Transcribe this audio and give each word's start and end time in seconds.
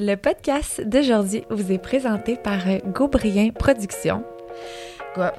Le 0.00 0.14
podcast 0.14 0.80
d'aujourd'hui 0.80 1.42
vous 1.50 1.72
est 1.72 1.78
présenté 1.78 2.36
par 2.36 2.60
Gaubrien 2.94 3.50
Productions. 3.50 4.22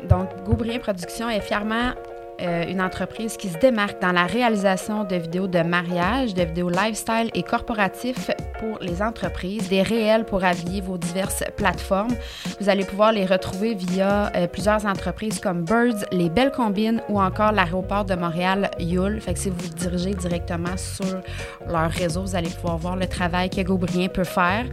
Donc, 0.10 0.28
Gaubrien 0.44 0.80
Productions 0.80 1.30
est 1.30 1.40
fièrement 1.40 1.94
euh, 2.42 2.64
une 2.70 2.82
entreprise 2.82 3.36
qui 3.36 3.50
se 3.50 3.58
démarque 3.58 4.02
dans 4.02 4.12
la 4.12 4.26
réalisation 4.26 5.04
de 5.04 5.16
vidéos 5.16 5.48
de 5.48 5.60
mariage, 5.60 6.34
de 6.34 6.44
vidéos 6.44 6.70
lifestyle 6.70 7.30
et 7.34 7.44
corporatifs 7.44 8.32
pour 8.60 8.80
les 8.80 9.02
entreprises, 9.02 9.68
des 9.68 9.82
réels 9.82 10.24
pour 10.24 10.44
habiller 10.44 10.80
vos 10.80 10.98
diverses 10.98 11.44
plateformes. 11.58 12.16
Vous 12.62 12.70
allez 12.70 12.86
pouvoir 12.86 13.12
les 13.12 13.26
retrouver 13.26 13.74
via 13.74 14.32
euh, 14.36 14.48
plusieurs 14.48 14.86
entreprises 14.86 15.40
comme 15.40 15.64
Birds, 15.64 16.06
Les 16.12 16.30
Belles 16.30 16.52
Combines 16.52 17.02
ou 17.10 17.20
encore 17.20 17.52
l'aéroport 17.52 18.06
de 18.06 18.16
Montréal, 18.16 18.72
Yule. 18.80 19.20
Fait 19.20 19.34
que 19.34 19.40
si 19.40 19.50
vous 19.50 19.58
vous 19.58 19.74
dirigez 19.76 20.14
directement 20.14 20.78
sur 20.78 21.22
leur 21.68 21.92
réseau, 21.92 22.22
vous 22.22 22.36
allez 22.36 22.50
pouvoir 22.50 22.78
voir 22.78 22.96
le 22.96 23.08
travail 23.08 23.50
que 23.50 23.62
Gaubrien 23.62 24.08
peut 24.08 24.24
faire. 24.24 24.66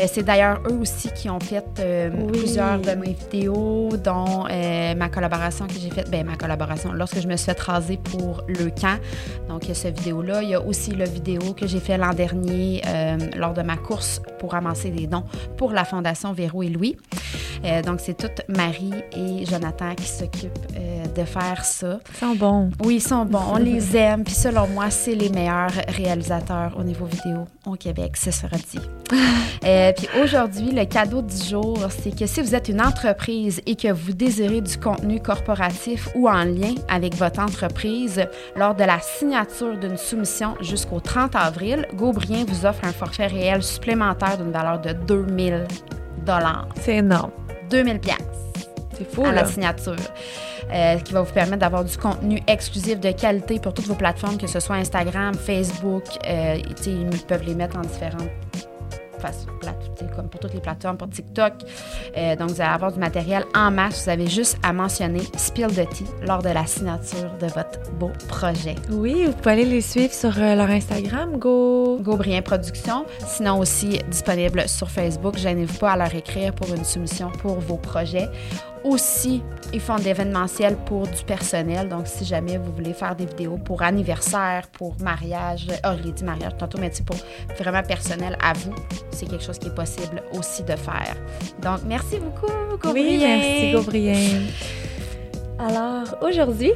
Euh, 0.00 0.04
c'est 0.06 0.24
d'ailleurs 0.24 0.60
eux 0.68 0.78
aussi 0.80 1.10
qui 1.12 1.30
ont 1.30 1.40
fait 1.40 1.64
plusieurs 2.32 2.80
de 2.80 2.92
mes 2.92 3.12
vidéos, 3.12 3.90
dont 3.96 4.44
ma 4.96 5.08
collaboration 5.08 5.66
que 5.66 5.74
j'ai 5.74 5.90
faite, 5.90 6.10
ben 6.10 6.26
ma 6.26 6.36
collaboration, 6.36 6.92
lorsque 6.96 7.20
je 7.20 7.28
me 7.28 7.36
suis 7.36 7.46
fait 7.46 7.60
raser 7.60 7.96
pour 7.96 8.42
le 8.48 8.70
camp. 8.70 8.98
Donc, 9.48 9.64
il 9.64 9.68
y 9.68 9.72
a 9.72 9.74
cette 9.74 9.98
vidéo-là. 9.98 10.42
Il 10.42 10.50
y 10.50 10.54
a 10.54 10.60
aussi 10.60 10.90
la 10.92 11.04
vidéo 11.04 11.52
que 11.54 11.66
j'ai 11.66 11.80
fait 11.80 11.96
l'an 11.96 12.12
dernier 12.12 12.82
euh, 12.86 13.18
lors 13.36 13.54
de 13.54 13.62
ma 13.62 13.76
course 13.76 14.20
pour 14.38 14.52
ramasser 14.52 14.90
des 14.90 15.06
dons 15.06 15.24
pour 15.56 15.72
la 15.72 15.84
Fondation 15.84 16.32
Véro 16.32 16.62
et 16.62 16.68
Louis. 16.68 16.96
Euh, 17.64 17.82
donc, 17.82 18.00
c'est 18.00 18.16
toute 18.16 18.42
Marie 18.48 18.94
et 19.12 19.44
Jonathan 19.46 19.94
qui 19.94 20.06
s'occupent 20.06 20.52
euh, 20.76 21.06
de 21.06 21.24
faire 21.24 21.64
ça. 21.64 21.98
Ils 22.10 22.18
sont 22.18 22.34
bons. 22.34 22.70
Oui, 22.84 22.96
ils 22.96 23.00
sont 23.00 23.24
bons. 23.24 23.42
On 23.52 23.56
les 23.58 23.96
aime. 23.96 24.24
Puis 24.24 24.34
selon 24.34 24.66
moi, 24.68 24.90
c'est 24.90 25.14
les 25.14 25.28
meilleurs 25.28 25.72
réalisateurs 25.88 26.76
au 26.78 26.82
niveau 26.82 27.06
vidéo 27.06 27.46
au 27.66 27.76
Québec, 27.76 28.16
ce 28.16 28.30
sera 28.30 28.56
dit. 28.56 28.80
puis 29.96 30.08
aujourd'hui, 30.22 30.70
le 30.72 30.84
cadeau 30.84 31.22
du 31.22 31.36
jour, 31.36 31.78
c'est 31.90 32.16
que 32.16 32.26
si 32.26 32.40
vous 32.40 32.54
êtes 32.54 32.68
une 32.68 32.80
entreprise 32.80 33.60
et 33.66 33.76
que 33.76 33.92
vous 33.92 34.12
désirez 34.12 34.60
du 34.60 34.78
contenu 34.78 35.20
corporatif 35.20 36.08
ou 36.14 36.28
en 36.28 36.44
lien 36.44 36.74
avec 36.88 37.14
votre 37.14 37.40
entreprise 37.40 38.26
lors 38.56 38.74
de 38.74 38.84
la 38.84 39.00
signature 39.00 39.76
d'une 39.76 39.96
soumission 39.96 40.54
jusqu'au 40.60 41.00
30 41.00 41.34
avril, 41.34 41.86
Gaubrien 41.94 42.44
vous 42.46 42.66
offre 42.66 42.84
un 42.84 42.92
forfait 42.92 43.26
réel 43.26 43.62
supplémentaire 43.62 44.38
d'une 44.38 44.52
valeur 44.52 44.80
de 44.80 44.92
2000 44.92 45.66
dollars. 46.24 46.68
C'est 46.80 46.96
énorme. 46.96 47.30
2000 47.70 48.00
pièces. 48.00 48.16
C'est 48.96 49.12
fou 49.12 49.24
à 49.24 49.32
là. 49.32 49.42
la 49.42 49.44
signature. 49.44 49.96
Euh, 50.72 50.98
qui 50.98 51.12
va 51.12 51.22
vous 51.22 51.32
permettre 51.32 51.58
d'avoir 51.58 51.84
du 51.84 51.96
contenu 51.96 52.42
exclusif 52.48 52.98
de 52.98 53.12
qualité 53.12 53.60
pour 53.60 53.72
toutes 53.72 53.86
vos 53.86 53.94
plateformes, 53.94 54.36
que 54.36 54.48
ce 54.48 54.58
soit 54.58 54.74
Instagram, 54.76 55.32
Facebook. 55.34 56.02
Euh, 56.26 56.56
ils 56.84 57.24
peuvent 57.28 57.44
les 57.44 57.54
mettre 57.54 57.76
en 57.78 57.82
différentes 57.82 58.28
comme 60.14 60.28
pour 60.28 60.40
toutes 60.40 60.54
les 60.54 60.60
plateformes, 60.60 60.96
pour 60.96 61.08
TikTok. 61.08 61.52
Euh, 62.16 62.36
donc, 62.36 62.50
vous 62.50 62.60
allez 62.60 62.70
avoir 62.70 62.92
du 62.92 62.98
matériel 62.98 63.44
en 63.54 63.70
masse. 63.70 64.04
Vous 64.04 64.10
avez 64.10 64.26
juste 64.26 64.58
à 64.62 64.72
mentionner 64.72 65.22
Spill 65.36 65.68
the 65.68 65.88
Tea 65.88 66.04
lors 66.26 66.42
de 66.42 66.50
la 66.50 66.66
signature 66.66 67.30
de 67.40 67.46
votre 67.46 67.90
beau 67.98 68.10
projet. 68.28 68.74
Oui, 68.90 69.24
vous 69.26 69.32
pouvez 69.32 69.52
aller 69.52 69.64
les 69.64 69.80
suivre 69.80 70.12
sur 70.12 70.32
euh, 70.38 70.54
leur 70.54 70.70
Instagram, 70.70 71.38
Go... 71.38 71.98
Gaubrien 72.00 72.42
Productions. 72.42 73.06
Sinon, 73.26 73.58
aussi 73.58 74.00
disponible 74.08 74.68
sur 74.68 74.90
Facebook. 74.90 75.36
Gênez-vous 75.38 75.78
pas 75.78 75.92
à 75.92 75.96
leur 75.96 76.14
écrire 76.14 76.52
pour 76.52 76.72
une 76.74 76.84
soumission 76.84 77.30
pour 77.30 77.58
vos 77.60 77.76
projets 77.76 78.28
aussi, 78.86 79.42
ils 79.72 79.80
font 79.80 79.96
de 79.96 80.02
l'événementiel 80.04 80.76
pour 80.86 81.06
du 81.06 81.22
personnel. 81.24 81.88
Donc, 81.88 82.06
si 82.06 82.24
jamais 82.24 82.56
vous 82.56 82.72
voulez 82.72 82.92
faire 82.92 83.16
des 83.16 83.26
vidéos 83.26 83.58
pour 83.58 83.82
anniversaire, 83.82 84.68
pour 84.72 84.94
mariage, 85.00 85.66
oh, 85.84 85.90
je 85.98 86.04
l'ai 86.04 86.12
dit 86.12 86.24
mariage 86.24 86.56
tantôt, 86.58 86.78
mais 86.78 86.90
pour 87.04 87.16
vraiment 87.58 87.82
personnel 87.82 88.38
à 88.42 88.52
vous, 88.52 88.74
c'est 89.10 89.26
quelque 89.26 89.44
chose 89.44 89.58
qui 89.58 89.68
est 89.68 89.74
possible 89.74 90.22
aussi 90.32 90.62
de 90.62 90.76
faire. 90.76 91.16
Donc, 91.62 91.80
merci 91.86 92.18
beaucoup, 92.18 92.52
Gaubrien. 92.80 92.92
Oui, 92.92 93.18
merci, 93.18 93.72
Gaubrien. 93.72 94.40
Alors, 95.58 96.18
aujourd'hui, 96.20 96.72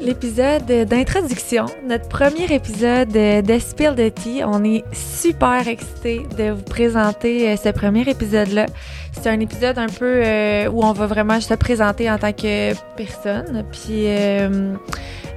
l'épisode 0.00 0.64
d'introduction, 0.64 1.66
notre 1.86 2.08
premier 2.08 2.50
épisode 2.50 3.10
d'Espill 3.10 3.94
de 3.94 4.08
Tea. 4.08 4.42
On 4.44 4.64
est 4.64 4.84
super 4.94 5.68
excités 5.68 6.22
de 6.38 6.52
vous 6.52 6.62
présenter 6.62 7.50
euh, 7.50 7.56
ce 7.56 7.68
premier 7.68 8.08
épisode-là. 8.08 8.66
C'est 9.12 9.28
un 9.28 9.38
épisode 9.38 9.78
un 9.78 9.88
peu 9.88 10.22
euh, 10.24 10.66
où 10.70 10.82
on 10.82 10.92
va 10.92 11.06
vraiment 11.06 11.42
se 11.42 11.52
présenter 11.52 12.10
en 12.10 12.16
tant 12.16 12.32
que 12.32 12.72
personne, 12.96 13.64
puis 13.70 14.04
euh, 14.06 14.72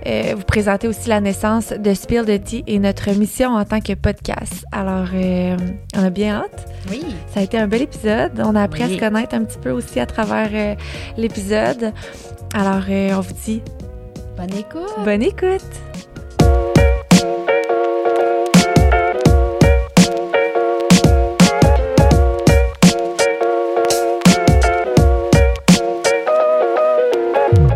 vous 0.05 0.43
présenter 0.43 0.87
aussi 0.87 1.09
la 1.09 1.19
naissance 1.19 1.73
de 1.73 1.93
Spill 1.93 2.23
the 2.23 2.41
Tea 2.41 2.63
et 2.65 2.79
notre 2.79 3.11
mission 3.11 3.55
en 3.55 3.65
tant 3.65 3.81
que 3.81 3.93
podcast. 3.93 4.63
Alors, 4.71 5.07
on 5.13 6.03
a 6.03 6.09
bien 6.11 6.43
hâte. 6.43 6.67
Oui. 6.89 7.03
Ça 7.33 7.41
a 7.41 7.43
été 7.43 7.57
un 7.57 7.67
bel 7.67 7.81
épisode. 7.81 8.39
On 8.39 8.55
a 8.55 8.61
appris 8.61 8.83
à 8.83 8.87
se 8.87 8.99
connaître 8.99 9.33
un 9.35 9.43
petit 9.43 9.57
peu 9.57 9.71
aussi 9.71 9.99
à 9.99 10.05
travers 10.05 10.77
l'épisode. 11.17 11.91
Alors, 12.57 12.83
on 12.87 13.19
vous 13.19 13.33
dit 13.45 13.61
bonne 14.37 14.55
écoute. 14.55 14.81
Bonne 15.03 15.21
écoute. 15.21 15.61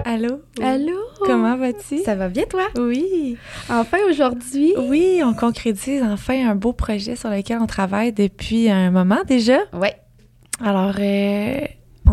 Allô? 0.06 0.40
Allô? 0.64 0.94
Comment 1.26 1.58
vas-tu? 1.58 1.98
Ça 2.04 2.16
va 2.16 2.30
bien, 2.30 2.46
toi? 2.50 2.62
Oui. 2.78 3.36
Enfin, 3.70 3.98
aujourd'hui? 4.10 4.76
Oui, 4.78 5.22
on 5.26 5.34
concrétise 5.34 6.02
enfin 6.04 6.52
un 6.52 6.56
beau 6.56 6.72
projet 6.72 7.18
sur 7.18 7.30
lequel 7.30 7.58
on 7.60 7.68
travaille 7.68 8.14
depuis 8.14 8.70
un 8.70 8.92
moment 8.92 9.24
déjà. 9.28 9.58
Oui. 9.74 9.90
Alors, 10.64 10.96
euh, 10.98 11.58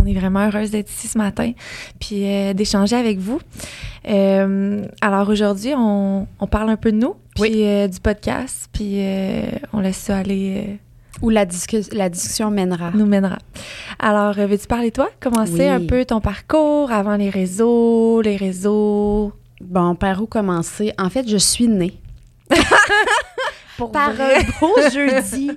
on 0.01 0.07
est 0.07 0.15
vraiment 0.15 0.47
heureuse 0.47 0.71
d'être 0.71 0.91
ici 0.91 1.09
ce 1.09 1.19
matin, 1.19 1.53
puis 1.99 2.25
euh, 2.25 2.53
d'échanger 2.53 2.97
avec 2.97 3.19
vous. 3.19 3.41
Euh, 4.09 4.87
alors 5.01 5.29
aujourd'hui, 5.29 5.73
on, 5.77 6.27
on, 6.39 6.47
parle 6.47 6.71
un 6.71 6.77
peu 6.77 6.93
de 6.93 6.97
nous, 6.97 7.17
puis 7.35 7.67
euh, 7.67 7.89
du 7.89 8.01
podcast, 8.01 8.69
puis 8.73 9.01
on 9.73 9.81
laisse 9.81 9.97
ça 9.97 10.19
aller. 10.19 10.79
Où 11.23 11.31
la, 11.31 11.47
discu 11.47 11.79
la 11.93 12.11
discussion 12.11 12.51
mènera. 12.51 12.91
Nous 12.93 13.07
mènera. 13.07 13.39
Alors, 13.99 14.35
veux-tu 14.35 14.67
parler 14.67 14.91
toi? 14.91 15.09
Commencer 15.19 15.61
oui. 15.61 15.67
un 15.67 15.81
peu 15.81 16.05
ton 16.05 16.21
parcours 16.21 16.93
avant 16.93 17.17
les 17.17 17.31
réseaux, 17.31 18.21
les 18.21 18.37
réseaux? 18.37 19.33
Bon, 19.63 19.95
par 19.95 20.21
où 20.21 20.27
commencer? 20.27 20.93
En 20.99 21.09
fait, 21.09 21.27
je 21.27 21.39
suis 21.39 21.69
née. 21.69 21.99
Pour 23.77 23.93
par 23.93 24.13
vrai? 24.13 24.37
un 24.37 24.43
beau 24.61 24.75
jeudi 24.93 25.51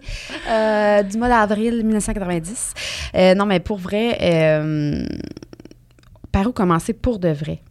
euh, 0.50 1.04
du 1.04 1.18
mois 1.18 1.30
d'avril 1.30 1.84
1990. 1.86 2.74
Euh, 3.16 3.36
non, 3.36 3.46
mais 3.46 3.60
pour 3.60 3.78
vrai, 3.78 4.18
euh, 4.22 5.06
par 6.32 6.48
où 6.48 6.52
commencer 6.52 6.94
pour 6.94 7.20
de 7.20 7.30
vrai? 7.30 7.62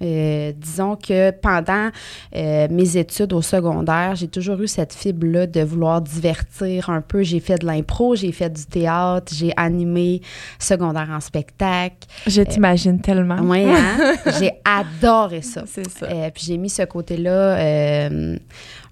Euh, 0.00 0.52
disons 0.56 0.96
que 0.96 1.30
pendant 1.30 1.90
euh, 2.36 2.68
mes 2.70 2.96
études 2.96 3.32
au 3.32 3.42
secondaire, 3.42 4.14
j'ai 4.14 4.28
toujours 4.28 4.60
eu 4.60 4.68
cette 4.68 4.92
fibre-là 4.92 5.46
de 5.46 5.60
vouloir 5.60 6.00
divertir 6.00 6.90
un 6.90 7.00
peu. 7.00 7.22
J'ai 7.22 7.40
fait 7.40 7.58
de 7.58 7.66
l'impro, 7.66 8.14
j'ai 8.14 8.32
fait 8.32 8.50
du 8.50 8.64
théâtre, 8.64 9.32
j'ai 9.34 9.52
animé 9.56 10.20
secondaire 10.58 11.08
en 11.10 11.20
spectacle. 11.20 12.06
Je 12.26 12.42
t'imagine 12.42 13.00
tellement. 13.00 13.40
Oui, 13.42 13.64
hein? 13.64 14.14
j'ai 14.38 14.52
adoré 14.64 15.42
ça. 15.42 15.64
C'est 15.66 15.88
ça. 15.90 16.06
Euh, 16.06 16.30
puis 16.32 16.44
j'ai 16.46 16.56
mis 16.56 16.70
ce 16.70 16.82
côté-là 16.82 17.58
euh, 17.58 18.36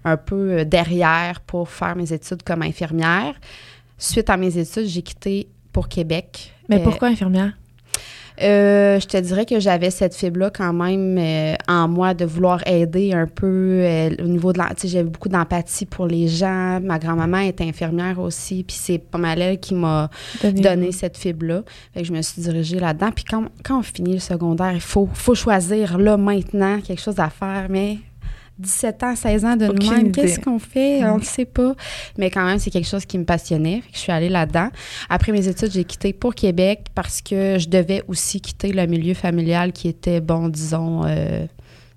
un 0.05 0.17
peu 0.17 0.65
derrière 0.65 1.41
pour 1.41 1.69
faire 1.69 1.95
mes 1.97 2.13
études 2.13 2.43
comme 2.43 2.63
infirmière. 2.63 3.35
Suite 3.99 4.29
à 4.29 4.37
mes 4.37 4.59
études, 4.59 4.87
j'ai 4.87 5.03
quitté 5.03 5.49
pour 5.73 5.89
Québec. 5.89 6.53
Mais 6.69 6.83
pourquoi 6.83 7.09
infirmière? 7.09 7.53
Euh, 8.43 9.01
je 9.01 9.07
te 9.07 9.17
dirais 9.17 9.47
que 9.47 9.59
j'avais 9.61 9.91
cette 9.91 10.15
fibre-là 10.15 10.51
quand 10.51 10.73
même 10.73 11.17
euh, 11.19 11.55
en 11.69 11.89
moi 11.89 12.13
de 12.13 12.25
vouloir 12.25 12.67
aider 12.67 13.13
un 13.13 13.27
peu 13.27 13.47
euh, 13.47 14.11
au 14.19 14.29
niveau 14.29 14.53
de... 14.53 14.61
Sais, 14.77 14.89
j'avais 14.89 15.09
beaucoup 15.09 15.29
d'empathie 15.29 15.87
pour 15.87 16.07
les 16.07 16.29
gens. 16.29 16.81
Ma 16.83 16.99
grand-maman 16.99 17.39
est 17.39 17.61
infirmière 17.61 18.19
aussi, 18.19 18.63
puis 18.63 18.77
c'est 18.79 18.99
pas 18.99 19.19
mal 19.19 19.41
elle 19.41 19.59
qui 19.59 19.75
m'a 19.75 20.11
Donné, 20.43 20.61
donné 20.61 20.93
cette 20.93 21.17
fibre-là. 21.17 21.63
Fait 21.95 22.03
que 22.03 22.07
je 22.07 22.13
me 22.13 22.21
suis 22.21 22.43
dirigée 22.43 22.79
là-dedans. 22.79 23.11
Puis 23.15 23.25
quand, 23.25 23.47
quand 23.65 23.79
on 23.79 23.83
finit 23.83 24.15
le 24.15 24.21
secondaire, 24.21 24.73
il 24.75 24.81
faut, 24.81 25.09
faut 25.15 25.35
choisir 25.35 25.97
là, 25.99 26.17
maintenant, 26.17 26.81
quelque 26.81 27.01
chose 27.01 27.19
à 27.19 27.31
faire, 27.31 27.67
mais... 27.71 27.99
17 28.59 29.03
ans, 29.03 29.17
16 29.17 29.45
ans 29.45 29.57
de 29.57 29.67
idée. 29.67 30.11
qu'est-ce 30.13 30.41
qu'on 30.41 30.59
fait? 30.59 31.01
Mm. 31.03 31.05
On 31.07 31.19
ne 31.19 31.23
sait 31.23 31.45
pas. 31.45 31.75
Mais 32.17 32.31
quand 32.31 32.45
même, 32.45 32.59
c'est 32.59 32.71
quelque 32.71 32.89
chose 32.89 33.05
qui 33.05 33.19
me 33.19 33.25
passionnait. 33.25 33.81
Fait 33.83 33.91
que 33.91 33.95
je 33.95 33.99
suis 34.01 34.13
allée 34.13 34.29
là-dedans. 34.29 34.69
Après 35.09 35.33
mes 35.33 35.47
études, 35.47 35.73
j'ai 35.73 35.85
quitté 35.85 36.13
pour 36.13 36.35
Québec 36.35 36.87
parce 36.95 37.21
que 37.21 37.59
je 37.59 37.69
devais 37.69 38.03
aussi 38.09 38.41
quitter 38.41 38.73
le 38.73 38.87
milieu 38.87 39.15
familial 39.15 39.73
qui 39.73 39.89
était, 39.89 40.21
bon, 40.21 40.49
disons, 40.49 41.05
euh, 41.07 41.47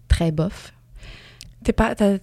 très 0.08 0.32
bof. 0.32 0.74
T'es 1.64 1.74
pas. 1.74 1.94
t'as- 1.94 2.18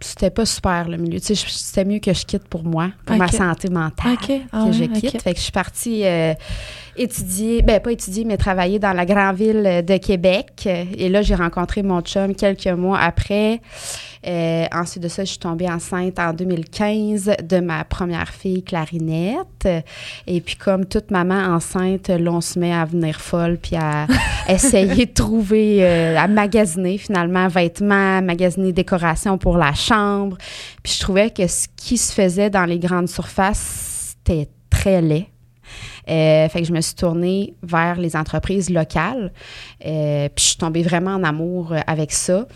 c'était 0.00 0.30
pas 0.30 0.44
super 0.44 0.88
le 0.88 0.96
milieu. 0.98 1.18
Tu 1.18 1.34
sais, 1.34 1.46
c'était 1.48 1.84
mieux 1.84 1.98
que 1.98 2.12
je 2.12 2.26
quitte 2.26 2.46
pour 2.48 2.62
moi, 2.62 2.90
pour 3.06 3.16
ma 3.16 3.28
santé 3.28 3.68
mentale, 3.70 4.16
ah 4.52 4.66
que 4.66 4.72
je 4.72 4.84
quitte. 4.84 5.22
Fait 5.22 5.32
que 5.32 5.38
je 5.38 5.44
suis 5.44 5.52
partie 5.52 6.04
euh, 6.04 6.34
étudier, 6.96 7.62
ben 7.62 7.80
pas 7.80 7.92
étudier, 7.92 8.24
mais 8.24 8.36
travailler 8.36 8.78
dans 8.78 8.92
la 8.92 9.06
grande 9.06 9.36
ville 9.36 9.82
de 9.84 9.96
Québec. 9.96 10.66
Et 10.66 11.08
là, 11.08 11.22
j'ai 11.22 11.34
rencontré 11.34 11.82
mon 11.82 12.00
chum 12.00 12.34
quelques 12.34 12.66
mois 12.66 12.98
après. 12.98 13.60
Euh, 14.26 14.66
ensuite 14.72 15.02
de 15.02 15.08
ça, 15.08 15.24
je 15.24 15.30
suis 15.30 15.38
tombée 15.38 15.68
enceinte 15.68 16.18
en 16.18 16.32
2015 16.32 17.32
de 17.42 17.58
ma 17.58 17.84
première 17.84 18.28
fille, 18.28 18.62
Clarinette. 18.62 19.68
Et 20.26 20.40
puis, 20.40 20.56
comme 20.56 20.86
toute 20.86 21.10
maman 21.10 21.54
enceinte, 21.54 22.08
l'on 22.08 22.40
se 22.40 22.58
met 22.58 22.72
à 22.72 22.84
venir 22.84 23.20
folle 23.20 23.58
puis 23.60 23.76
à 23.76 24.06
essayer 24.48 25.06
de 25.06 25.12
trouver, 25.12 25.78
euh, 25.84 26.16
à 26.16 26.28
magasiner 26.28 26.98
finalement 26.98 27.48
vêtements, 27.48 28.22
magasiner 28.22 28.72
décorations 28.72 29.38
pour 29.38 29.56
la 29.56 29.74
chambre. 29.74 30.36
Puis, 30.82 30.94
je 30.94 31.00
trouvais 31.00 31.30
que 31.30 31.46
ce 31.46 31.66
qui 31.76 31.98
se 31.98 32.12
faisait 32.12 32.50
dans 32.50 32.64
les 32.64 32.78
grandes 32.78 33.08
surfaces, 33.08 34.14
c'était 34.24 34.48
très 34.70 35.02
laid. 35.02 35.26
Euh, 36.08 36.48
fait 36.48 36.60
que 36.60 36.66
je 36.66 36.72
me 36.72 36.80
suis 36.80 36.94
tournée 36.94 37.54
vers 37.62 37.98
les 37.98 38.16
entreprises 38.16 38.70
locales. 38.70 39.32
puis 39.80 39.88
je 40.36 40.42
suis 40.42 40.56
tombée 40.56 40.82
vraiment 40.82 41.14
en 41.14 41.24
amour 41.24 41.74
avec 41.86 42.12
ça. 42.12 42.46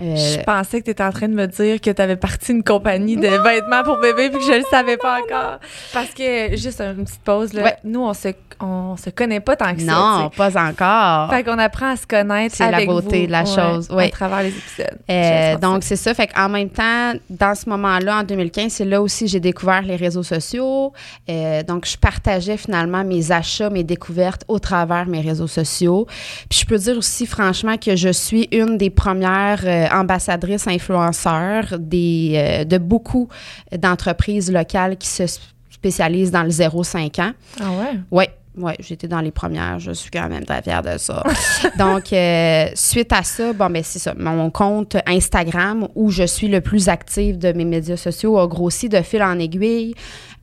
Euh, 0.00 0.16
je 0.16 0.40
pensais 0.42 0.80
que 0.80 0.84
tu 0.84 0.90
étais 0.92 1.02
en 1.02 1.10
train 1.10 1.28
de 1.28 1.34
me 1.34 1.46
dire 1.46 1.80
que 1.80 1.90
tu 1.90 2.02
avais 2.02 2.16
parti 2.16 2.52
une 2.52 2.62
compagnie 2.62 3.16
de 3.16 3.28
vêtements 3.28 3.82
pour 3.82 3.98
bébé 3.98 4.30
puis 4.30 4.38
que 4.38 4.44
je 4.44 4.58
le 4.58 4.64
savais 4.70 4.96
pas 4.96 5.18
encore. 5.20 5.58
Parce 5.92 6.10
que, 6.10 6.56
juste 6.56 6.80
une 6.80 7.04
petite 7.04 7.22
pause, 7.22 7.52
là, 7.52 7.76
nous, 7.82 8.00
on 8.00 8.14
se, 8.14 8.28
on 8.60 8.96
se 8.96 9.10
connaît 9.10 9.40
pas 9.40 9.56
tant 9.56 9.74
que 9.74 9.80
ça. 9.80 9.92
Non, 9.92 10.30
pas 10.30 10.56
encore. 10.56 11.30
Fait 11.30 11.42
qu'on 11.42 11.58
apprend 11.58 11.90
à 11.90 11.96
se 11.96 12.06
connaître 12.06 12.54
C'est 12.54 12.70
la 12.70 12.84
beauté 12.84 13.26
de 13.26 13.32
la 13.32 13.44
chose. 13.44 13.88
À 13.90 14.08
travers 14.08 14.42
les 14.42 14.56
épisodes. 14.56 14.98
Euh, 15.10 15.56
donc, 15.56 15.82
c'est 15.82 15.96
ça. 15.96 16.14
Fait 16.14 16.28
qu'en 16.28 16.48
même 16.48 16.70
temps, 16.70 17.14
dans 17.28 17.54
ce 17.54 17.68
moment-là, 17.68 18.20
en 18.20 18.22
2015, 18.22 18.72
c'est 18.72 18.84
là 18.84 19.02
aussi 19.02 19.26
j'ai 19.26 19.40
découvert 19.40 19.82
les 19.82 19.96
réseaux 19.96 20.22
sociaux. 20.22 20.92
Euh, 21.28 21.62
donc, 21.62 21.86
je 21.86 21.96
partageais 21.96 22.56
finalement 22.56 23.04
mes 23.04 23.32
achats, 23.32 23.70
mes 23.70 23.84
découvertes 23.84 24.44
au 24.48 24.58
travers 24.58 25.06
mes 25.06 25.20
réseaux 25.20 25.46
sociaux. 25.46 26.06
Puis, 26.48 26.60
je 26.60 26.66
peux 26.66 26.78
dire 26.78 26.96
aussi, 26.96 27.26
franchement, 27.26 27.76
que 27.76 27.96
je 27.96 28.10
suis 28.10 28.48
une 28.52 28.76
des 28.78 28.90
premières 28.90 29.87
ambassadrice 29.92 30.66
influenceur 30.66 31.78
des, 31.78 32.32
euh, 32.34 32.64
de 32.64 32.78
beaucoup 32.78 33.28
d'entreprises 33.76 34.50
locales 34.50 34.96
qui 34.96 35.08
se 35.08 35.24
spécialisent 35.70 36.30
dans 36.30 36.42
le 36.42 36.50
0-5 36.50 37.20
ans. 37.20 37.32
Ah 37.60 37.70
ouais? 37.70 37.98
Oui. 38.10 38.24
Oui, 38.60 38.72
j'étais 38.80 39.06
dans 39.06 39.20
les 39.20 39.30
premières. 39.30 39.78
Je 39.78 39.92
suis 39.92 40.10
quand 40.10 40.28
même 40.28 40.44
très 40.44 40.62
fière 40.62 40.82
de 40.82 40.98
ça. 40.98 41.22
Donc, 41.78 42.12
euh, 42.12 42.66
suite 42.74 43.12
à 43.12 43.22
ça, 43.22 43.52
bon, 43.52 43.70
ben 43.70 43.82
c'est 43.84 44.00
ça. 44.00 44.14
Mon 44.18 44.50
compte 44.50 44.96
Instagram, 45.06 45.86
où 45.94 46.10
je 46.10 46.24
suis 46.24 46.48
le 46.48 46.60
plus 46.60 46.88
active 46.88 47.38
de 47.38 47.52
mes 47.52 47.64
médias 47.64 47.96
sociaux, 47.96 48.36
a 48.36 48.48
grossi 48.48 48.88
de 48.88 49.00
fil 49.02 49.22
en 49.22 49.38
aiguille. 49.38 49.94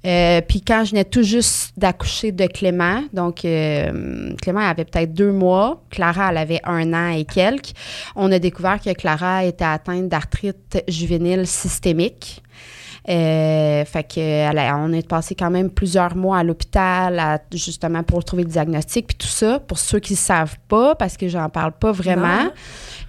Euh, 0.06 0.42
puis 0.42 0.62
quand 0.62 0.84
je 0.86 0.92
venais 0.92 1.06
tout 1.06 1.24
juste 1.24 1.74
d'accoucher 1.78 2.31
de 2.31 2.46
Clément, 2.46 3.04
donc 3.12 3.44
euh, 3.44 4.36
Clément 4.42 4.60
avait 4.60 4.86
peut-être 4.86 5.13
deux 5.13 5.31
mois, 5.31 5.84
Clara 5.90 6.30
elle 6.30 6.38
avait 6.38 6.62
un 6.63 6.94
an 6.94 7.10
et 7.10 7.25
quelques, 7.25 7.74
on 8.16 8.31
a 8.31 8.38
découvert 8.38 8.80
que 8.80 8.94
Clara 8.94 9.46
était 9.46 9.66
atteinte 9.66 10.07
d'arthrite 10.07 10.84
juvénile 10.88 11.48
systémique. 11.48 12.44
Euh, 13.07 13.86
fait 13.86 14.04
que 14.04 14.74
on 14.74 14.92
est 14.92 15.07
passé 15.07 15.36
quand 15.36 15.52
même 15.52 15.69
plusieurs 15.69 16.16
mois 16.16 16.40
à 16.40 16.44
l'hôpital 16.44 17.40
justement 17.54 18.02
pour 18.02 18.25
trouver 18.25 18.42
le 18.42 18.50
diagnostic 18.50 19.06
puis 19.06 19.16
tout 19.16 19.28
ça 19.28 19.60
pour 19.60 19.78
ceux 19.78 20.00
qui 20.00 20.13
ne 20.13 20.18
savent 20.18 20.57
pas 20.68 20.96
parce 20.96 21.16
que 21.16 21.28
j'en 21.28 21.50
parle 21.50 21.74
pas 21.74 21.92
vraiment. 21.92 22.50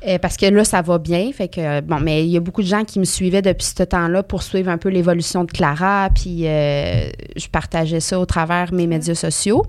Euh, 0.06 0.18
parce 0.18 0.36
que 0.36 0.46
là, 0.46 0.64
ça 0.64 0.82
va 0.82 0.98
bien. 0.98 1.32
Fait 1.32 1.48
que, 1.48 1.80
bon, 1.80 1.98
mais 2.00 2.24
il 2.24 2.30
y 2.30 2.36
a 2.36 2.40
beaucoup 2.40 2.62
de 2.62 2.66
gens 2.66 2.84
qui 2.84 2.98
me 2.98 3.04
suivaient 3.04 3.42
depuis 3.42 3.66
ce 3.66 3.82
temps-là 3.82 4.22
pour 4.22 4.42
suivre 4.42 4.70
un 4.70 4.78
peu 4.78 4.88
l'évolution 4.88 5.44
de 5.44 5.50
Clara. 5.50 6.10
Puis 6.14 6.46
euh, 6.46 7.08
je 7.34 7.48
partageais 7.48 8.00
ça 8.00 8.20
au 8.20 8.26
travers 8.26 8.72
mes 8.72 8.86
médias 8.86 9.14
sociaux. 9.14 9.64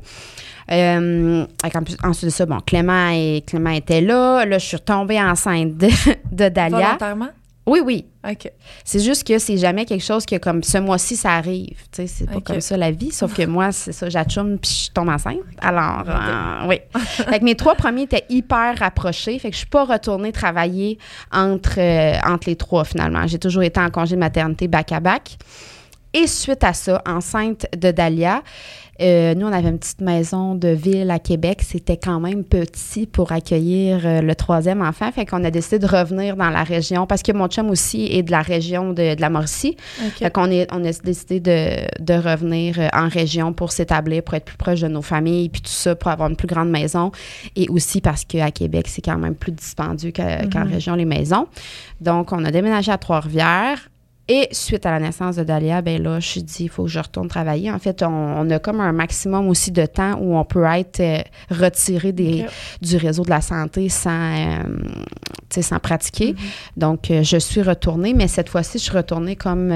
Euh, 0.69 1.45
ensuite 2.03 2.25
de 2.25 2.30
ça, 2.30 2.45
bon, 2.45 2.59
Clément, 2.59 3.09
et, 3.09 3.44
Clément 3.47 3.69
était 3.69 4.01
là. 4.01 4.45
Là, 4.45 4.57
je 4.57 4.65
suis 4.65 4.80
tombée 4.80 5.21
enceinte 5.21 5.77
de, 5.77 5.88
de 6.31 6.50
Dalia. 6.50 6.77
Volontairement? 6.77 7.30
Oui, 7.65 7.80
oui. 7.83 8.06
OK. 8.29 8.51
C'est 8.83 9.00
juste 9.00 9.25
que 9.25 9.39
c'est 9.39 9.57
jamais 9.57 9.85
quelque 9.85 10.03
chose 10.03 10.25
que, 10.25 10.35
comme 10.35 10.62
ce 10.63 10.77
mois-ci, 10.77 11.15
ça 11.15 11.31
arrive. 11.31 11.77
Tu 11.91 12.01
sais, 12.01 12.07
c'est 12.07 12.29
pas 12.29 12.41
comme 12.41 12.62
ça 12.62 12.75
la 12.75 12.91
vie. 12.91 13.12
Sauf 13.12 13.33
que 13.33 13.45
moi, 13.45 13.71
c'est 13.71 13.94
ça, 13.94 14.09
j'atchume 14.09 14.57
puis 14.57 14.88
je 14.88 14.91
tombe 14.91 15.09
enceinte. 15.09 15.38
Alors, 15.59 16.03
euh, 16.07 16.68
oui. 16.68 16.81
fait 17.00 17.39
que 17.39 17.45
mes 17.45 17.56
trois 17.56 17.75
premiers 17.75 18.03
étaient 18.03 18.25
hyper 18.29 18.77
rapprochés. 18.79 19.39
Fait 19.39 19.50
que 19.50 19.53
je 19.53 19.59
suis 19.59 19.68
pas 19.68 19.85
retournée 19.85 20.31
travailler 20.31 20.97
entre, 21.31 21.79
euh, 21.79 22.18
entre 22.25 22.50
les 22.50 22.56
trois, 22.56 22.83
finalement. 22.83 23.25
J'ai 23.27 23.39
toujours 23.39 23.63
été 23.63 23.79
en 23.79 23.89
congé 23.89 24.15
de 24.15 24.19
maternité 24.19 24.68
back-à-back. 24.68 25.38
Et 26.13 26.27
suite 26.27 26.63
à 26.63 26.73
ça, 26.73 27.01
enceinte 27.06 27.68
de 27.77 27.91
Dahlia, 27.91 28.41
euh, 28.99 29.35
nous, 29.35 29.45
on 29.45 29.51
avait 29.51 29.69
une 29.69 29.77
petite 29.77 30.01
maison 30.01 30.55
de 30.55 30.69
ville 30.69 31.11
à 31.11 31.19
Québec. 31.19 31.61
C'était 31.61 31.97
quand 31.97 32.19
même 32.19 32.44
petit 32.44 33.05
pour 33.05 33.31
accueillir 33.31 34.01
euh, 34.05 34.21
le 34.21 34.35
troisième 34.35 34.81
enfant. 34.81 35.11
Fait 35.11 35.25
qu'on 35.25 35.44
a 35.44 35.51
décidé 35.51 35.79
de 35.79 35.85
revenir 35.85 36.35
dans 36.35 36.49
la 36.49 36.63
région 36.63 37.05
parce 37.05 37.21
que 37.21 37.31
mon 37.31 37.47
chum 37.47 37.69
aussi 37.69 38.07
est 38.11 38.23
de 38.23 38.31
la 38.31 38.41
région 38.41 38.94
de, 38.94 39.19
la 39.19 39.29
Mauricie. 39.29 39.77
Fait 40.17 40.31
qu'on 40.31 40.49
est, 40.49 40.67
on 40.71 40.83
a 40.83 40.91
décidé 40.91 41.39
de, 41.39 42.13
revenir 42.13 42.79
euh, 42.79 42.88
en 42.94 43.07
région 43.07 43.53
pour 43.53 43.71
s'établir, 43.71 44.23
pour 44.23 44.33
être 44.33 44.45
plus 44.45 44.57
proche 44.57 44.81
de 44.81 44.88
nos 44.88 45.03
familles, 45.03 45.49
puis 45.49 45.61
tout 45.61 45.69
ça, 45.69 45.95
pour 45.95 46.09
avoir 46.09 46.29
une 46.29 46.35
plus 46.35 46.47
grande 46.47 46.69
maison. 46.69 47.11
Et 47.55 47.69
aussi 47.69 48.01
parce 48.01 48.25
qu'à 48.25 48.49
Québec, 48.51 48.88
c'est 48.88 49.03
quand 49.03 49.17
même 49.17 49.35
plus 49.35 49.51
dispendieux 49.51 50.11
qu'en 50.11 50.23
mm-hmm. 50.23 50.71
région, 50.71 50.95
les 50.95 51.05
maisons. 51.05 51.47
Donc, 52.01 52.31
on 52.31 52.44
a 52.45 52.51
déménagé 52.51 52.91
à 52.91 52.97
Trois-Rivières. 52.97 53.89
Et 54.29 54.50
suite 54.51 54.85
à 54.85 54.91
la 54.91 55.00
naissance 55.00 55.38
de 55.38 55.44
Dalia, 55.44 55.81
ben 55.81 56.03
là, 56.03 56.19
je 56.19 56.27
suis 56.27 56.44
dit, 56.44 56.65
il 56.65 56.69
faut 56.69 56.83
que 56.83 56.89
je 56.89 57.00
retourne 57.00 57.29
travailler. 57.29 57.71
En 57.71 57.79
fait, 57.79 58.03
on, 58.03 58.50
a 58.50 58.59
comme 58.59 58.81
un 58.81 58.91
maximum 58.91 59.47
aussi 59.47 59.71
de 59.71 59.85
temps 59.85 60.15
où 60.19 60.38
on 60.38 60.44
peut 60.44 60.65
être 60.65 61.00
euh, 61.00 61.21
retiré 61.50 62.12
des, 62.12 62.45
du 62.81 62.97
réseau 62.97 63.24
de 63.24 63.29
la 63.29 63.39
santé 63.39 63.88
sans, 63.88 64.35
euh, 64.35 65.62
sans 65.62 65.79
pratiquer. 65.79 66.33
Mm-hmm. 66.33 66.38
Donc, 66.75 67.09
euh, 67.09 67.24
je 67.24 67.38
suis 67.38 67.62
retournée, 67.62 68.13
mais 68.13 68.27
cette 68.27 68.50
fois-ci, 68.50 68.79
je 68.79 68.83
suis 68.83 68.97
retournée 68.97 69.38
comme 69.38 69.74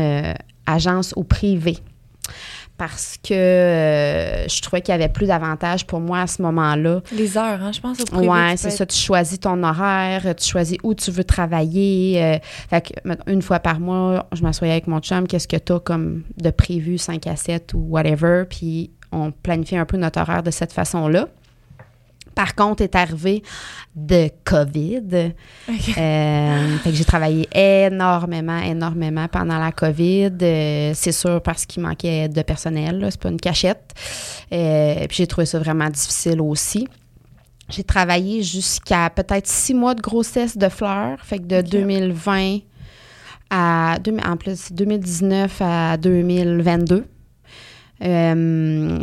agence 0.65 1.13
au 1.15 1.23
privé 1.23 1.77
parce 2.81 3.15
que 3.21 3.35
euh, 3.35 4.47
je 4.47 4.59
trouvais 4.59 4.81
qu'il 4.81 4.91
y 4.91 4.95
avait 4.95 5.07
plus 5.07 5.27
d'avantages 5.27 5.85
pour 5.85 5.99
moi 5.99 6.21
à 6.21 6.25
ce 6.25 6.41
moment-là. 6.41 7.01
Les 7.11 7.37
heures, 7.37 7.61
hein, 7.61 7.71
je 7.71 7.79
pense. 7.79 7.99
Oui, 8.11 8.27
c'est 8.55 8.71
ça. 8.71 8.87
Tu 8.87 8.97
choisis 8.97 9.39
ton 9.39 9.61
horaire, 9.61 10.33
tu 10.35 10.49
choisis 10.49 10.79
où 10.81 10.95
tu 10.95 11.11
veux 11.11 11.23
travailler. 11.23 12.23
Euh, 12.23 12.37
fait 12.71 12.81
que, 12.81 13.31
une 13.31 13.43
fois 13.43 13.59
par 13.59 13.79
mois, 13.79 14.25
je 14.31 14.41
m'assoyais 14.41 14.73
avec 14.73 14.87
mon 14.87 14.99
chum, 14.99 15.27
qu'est-ce 15.27 15.47
que 15.47 15.57
tu 15.57 15.73
as 15.73 15.79
comme 15.79 16.23
de 16.41 16.49
prévu, 16.49 16.97
5 16.97 17.27
à 17.27 17.35
7 17.35 17.75
ou 17.75 17.85
whatever, 17.87 18.45
puis 18.49 18.89
on 19.11 19.31
planifiait 19.31 19.77
un 19.77 19.85
peu 19.85 19.97
notre 19.97 20.19
horaire 20.19 20.41
de 20.41 20.49
cette 20.49 20.73
façon-là. 20.73 21.27
Par 22.41 22.55
contre, 22.55 22.81
est 22.81 22.95
arrivé 22.95 23.43
de 23.95 24.31
COVID. 24.45 25.31
Euh, 25.69 26.77
fait 26.79 26.89
que 26.89 26.95
j'ai 26.95 27.05
travaillé 27.05 27.47
énormément, 27.53 28.57
énormément 28.57 29.27
pendant 29.27 29.59
la 29.59 29.71
COVID. 29.71 30.31
Euh, 30.41 30.91
c'est 30.95 31.11
sûr 31.11 31.39
parce 31.43 31.67
qu'il 31.67 31.83
manquait 31.83 32.29
de 32.29 32.41
personnel, 32.41 33.07
c'est 33.11 33.21
pas 33.21 33.29
une 33.29 33.39
cachette. 33.39 33.93
Euh, 34.51 35.05
puis 35.07 35.17
j'ai 35.17 35.27
trouvé 35.27 35.45
ça 35.45 35.59
vraiment 35.59 35.87
difficile 35.87 36.41
aussi. 36.41 36.87
J'ai 37.69 37.83
travaillé 37.83 38.41
jusqu'à 38.41 39.11
peut-être 39.11 39.45
six 39.45 39.75
mois 39.75 39.93
de 39.93 40.01
grossesse 40.01 40.57
de 40.57 40.67
fleurs, 40.67 41.19
fait 41.23 41.37
que 41.37 41.45
de 41.45 41.61
2020 41.61 42.57
à 43.51 43.97
en 44.25 44.37
plus 44.37 44.71
2019 44.71 45.61
à 45.61 45.97
2022. 45.97 47.05
Euh, 48.03 48.99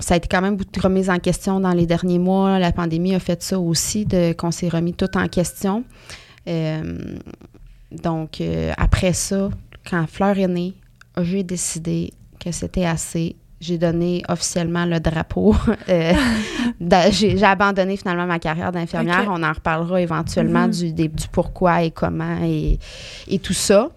ça 0.00 0.14
a 0.14 0.16
été 0.16 0.28
quand 0.28 0.40
même 0.40 0.56
beaucoup 0.56 0.70
de 0.70 0.80
remise 0.80 1.10
en 1.10 1.18
question 1.18 1.60
dans 1.60 1.72
les 1.72 1.86
derniers 1.86 2.18
mois. 2.18 2.58
La 2.58 2.72
pandémie 2.72 3.14
a 3.14 3.18
fait 3.18 3.42
ça 3.42 3.58
aussi, 3.58 4.06
de, 4.06 4.32
qu'on 4.32 4.50
s'est 4.50 4.68
remis 4.68 4.94
tout 4.94 5.16
en 5.16 5.28
question. 5.28 5.84
Euh, 6.48 6.98
donc, 7.90 8.40
euh, 8.40 8.72
après 8.76 9.12
ça, 9.12 9.50
quand 9.88 10.06
Fleur 10.08 10.38
est 10.38 10.48
née, 10.48 10.74
j'ai 11.20 11.42
décidé 11.42 12.12
que 12.38 12.52
c'était 12.52 12.86
assez. 12.86 13.36
J'ai 13.60 13.78
donné 13.78 14.22
officiellement 14.28 14.86
le 14.86 14.98
drapeau. 14.98 15.54
j'ai, 17.10 17.44
abandonné 17.44 17.96
finalement 17.96 18.26
ma 18.26 18.40
carrière 18.40 18.72
d'infirmière. 18.72 19.26
On 19.28 19.42
en 19.42 19.52
reparlera 19.52 20.00
éventuellement 20.00 20.66
mm-hmm. 20.66 20.94
du, 20.94 21.08
du, 21.08 21.28
pourquoi 21.30 21.84
et 21.84 21.92
comment 21.92 22.38
et, 22.42 22.80
et 23.28 23.38
tout 23.38 23.52
ça. 23.52 23.90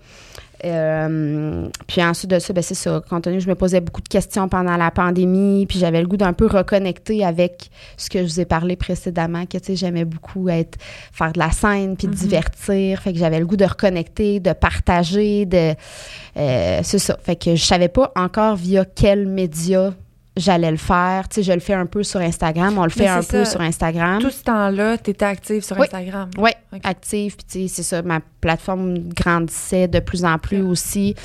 Euh, 0.65 1.67
puis 1.87 2.03
ensuite 2.03 2.31
de 2.31 2.39
ça, 2.39 2.53
ben 2.53 2.61
c'est 2.61 2.73
ça. 2.73 3.01
Compte 3.07 3.23
tenu 3.25 3.39
je 3.39 3.47
me 3.47 3.55
posais 3.55 3.81
beaucoup 3.81 4.01
de 4.01 4.07
questions 4.07 4.49
pendant 4.49 4.77
la 4.77 4.89
pandémie, 4.89 5.65
puis 5.67 5.77
j'avais 5.77 6.01
le 6.01 6.07
goût 6.07 6.17
d'un 6.17 6.33
peu 6.33 6.47
reconnecter 6.47 7.23
avec 7.23 7.69
ce 7.97 8.09
que 8.09 8.19
je 8.19 8.23
vous 8.23 8.39
ai 8.39 8.45
parlé 8.45 8.75
précédemment, 8.75 9.45
que 9.45 9.57
tu 9.57 9.65
sais, 9.65 9.75
j'aimais 9.75 10.05
beaucoup 10.05 10.49
être, 10.49 10.77
faire 11.11 11.31
de 11.31 11.39
la 11.39 11.51
scène, 11.51 11.95
puis 11.95 12.07
mm-hmm. 12.07 12.15
divertir. 12.15 13.01
Fait 13.01 13.13
que 13.13 13.19
j'avais 13.19 13.39
le 13.39 13.45
goût 13.45 13.57
de 13.57 13.65
reconnecter, 13.65 14.39
de 14.39 14.53
partager, 14.53 15.45
de. 15.45 15.75
Euh, 16.37 16.79
c'est 16.83 16.99
ça. 16.99 17.17
Fait 17.23 17.35
que 17.35 17.55
je 17.55 17.63
savais 17.63 17.89
pas 17.89 18.11
encore 18.15 18.55
via 18.55 18.85
quel 18.85 19.27
média 19.27 19.93
j'allais 20.37 20.71
le 20.71 20.77
faire. 20.77 21.27
Tu 21.29 21.35
sais, 21.35 21.43
je 21.43 21.51
le 21.51 21.59
fais 21.59 21.73
un 21.73 21.85
peu 21.85 22.03
sur 22.03 22.19
Instagram. 22.19 22.77
On 22.77 22.83
le 22.83 22.89
fait 22.89 23.07
un 23.07 23.23
peu 23.23 23.45
sur 23.45 23.61
Instagram. 23.61 24.19
Tout 24.19 24.29
ce 24.29 24.43
temps-là, 24.43 24.97
tu 24.97 25.11
étais 25.11 25.25
active 25.25 25.63
sur 25.63 25.79
Instagram. 25.79 26.29
Oui, 26.37 26.51
active. 26.83 27.35
Puis, 27.35 27.45
tu 27.45 27.67
sais, 27.67 27.75
c'est 27.75 27.83
ça, 27.83 28.01
ma 28.01 28.19
plateforme 28.41 28.99
grandissait 28.99 29.87
de 29.87 29.99
plus 29.99 30.25
en 30.25 30.37
plus 30.37 30.61
aussi. 30.61 31.15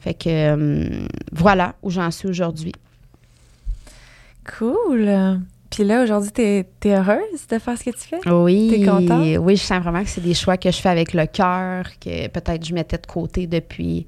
Fait 0.00 0.14
que 0.14 0.28
euh, 0.28 1.06
voilà 1.32 1.74
où 1.82 1.90
j'en 1.90 2.10
suis 2.10 2.28
aujourd'hui. 2.28 2.72
Cool. 4.58 5.40
Puis 5.70 5.82
là, 5.82 6.04
aujourd'hui, 6.04 6.30
tu 6.30 6.42
es, 6.42 6.66
heureuse 6.86 7.46
de 7.50 7.58
faire 7.58 7.76
ce 7.76 7.84
que 7.84 7.90
tu 7.90 8.06
fais? 8.08 8.28
Oui. 8.30 8.68
T'es 8.70 8.86
contente? 8.86 9.38
Oui, 9.40 9.56
je 9.56 9.62
sens 9.62 9.82
vraiment 9.82 10.04
que 10.04 10.08
c'est 10.08 10.20
des 10.20 10.34
choix 10.34 10.56
que 10.56 10.70
je 10.70 10.76
fais 10.76 10.90
avec 10.90 11.12
le 11.12 11.26
cœur, 11.26 11.86
que 12.00 12.28
peut-être 12.28 12.64
je 12.64 12.74
mettais 12.74 12.98
de 12.98 13.06
côté 13.06 13.46
depuis. 13.46 14.06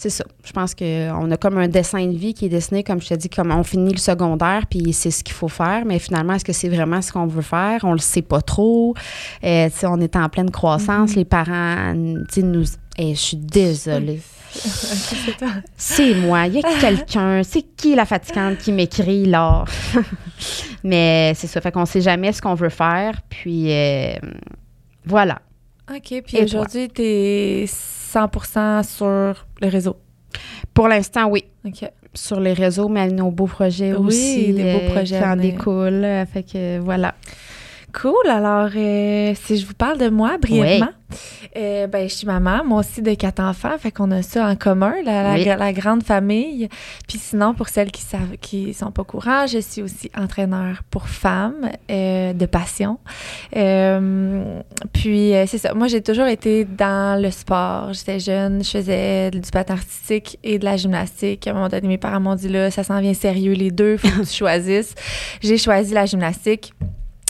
C'est 0.00 0.08
ça. 0.08 0.24
Je 0.42 0.52
pense 0.52 0.74
qu'on 0.74 1.30
a 1.30 1.36
comme 1.36 1.58
un 1.58 1.68
dessin 1.68 2.06
de 2.06 2.16
vie 2.16 2.32
qui 2.32 2.46
est 2.46 2.48
dessiné, 2.48 2.82
comme 2.82 3.02
je 3.02 3.08
te 3.08 3.14
dis, 3.16 3.28
comme 3.28 3.50
on 3.50 3.62
finit 3.62 3.92
le 3.92 3.98
secondaire, 3.98 4.62
puis 4.66 4.94
c'est 4.94 5.10
ce 5.10 5.22
qu'il 5.22 5.34
faut 5.34 5.48
faire. 5.48 5.84
Mais 5.84 5.98
finalement, 5.98 6.32
est-ce 6.32 6.44
que 6.46 6.54
c'est 6.54 6.70
vraiment 6.70 7.02
ce 7.02 7.12
qu'on 7.12 7.26
veut 7.26 7.42
faire? 7.42 7.80
On 7.82 7.92
le 7.92 7.98
sait 7.98 8.22
pas 8.22 8.40
trop. 8.40 8.94
Euh, 9.44 9.68
on 9.82 10.00
est 10.00 10.16
en 10.16 10.30
pleine 10.30 10.50
croissance. 10.50 11.10
Mm-hmm. 11.10 11.16
Les 11.16 11.24
parents, 11.26 11.94
nous. 11.94 12.64
et 12.96 13.14
je 13.14 13.20
suis 13.20 13.36
désolée. 13.36 14.22
c'est 15.76 16.14
moi. 16.14 16.46
Il 16.46 16.54
y 16.54 16.58
a 16.60 16.62
quelqu'un. 16.80 17.42
C'est 17.42 17.66
qui 17.76 17.94
la 17.94 18.06
fatigante 18.06 18.56
qui 18.56 18.72
m'écrit 18.72 19.26
là? 19.26 19.66
Mais 20.82 21.34
c'est 21.36 21.46
ça. 21.46 21.60
Fait 21.60 21.72
qu'on 21.72 21.84
sait 21.84 22.00
jamais 22.00 22.32
ce 22.32 22.40
qu'on 22.40 22.54
veut 22.54 22.70
faire. 22.70 23.20
Puis 23.28 23.70
euh, 23.70 24.14
voilà. 25.04 25.42
OK. 25.94 26.22
Puis 26.24 26.42
aujourd'hui, 26.42 26.88
tu 26.88 27.02
es 27.02 27.66
100% 28.12 28.82
sur 28.82 29.46
le 29.60 29.68
réseau. 29.68 29.96
Pour 30.74 30.88
l'instant, 30.88 31.28
oui. 31.28 31.44
OK. 31.64 31.88
Sur 32.14 32.40
les 32.40 32.52
réseaux, 32.52 32.88
mais 32.88 33.08
nos 33.08 33.30
beaux 33.30 33.46
projets 33.46 33.92
aussi. 33.92 34.46
Oui, 34.48 34.52
des 34.54 34.72
beaux 34.72 34.84
euh, 34.84 34.90
projets. 34.90 35.18
Qui 35.18 35.24
en 35.24 35.36
découlent. 35.36 36.26
Fait 36.32 36.42
que 36.42 36.78
voilà. 36.78 37.14
Cool. 37.92 38.28
Alors, 38.28 38.70
euh, 38.74 39.34
si 39.34 39.56
je 39.56 39.66
vous 39.66 39.74
parle 39.74 39.98
de 39.98 40.08
moi 40.08 40.38
brièvement, 40.38 40.90
euh, 41.56 41.88
ben, 41.88 42.08
je 42.08 42.14
suis 42.14 42.26
maman, 42.26 42.62
moi 42.64 42.80
aussi 42.80 43.02
de 43.02 43.14
quatre 43.14 43.40
enfants, 43.40 43.76
fait 43.78 43.90
qu'on 43.90 44.12
a 44.12 44.22
ça 44.22 44.46
en 44.46 44.54
commun, 44.54 44.94
la, 45.04 45.36
la, 45.36 45.72
grande 45.72 46.04
famille. 46.04 46.68
Puis 47.08 47.18
sinon, 47.18 47.52
pour 47.52 47.68
celles 47.68 47.90
qui 47.90 48.02
savent, 48.02 48.36
qui 48.40 48.72
sont 48.74 48.92
pas 48.92 49.02
au 49.02 49.04
courant, 49.04 49.46
je 49.48 49.58
suis 49.58 49.82
aussi 49.82 50.10
entraîneur 50.16 50.82
pour 50.90 51.08
femmes 51.08 51.70
euh, 51.90 52.32
de 52.32 52.46
passion. 52.46 52.98
puis 54.92 55.32
c'est 55.46 55.58
ça. 55.58 55.74
Moi, 55.74 55.88
j'ai 55.88 56.02
toujours 56.02 56.26
été 56.26 56.64
dans 56.64 57.20
le 57.20 57.30
sport. 57.32 57.92
J'étais 57.92 58.20
jeune, 58.20 58.62
je 58.62 58.70
faisais 58.70 59.30
du 59.32 59.50
patin 59.50 59.74
artistique 59.74 60.38
et 60.44 60.60
de 60.60 60.64
la 60.64 60.76
gymnastique. 60.76 61.46
À 61.48 61.50
un 61.50 61.54
moment 61.54 61.68
donné, 61.68 61.88
mes 61.88 61.98
parents 61.98 62.20
m'ont 62.20 62.36
dit 62.36 62.48
là, 62.48 62.70
ça 62.70 62.84
s'en 62.84 63.00
vient 63.00 63.14
sérieux 63.14 63.54
les 63.54 63.72
deux, 63.72 63.96
faut 63.96 64.08
que 64.08 64.26
tu 64.26 64.36
choisisses. 64.36 64.94
J'ai 65.40 65.58
choisi 65.58 65.92
la 65.92 66.06
gymnastique. 66.06 66.72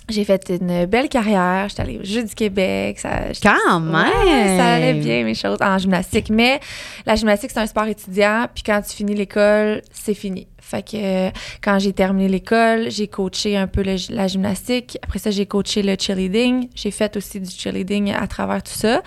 J'ai 0.09 0.25
fait 0.25 0.52
une 0.61 0.87
belle 0.87 1.09
carrière. 1.09 1.69
J'étais 1.69 1.83
allée 1.83 1.99
au 1.99 2.04
Jeux 2.04 2.25
du 2.25 2.35
Québec. 2.35 2.99
Ça, 2.99 3.26
quand 3.42 3.80
même! 3.80 4.59
ça 4.59 4.75
allait 4.75 4.95
bien, 4.95 5.25
mes 5.25 5.35
choses, 5.35 5.59
en 5.61 5.78
gymnastique. 5.78 6.30
Mais 6.30 6.61
la 7.07 7.14
gymnastique, 7.14 7.50
c'est 7.52 7.61
un 7.61 7.66
sport 7.66 7.87
étudiant. 7.87 8.47
Puis 8.52 8.64
quand 8.64 8.80
tu 8.83 8.97
finis 8.97 9.14
l'école, 9.14 9.83
c'est 9.92 10.14
fini. 10.14 10.49
Fait 10.61 10.83
que 10.83 11.28
quand 11.62 11.78
j'ai 11.80 11.92
terminé 11.92 12.28
l'école, 12.28 12.90
j'ai 12.90 13.09
coaché 13.09 13.57
un 13.57 13.66
peu 13.66 13.83
la 13.83 14.26
gymnastique. 14.28 14.99
Après 15.02 15.19
ça, 15.19 15.30
j'ai 15.30 15.47
coaché 15.47 15.83
le 15.83 15.97
cheerleading. 15.99 16.69
J'ai 16.75 16.90
fait 16.90 17.16
aussi 17.16 17.40
du 17.40 17.50
cheerleading 17.50 18.12
à 18.12 18.26
travers 18.28 18.62
tout 18.62 18.73
ça. 18.73 19.02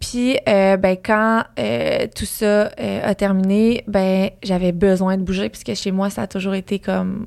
Puis, 0.00 0.38
euh, 0.48 0.76
ben, 0.76 0.96
quand 1.02 1.44
euh, 1.58 2.06
tout 2.14 2.24
ça 2.24 2.70
euh, 2.80 3.00
a 3.02 3.14
terminé, 3.14 3.84
ben, 3.86 4.30
j'avais 4.42 4.72
besoin 4.72 5.16
de 5.16 5.22
bouger 5.22 5.48
puisque 5.48 5.74
chez 5.74 5.90
moi, 5.90 6.08
ça 6.08 6.22
a 6.22 6.26
toujours 6.26 6.54
été 6.54 6.78
comme... 6.78 7.26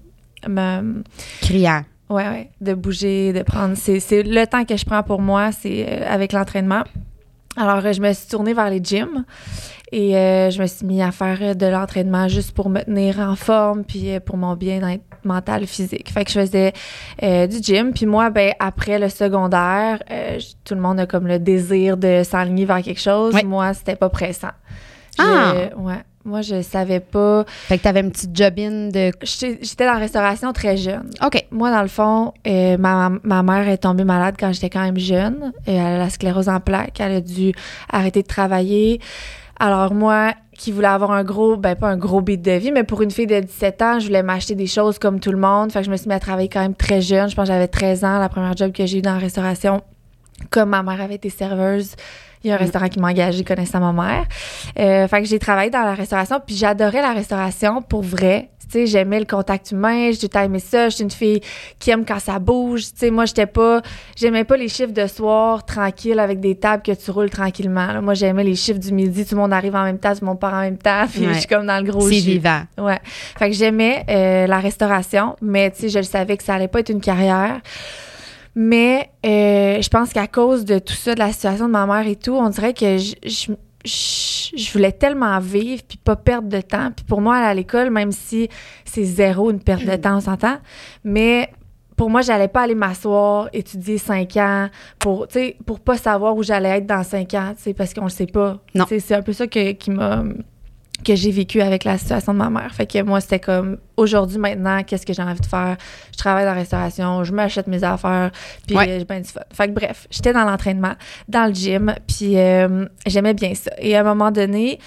Criant. 1.41 1.83
Oui, 2.09 2.23
oui. 2.31 2.47
De 2.59 2.73
bouger, 2.73 3.33
de 3.33 3.43
prendre. 3.43 3.75
C'est 3.77 4.23
le 4.23 4.45
temps 4.45 4.65
que 4.65 4.75
je 4.75 4.85
prends 4.85 5.03
pour 5.03 5.21
moi, 5.21 5.51
c'est 5.51 5.85
euh, 5.87 6.05
avec 6.09 6.33
l'entraînement. 6.33 6.83
Alors, 7.55 7.85
euh, 7.85 7.93
je 7.93 8.01
me 8.01 8.11
suis 8.13 8.27
tournée 8.27 8.53
vers 8.53 8.69
les 8.69 8.83
gyms 8.83 9.25
et 9.91 10.17
euh, 10.17 10.49
je 10.49 10.61
me 10.61 10.67
suis 10.67 10.85
mis 10.85 11.01
à 11.03 11.11
faire 11.11 11.55
de 11.55 11.65
l'entraînement 11.67 12.27
juste 12.27 12.51
pour 12.53 12.69
me 12.69 12.81
tenir 12.81 13.19
en 13.19 13.35
forme 13.35 13.83
puis 13.83 14.19
pour 14.21 14.37
mon 14.37 14.55
bien-être 14.55 15.03
mental 15.23 15.67
physique. 15.67 16.11
Fait 16.11 16.25
que 16.25 16.31
je 16.31 16.39
faisais 16.39 16.73
du 17.47 17.57
gym. 17.61 17.91
Puis 17.93 18.05
moi, 18.05 18.29
ben 18.29 18.53
après 18.59 18.97
le 18.97 19.09
secondaire, 19.09 19.99
tout 20.63 20.75
le 20.75 20.81
monde 20.81 20.99
a 20.99 21.05
comme 21.05 21.27
le 21.27 21.37
désir 21.37 21.97
de 21.97 22.23
s'aligner 22.23 22.65
vers 22.65 22.81
quelque 22.81 23.01
chose. 23.01 23.35
Moi, 23.43 23.73
c'était 23.73 23.95
pas 23.95 24.09
pressant. 24.09 24.51
Ah! 25.17 25.53
Ouais. 25.75 26.03
Moi, 26.29 26.41
je 26.41 26.62
savais 26.62 27.00
pas. 27.00 27.43
Fait 27.48 27.79
que 27.79 27.83
t'avais 27.83 28.01
une 28.01 28.12
petite 28.12 28.38
jobine 28.38 28.89
de. 28.89 29.12
J'étais 29.24 29.86
dans 29.86 29.93
la 29.93 30.00
restauration 30.00 30.53
très 30.53 30.77
jeune. 30.77 31.09
OK. 31.25 31.43
Moi, 31.50 31.71
dans 31.71 31.81
le 31.81 31.88
fond, 31.88 32.33
euh, 32.45 32.77
ma, 32.77 33.12
ma, 33.24 33.41
mère 33.41 33.67
est 33.67 33.79
tombée 33.79 34.03
malade 34.03 34.36
quand 34.39 34.53
j'étais 34.53 34.69
quand 34.69 34.83
même 34.83 35.00
jeune. 35.00 35.51
Euh, 35.67 35.71
elle 35.71 35.79
a 35.79 35.98
la 35.98 36.09
sclérose 36.12 36.48
en 36.48 36.59
plaques. 36.59 37.00
Elle 37.00 37.13
a 37.13 37.21
dû 37.21 37.51
arrêter 37.91 38.21
de 38.21 38.27
travailler. 38.27 39.01
Alors, 39.59 39.95
moi, 39.95 40.33
qui 40.55 40.71
voulais 40.71 40.88
avoir 40.88 41.12
un 41.12 41.24
gros, 41.24 41.57
ben 41.57 41.75
pas 41.75 41.89
un 41.89 41.98
gros 41.98 42.21
beat 42.21 42.43
de 42.43 42.51
vie, 42.51 42.71
mais 42.71 42.83
pour 42.83 43.01
une 43.01 43.12
fille 43.12 43.27
de 43.27 43.39
17 43.39 43.81
ans, 43.81 44.00
je 44.00 44.05
voulais 44.05 44.21
m'acheter 44.21 44.53
des 44.53 44.67
choses 44.67 45.00
comme 45.00 45.19
tout 45.19 45.31
le 45.31 45.38
monde. 45.38 45.71
Fait 45.71 45.79
que 45.79 45.86
je 45.86 45.91
me 45.91 45.98
suis 45.98 46.07
mis 46.07 46.13
à 46.13 46.19
travailler 46.19 46.48
quand 46.48 46.62
même 46.62 46.75
très 46.75 47.01
jeune. 47.01 47.27
Je 47.27 47.36
pense 47.36 47.48
que 47.48 47.53
j'avais 47.53 47.67
13 47.67 48.03
ans, 48.03 48.19
la 48.19 48.29
première 48.29 48.55
job 48.55 48.71
que 48.71 48.86
j'ai 48.86 49.00
eu 49.00 49.01
dans 49.01 49.13
la 49.13 49.19
restauration. 49.19 49.81
Comme 50.51 50.69
ma 50.69 50.83
mère 50.83 51.01
avait 51.01 51.15
été 51.15 51.29
serveuse, 51.29 51.95
il 52.43 52.50
y 52.50 52.51
a 52.51 52.55
un 52.55 52.58
mm. 52.58 52.62
restaurant 52.62 52.89
qui 52.89 53.00
m'a 53.00 53.10
engagé 53.10 53.43
connaissant 53.43 53.79
ma 53.79 53.93
mère. 53.93 54.25
Euh, 54.77 55.08
fait 55.08 55.22
que 55.22 55.27
j'ai 55.27 55.39
travaillé 55.39 55.69
dans 55.69 55.84
la 55.84 55.93
restauration, 55.93 56.39
puis 56.46 56.55
j'adorais 56.55 57.01
la 57.01 57.13
restauration 57.13 57.81
pour 57.81 58.01
vrai. 58.01 58.50
Tu 58.72 58.74
sais, 58.74 58.86
j'aimais 58.86 59.19
le 59.19 59.25
contact 59.25 59.72
humain, 59.72 60.12
j'ai 60.12 60.29
aimé 60.39 60.60
ça. 60.60 60.89
J'étais 60.89 61.03
une 61.03 61.10
fille 61.10 61.41
qui 61.79 61.89
aime 61.89 62.05
quand 62.05 62.19
ça 62.19 62.38
bouge. 62.38 62.84
Tu 62.84 62.91
sais, 62.98 63.10
moi, 63.10 63.25
j'étais 63.25 63.48
pas, 63.48 63.81
j'aimais 64.15 64.43
pas 64.43 64.58
les 64.58 64.67
chiffres 64.67 64.93
de 64.93 65.08
soir 65.08 65.65
tranquille 65.65 66.19
avec 66.19 66.39
des 66.39 66.53
tables 66.53 66.84
que 66.84 66.91
tu 66.91 67.10
roules 67.10 67.31
tranquillement. 67.31 68.00
Moi, 68.03 68.13
j'aimais 68.13 68.43
les 68.43 68.55
chiffres 68.55 68.79
du 68.79 68.93
midi, 68.93 69.25
tout 69.25 69.34
le 69.34 69.41
monde 69.41 69.53
arrive 69.53 69.75
en 69.75 69.84
même 69.84 69.98
temps, 69.98 70.13
tout 70.13 70.19
le 70.22 70.27
monde 70.27 70.39
part 70.39 70.53
en 70.53 70.62
même 70.62 70.77
temps, 70.77 71.08
puis 71.12 71.25
je 71.25 71.39
suis 71.39 71.48
comme 71.48 71.65
dans 71.65 71.84
le 71.84 71.91
gros 71.91 72.08
C'est 72.08 72.19
vivant. 72.19 72.62
Ouais. 72.77 73.00
Fait 73.39 73.50
que 73.50 73.55
j'aimais 73.55 74.05
euh, 74.08 74.46
la 74.46 74.60
restauration, 74.60 75.36
mais 75.41 75.72
tu 75.72 75.81
sais, 75.81 75.89
je 75.89 75.98
le 75.98 76.03
savais 76.03 76.38
que 76.38 76.43
ça 76.43 76.53
allait 76.53 76.67
pas 76.67 76.81
être 76.81 76.89
une 76.89 77.01
carrière. 77.01 77.60
Mais 78.61 79.09
euh, 79.25 79.81
je 79.81 79.87
pense 79.87 80.11
qu'à 80.11 80.27
cause 80.27 80.65
de 80.65 80.79
tout 80.79 80.93
ça, 80.93 81.13
de 81.13 81.19
la 81.19 81.31
situation 81.31 81.67
de 81.67 81.71
ma 81.71 81.85
mère 81.85 82.05
et 82.05 82.17
tout, 82.17 82.33
on 82.33 82.49
dirait 82.49 82.73
que 82.73 82.97
je, 82.97 83.53
je, 83.85 84.71
voulais 84.73 84.91
tellement 84.91 85.39
vivre 85.39 85.81
puis 85.87 85.97
pas 85.97 86.17
perdre 86.17 86.49
de 86.49 86.59
temps. 86.59 86.91
Puis 86.93 87.05
pour 87.05 87.21
moi, 87.21 87.37
aller 87.37 87.47
à 87.47 87.53
l'école, 87.53 87.89
même 87.89 88.11
si 88.11 88.49
c'est 88.83 89.05
zéro 89.05 89.49
une 89.49 89.61
perte 89.61 89.85
de 89.85 89.95
temps, 89.95 90.17
on 90.17 90.19
s'entend, 90.19 90.57
mais 91.05 91.49
pour 91.95 92.09
moi, 92.09 92.21
j'allais 92.21 92.49
pas 92.49 92.63
aller 92.63 92.75
m'asseoir, 92.75 93.47
étudier 93.53 93.97
cinq 93.97 94.35
ans 94.35 94.67
pour, 94.99 95.29
pour 95.65 95.79
pas 95.79 95.95
savoir 95.95 96.35
où 96.35 96.43
j'allais 96.43 96.79
être 96.79 96.85
dans 96.85 97.03
cinq 97.03 97.35
ans, 97.35 97.53
parce 97.77 97.93
qu'on 97.93 98.03
le 98.03 98.09
sait 98.09 98.25
pas. 98.25 98.57
Non. 98.75 98.83
C'est 98.89 99.15
un 99.15 99.21
peu 99.21 99.31
ça 99.31 99.47
que, 99.47 99.71
qui 99.71 99.89
m'a 99.89 100.25
que 101.03 101.15
j'ai 101.15 101.31
vécu 101.31 101.61
avec 101.61 101.83
la 101.83 101.97
situation 101.97 102.33
de 102.33 102.37
ma 102.37 102.49
mère. 102.49 102.73
Fait 102.73 102.85
que 102.85 103.01
moi, 103.01 103.21
c'était 103.21 103.39
comme 103.39 103.77
aujourd'hui, 103.97 104.37
maintenant, 104.37 104.83
qu'est-ce 104.83 105.05
que 105.05 105.13
j'ai 105.13 105.21
envie 105.21 105.39
de 105.39 105.45
faire? 105.45 105.77
Je 106.11 106.17
travaille 106.17 106.45
dans 106.45 106.53
la 106.53 106.59
restauration, 106.59 107.23
je 107.23 107.33
m'achète 107.33 107.67
mes 107.67 107.83
affaires, 107.83 108.31
puis 108.67 108.77
j'ai 108.77 109.05
bien 109.05 109.19
du 109.19 109.27
fun. 109.27 109.41
Fait 109.53 109.67
que 109.67 109.73
bref, 109.73 110.07
j'étais 110.09 110.33
dans 110.33 110.43
l'entraînement, 110.43 110.93
dans 111.27 111.47
le 111.47 111.53
gym, 111.53 111.93
puis 112.07 112.37
euh, 112.37 112.85
j'aimais 113.05 113.33
bien 113.33 113.53
ça. 113.55 113.71
Et 113.79 113.95
à 113.95 114.01
un 114.01 114.03
moment 114.03 114.31
donné, 114.31 114.79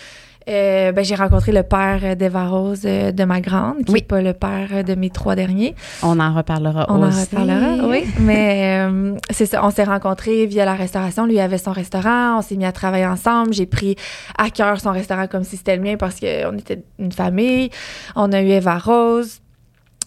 euh, 0.48 0.92
ben, 0.92 1.04
j'ai 1.04 1.14
rencontré 1.14 1.52
le 1.52 1.62
père 1.62 2.16
d'Eva 2.16 2.46
Rose 2.46 2.82
euh, 2.84 3.12
de 3.12 3.24
ma 3.24 3.40
grande, 3.40 3.84
qui 3.84 3.92
n'est 3.92 4.02
pas 4.02 4.22
le 4.22 4.32
père 4.32 4.84
de 4.84 4.94
mes 4.94 5.10
trois 5.10 5.34
derniers. 5.34 5.74
On 6.02 6.18
en 6.20 6.34
reparlera 6.34 6.86
on 6.88 7.02
aussi. 7.02 7.16
On 7.34 7.38
en 7.38 7.42
reparlera, 7.44 7.88
oui. 7.88 8.04
Mais 8.20 8.86
euh, 8.86 9.16
c'est 9.30 9.46
ça, 9.46 9.64
on 9.64 9.70
s'est 9.70 9.84
rencontrés 9.84 10.46
via 10.46 10.64
la 10.64 10.74
restauration. 10.74 11.26
Lui 11.26 11.40
avait 11.40 11.58
son 11.58 11.72
restaurant, 11.72 12.38
on 12.38 12.42
s'est 12.42 12.56
mis 12.56 12.64
à 12.64 12.72
travailler 12.72 13.06
ensemble. 13.06 13.52
J'ai 13.52 13.66
pris 13.66 13.96
à 14.36 14.50
cœur 14.50 14.80
son 14.80 14.92
restaurant 14.92 15.26
comme 15.26 15.44
si 15.44 15.56
c'était 15.56 15.76
le 15.76 15.82
mien 15.82 15.96
parce 15.96 16.18
qu'on 16.20 16.58
était 16.58 16.82
une 16.98 17.12
famille. 17.12 17.70
On 18.16 18.32
a 18.32 18.42
eu 18.42 18.48
Eva 18.48 18.78
Rose. 18.78 19.40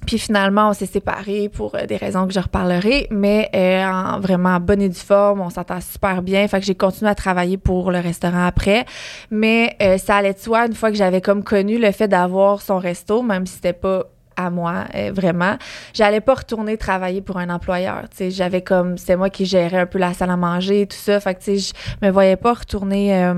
Puis 0.06 0.20
finalement, 0.20 0.70
on 0.70 0.74
s'est 0.74 0.86
séparés 0.86 1.50
pour 1.50 1.75
euh, 1.75 1.86
des 1.86 1.98
raisons 1.98 2.28
que 2.28 2.34
je 2.34 2.40
reparlerai, 2.40 3.08
mais 3.12 3.50
euh, 3.56 3.86
en 3.86 4.20
vraiment 4.20 4.60
bonne 4.60 4.82
et 4.82 4.90
due 4.90 4.96
forme, 4.96 5.42
on 5.42 5.50
s'entend 5.50 5.82
super 5.82 6.22
bien. 6.22 6.48
Fait 6.48 6.60
que 6.60 6.66
j'ai 6.66 6.75
continué 6.75 7.10
à 7.10 7.16
travailler 7.16 7.58
pour 7.58 7.92
le 7.92 8.00
restaurant 8.00 8.46
après. 8.46 8.86
Mais 9.32 9.75
euh, 9.82 9.98
ça 9.98 10.18
allait 10.18 10.34
de 10.34 10.40
soi, 10.40 10.68
une 10.68 10.74
fois 10.74 10.92
que 10.92 10.98
j'avais 10.98 11.22
comme 11.22 11.44
connu 11.44 11.80
le 11.80 11.92
fait 11.92 12.08
d'avoir 12.08 12.62
son 12.62 12.78
resto, 12.78 13.22
même 13.22 13.46
si 13.46 13.56
c'était 13.56 13.74
pas 13.74 14.04
à 14.38 14.50
moi 14.50 14.84
vraiment 15.14 15.56
j'allais 15.94 16.20
pas 16.20 16.34
retourner 16.34 16.75
travailler 16.75 17.22
pour 17.22 17.38
un 17.38 17.50
employeur 17.50 18.04
j'avais 18.20 18.62
comme 18.62 18.98
c'est 18.98 19.16
moi 19.16 19.30
qui 19.30 19.46
gérais 19.46 19.80
un 19.80 19.86
peu 19.86 19.98
la 19.98 20.14
salle 20.14 20.30
à 20.30 20.36
manger 20.36 20.82
et 20.82 20.88
tout 20.88 20.98
ça 20.98 21.22
fait 21.22 21.36
que 21.36 21.40
tu 21.40 21.58
sais 21.58 21.74
je 22.02 22.06
me 22.06 22.12
voyais 22.12 22.36
pas 22.36 22.52
retourner 22.52 23.34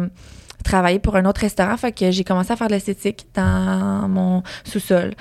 travailler 0.68 1.00
pour 1.00 1.16
un 1.16 1.26
autre 1.26 1.42
restaurant. 1.42 1.78
Fait 1.78 1.92
que 1.92 2.12
j'ai 2.12 2.24
commencé 2.24 2.52
à 2.52 2.56
faire 2.56 2.68
de 2.68 2.74
l'esthétique 2.74 3.28
dans 3.34 4.08
mon 4.08 4.44
sous-sol. 4.64 5.14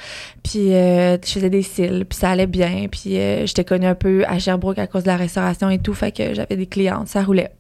Puis 0.43 0.75
euh, 0.75 1.17
je 1.25 1.33
faisais 1.33 1.51
des 1.51 1.63
cils, 1.63 2.05
puis 2.09 2.19
ça 2.19 2.31
allait 2.31 2.47
bien. 2.47 2.87
Puis 2.91 3.17
euh, 3.19 3.47
j'étais 3.47 3.65
connue 3.65 3.87
un 3.87 3.95
peu 3.95 4.25
à 4.27 4.39
Sherbrooke 4.39 4.79
à 4.79 4.87
cause 4.87 5.05
de 5.05 5.09
la 5.09 5.17
restauration 5.17 5.71
et 5.71 5.79
tout. 5.79 5.95
Fait 5.95 6.13
que 6.13 6.35
j'avais 6.35 6.57
des 6.57 6.67
clientes, 6.67 7.09
ça 7.09 7.23
roulait. 7.23 7.51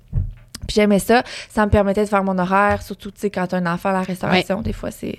Puis 0.66 0.74
j'aimais 0.74 0.98
ça. 0.98 1.22
Ça 1.48 1.64
me 1.64 1.70
permettait 1.70 2.02
de 2.04 2.08
faire 2.08 2.24
mon 2.24 2.36
horaire, 2.38 2.82
surtout, 2.82 3.10
tu 3.12 3.20
sais, 3.20 3.30
quand 3.30 3.46
t'as 3.46 3.58
un 3.58 3.66
enfant 3.66 3.90
à 3.90 3.92
la 3.92 4.02
restauration, 4.02 4.62
des 4.62 4.72
fois, 4.72 4.90
c'est 4.90 5.18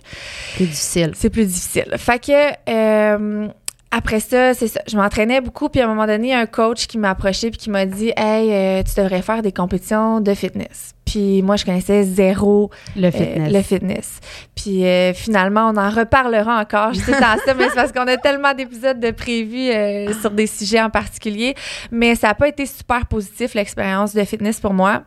Plus 0.55 0.65
difficile. 0.65 1.12
c'est 1.15 1.29
plus 1.29 1.45
difficile. 1.45 1.88
Fait 1.97 2.19
que 2.19 2.51
euh, 2.69 3.47
après 3.91 4.20
ça, 4.20 4.53
c'est 4.53 4.67
ça. 4.67 4.82
Je 4.88 4.98
m'entraînais 4.98 5.41
beaucoup, 5.41 5.70
puis 5.70 5.82
à 5.82 5.86
un 5.86 5.88
moment 5.88 6.06
donné, 6.06 6.27
il 6.27 6.32
y 6.32 6.34
a 6.34 6.39
un 6.39 6.46
coach 6.46 6.88
qui 6.88 6.98
m'a 6.98 7.12
approché 7.12 7.50
puis 7.51 7.58
qui 7.58 7.70
m'a 7.70 7.86
dit 7.86 8.12
Hey, 8.17 8.51
euh, 8.51 8.84
tu 8.84 9.00
devrais 9.00 9.22
faire 9.22 9.41
des 9.41 9.51
compétitions 9.51 10.20
de 10.20 10.34
fitness. 10.34 10.94
Puis 11.08 11.41
moi, 11.41 11.56
je 11.56 11.63
connaissais 11.63 12.03
zéro 12.03 12.70
Le 12.96 13.08
euh, 13.08 13.12
fitness. 13.12 13.53
le 13.53 13.62
fitness. 13.62 14.20
Puis 14.56 14.86
euh, 14.86 15.13
finalement, 15.13 15.72
on 15.74 15.77
en 15.77 15.89
reparlera 15.89 16.60
encore. 16.60 16.94
Je 16.94 17.00
sais 17.00 17.12
dans 17.13 17.38
ça, 17.46 17.53
mais 17.53 17.70
c'est 17.70 17.75
parce 17.75 17.94
qu'on 17.94 18.08
a 18.08 18.17
tellement 18.17 18.53
d'épisodes 18.53 19.00
de 19.00 19.12
prévus 19.12 19.70
euh, 19.70 20.12
sur 20.20 20.32
des 20.32 20.48
sujets 20.48 20.82
en 20.82 20.89
particulier. 20.89 21.56
Mais 21.91 22.15
ça 22.15 22.27
n'a 22.27 22.34
pas 22.34 22.50
été 22.50 22.65
super 22.65 23.06
positif, 23.06 23.53
l'expérience 23.53 24.13
de 24.13 24.24
fitness 24.25 24.60
pour 24.60 24.74
moi. 24.74 25.03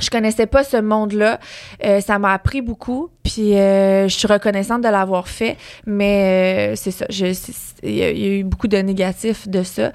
Je 0.00 0.10
connaissais 0.10 0.46
pas 0.46 0.62
ce 0.64 0.76
monde-là. 0.76 1.40
Euh, 1.84 2.00
ça 2.00 2.18
m'a 2.18 2.32
appris 2.32 2.62
beaucoup. 2.62 3.10
Puis 3.24 3.56
euh, 3.58 4.08
je 4.08 4.14
suis 4.16 4.28
reconnaissante 4.28 4.82
de 4.82 4.88
l'avoir 4.88 5.28
fait. 5.28 5.56
Mais 5.86 6.72
euh, 6.72 6.76
c'est 6.76 6.90
ça. 6.92 7.06
Il 7.10 7.94
y, 7.94 8.02
a- 8.02 8.10
il 8.10 8.18
y 8.18 8.24
a 8.26 8.32
eu 8.38 8.44
beaucoup 8.44 8.68
de 8.68 8.76
négatifs 8.78 9.48
de 9.48 9.62
ça. 9.62 9.92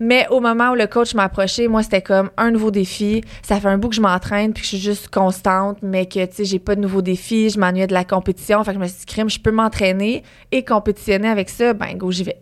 Mais 0.00 0.26
au 0.30 0.40
moment 0.40 0.70
où 0.70 0.74
le 0.74 0.86
coach 0.86 1.14
m'a 1.14 1.24
approché, 1.24 1.68
moi, 1.68 1.82
c'était 1.82 2.02
comme 2.02 2.30
un 2.36 2.50
nouveau 2.50 2.70
défi. 2.70 3.22
Ça 3.42 3.60
fait 3.60 3.68
un 3.68 3.78
bout 3.78 3.88
que 3.90 3.94
je 3.96 4.00
m'entraîne 4.00 4.52
puis 4.52 4.62
que 4.62 4.66
je 4.68 4.76
suis 4.76 4.84
juste 4.84 5.08
constante, 5.08 5.78
mais 5.82 6.06
que, 6.06 6.24
tu 6.26 6.34
sais, 6.34 6.44
j'ai 6.44 6.58
pas 6.58 6.74
de 6.74 6.80
nouveaux 6.80 7.02
défis. 7.02 7.50
Je 7.50 7.58
m'ennuyais 7.58 7.86
de 7.86 7.94
la 7.94 8.04
compétition. 8.04 8.62
Fait 8.64 8.72
que 8.72 8.78
je 8.78 8.82
me 8.82 8.86
suis 8.88 8.98
dit, 9.00 9.06
crime, 9.06 9.30
je 9.30 9.38
peux 9.40 9.52
m'entraîner 9.52 10.22
et 10.52 10.64
compétitionner 10.64 11.28
avec 11.28 11.48
ça. 11.48 11.72
Ben, 11.74 11.96
go, 11.96 12.10
j'y 12.10 12.24
vais. 12.24 12.38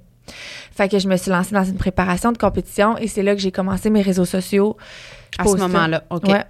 Fait 0.75 0.89
que 0.89 0.99
je 0.99 1.09
me 1.09 1.17
suis 1.17 1.31
lancée 1.31 1.55
dans 1.55 1.65
une 1.65 1.77
préparation 1.77 2.33
de 2.33 2.39
compétition 2.39 2.97
et 2.97 3.07
c'est 3.07 3.23
là 3.23 3.35
que 3.35 3.41
j'ai 3.41 3.53
commencé 3.53 3.91
mes 3.91 4.01
réseaux 4.03 4.25
sociaux. 4.25 4.77
Je 5.37 5.43
à 5.43 5.45
ce 5.45 5.49
moment-là. 5.63 6.05
OK. 6.11 6.29
Ouais. 6.29 6.43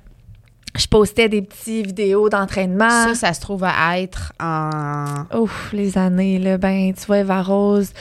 Je 0.77 0.87
postais 0.87 1.29
des 1.29 1.43
petites 1.43 1.87
vidéos 1.87 2.29
d'entraînement. 2.31 2.89
Ça, 2.89 3.15
ça 3.15 3.33
se 3.35 3.41
trouve 3.41 3.65
à 3.65 3.99
être 4.01 4.33
en. 4.41 5.25
Ouf, 5.39 5.71
les 5.73 5.99
années, 5.99 6.39
là. 6.39 6.57
Ben, 6.57 6.95
tu 6.95 7.05
vois, 7.07 7.19
Eva 7.19 7.43
Rose 7.43 7.93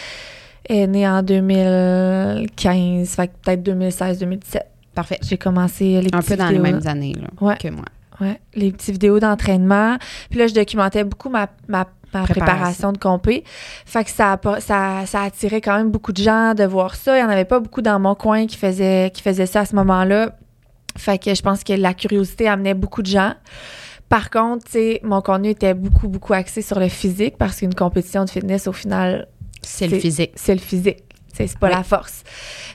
est 0.70 0.88
née 0.88 1.08
en 1.08 1.22
2015, 1.22 3.10
fait 3.16 3.28
que 3.28 3.32
peut-être 3.44 3.64
2016-2017. 3.64 4.60
Parfait. 4.96 5.20
J'ai 5.22 5.38
commencé 5.38 6.02
les 6.02 6.10
Un 6.14 6.22
peu 6.22 6.36
dans 6.36 6.50
les 6.50 6.60
mêmes 6.60 6.82
années 6.86 7.14
là, 7.20 7.28
Ouais. 7.40 7.58
que 7.58 7.70
moi. 7.70 7.86
Ouais, 8.20 8.40
les 8.54 8.72
petites 8.72 8.92
vidéos 8.92 9.20
d'entraînement. 9.20 9.98
Puis 10.30 10.38
là, 10.40 10.48
je 10.48 10.54
documentais 10.54 11.04
beaucoup 11.04 11.30
ma, 11.30 11.48
ma, 11.68 11.88
ma 12.14 12.24
Préparation. 12.24 12.34
préparation 12.34 12.92
de 12.92 12.98
compé. 13.00 13.44
Fait 13.86 14.04
que 14.04 14.12
ça, 14.12 14.40
ça, 14.60 15.06
ça 15.06 15.22
attirait 15.24 15.62
quand 15.62 15.78
même 15.78 15.90
beaucoup 15.90 16.12
de 16.12 16.22
gens 16.22 16.54
de 16.54 16.64
voir 16.66 16.96
ça. 16.96 17.18
Il 17.18 17.22
n'y 17.22 17.26
en 17.28 17.32
avait 17.32 17.46
pas 17.46 17.60
beaucoup 17.60 17.82
dans 17.82 18.00
mon 18.00 18.14
coin 18.14 18.46
qui 18.48 18.58
faisaient, 18.58 19.12
qui 19.14 19.22
faisaient 19.24 19.46
ça 19.48 19.62
à 19.62 19.66
ce 19.66 19.76
moment-là. 19.76 20.36
Fait 20.98 21.22
que 21.22 21.34
je 21.34 21.42
pense 21.42 21.64
que 21.64 21.74
la 21.74 21.94
curiosité 21.94 22.48
amenait 22.48 22.74
beaucoup 22.74 23.02
de 23.02 23.08
gens. 23.08 23.34
Par 24.10 24.30
contre, 24.30 24.66
tu 24.66 24.72
sais, 24.74 25.00
mon 25.04 25.22
contenu 25.22 25.50
était 25.50 25.74
beaucoup, 25.74 26.08
beaucoup 26.10 26.34
axé 26.34 26.62
sur 26.62 26.80
le 26.80 26.90
physique 26.90 27.38
parce 27.38 27.58
qu'une 27.60 27.74
compétition 27.74 28.26
de 28.26 28.30
fitness, 28.30 28.68
au 28.68 28.74
final, 28.74 29.28
C'est 29.62 29.88
le 29.88 30.00
physique. 30.00 30.32
c'est 30.36 30.54
le 30.54 30.60
physique. 30.60 31.04
C'est 31.34 31.58
pas 31.58 31.68
Ouais. 31.68 31.74
la 31.76 31.84
force. 31.84 32.24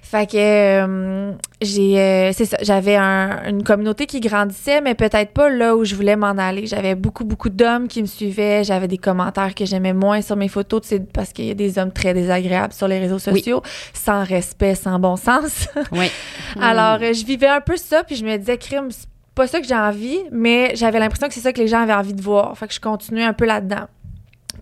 Fait 0.02 0.30
que 0.30 0.36
euh, 0.36 1.32
j'ai 1.60 1.98
euh, 2.00 2.32
c'est 2.32 2.44
ça, 2.44 2.56
j'avais 2.62 2.94
un- 2.96 3.42
une 3.48 3.64
communauté 3.64 4.06
qui 4.06 4.20
grandissait 4.20 4.80
mais 4.80 4.94
peut-être 4.94 5.32
pas 5.32 5.48
là 5.50 5.75
où 5.75 5.84
je 5.84 5.94
voulais 5.96 6.14
m'en 6.16 6.28
aller. 6.38 6.66
J'avais 6.66 6.94
beaucoup 6.94 7.25
beaucoup 7.25 7.48
d'hommes 7.48 7.88
qui 7.88 8.02
me 8.02 8.06
suivaient, 8.06 8.62
j'avais 8.62 8.86
des 8.88 8.98
commentaires 8.98 9.54
que 9.54 9.64
j'aimais 9.64 9.92
moins 9.92 10.22
sur 10.22 10.36
mes 10.36 10.48
photos, 10.48 10.82
sais, 10.84 11.00
parce 11.00 11.32
qu'il 11.32 11.46
y 11.46 11.50
a 11.50 11.54
des 11.54 11.78
hommes 11.78 11.92
très 11.92 12.14
désagréables 12.14 12.72
sur 12.72 12.86
les 12.88 12.98
réseaux 13.00 13.16
Oui. 13.16 13.38
sociaux, 13.40 13.62
sans 13.94 14.22
respect, 14.25 14.75
sans 14.76 14.98
bon 15.00 15.16
sens. 15.16 15.68
Oui. 15.92 16.08
Alors 16.60 16.98
euh, 17.02 17.12
je 17.12 17.25
vivais 17.26 17.48
un 17.48 17.60
peu 17.60 17.76
ça 17.76 18.04
puis 18.04 18.14
je 18.16 18.25
me 18.25 18.36
disais 18.36 18.58
crime, 18.58 18.88
c'est 18.90 19.08
pas 19.34 19.46
ça 19.48 19.60
que 19.60 19.66
j'ai 19.66 19.75
envie, 19.76 20.18
mais 20.32 20.70
j'avais 20.76 20.98
l'impression 21.00 21.26
que 21.28 21.34
c'est 21.34 21.40
ça 21.40 21.52
que 21.52 21.60
les 21.60 21.68
gens 21.68 21.82
avaient 21.82 21.92
envie 21.94 22.14
de 22.14 22.22
voir. 22.22 22.56
Fait 22.56 22.68
que 22.68 22.72
je 22.75 22.80
continuais 22.80 23.25
un 23.25 23.32
peu 23.34 23.44
là-dedans. 23.44 23.86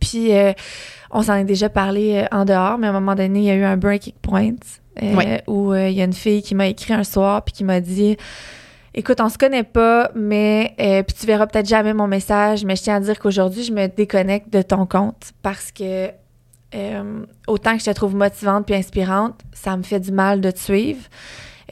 Puis 0.01 0.33
euh, 0.35 0.53
on 1.15 1.23
s'en 1.23 1.37
est 1.37 1.45
déjà 1.45 1.71
parlé 1.71 2.17
euh, 2.17 2.37
en 2.37 2.45
dehors, 2.45 2.77
mais 2.77 2.89
à 2.89 2.91
un 2.91 2.93
moment 2.93 3.15
donné, 3.15 3.39
il 3.39 3.45
y 3.45 3.51
a 3.51 3.55
eu 3.55 3.65
un 3.65 3.79
breaking 3.79 4.15
point 4.21 4.57
euh, 5.03 5.39
où 5.47 5.73
euh, 5.73 5.89
il 5.89 5.97
y 5.97 6.03
a 6.03 6.05
une 6.05 6.13
fille 6.13 6.43
qui 6.43 6.55
m'a 6.55 6.67
écrit 6.67 6.93
un 6.93 7.05
soir 7.05 7.43
puis 7.43 7.53
qui 7.53 7.65
m'a 7.65 7.81
dit 7.81 8.17
Écoute, 8.97 9.21
on 9.21 9.29
se 9.29 9.37
connaît 9.37 9.65
pas, 9.65 10.13
mais 10.15 10.73
euh, 10.79 11.03
puis 11.03 11.17
tu 11.19 11.27
verras 11.27 11.49
peut-être 11.49 11.69
jamais 11.69 11.93
mon 11.93 12.07
message, 12.07 12.65
mais 12.65 12.77
je 12.77 12.83
tiens 12.85 12.97
à 12.97 13.01
dire 13.01 13.19
qu'aujourd'hui, 13.19 13.65
je 13.65 13.73
me 13.73 13.89
déconnecte 13.89 14.53
de 14.53 14.63
ton 14.63 14.87
compte 14.87 15.33
parce 15.43 15.73
que 15.73 16.11
euh, 16.77 17.27
autant 17.49 17.73
que 17.73 17.81
je 17.81 17.87
te 17.87 17.91
trouve 17.91 18.15
motivante 18.15 18.67
puis 18.67 18.77
inspirante, 18.77 19.41
ça 19.53 19.77
me 19.77 19.83
fait 19.83 19.99
du 19.99 20.13
mal 20.13 20.41
de 20.41 20.51
te 20.53 20.61
suivre. 20.61 21.03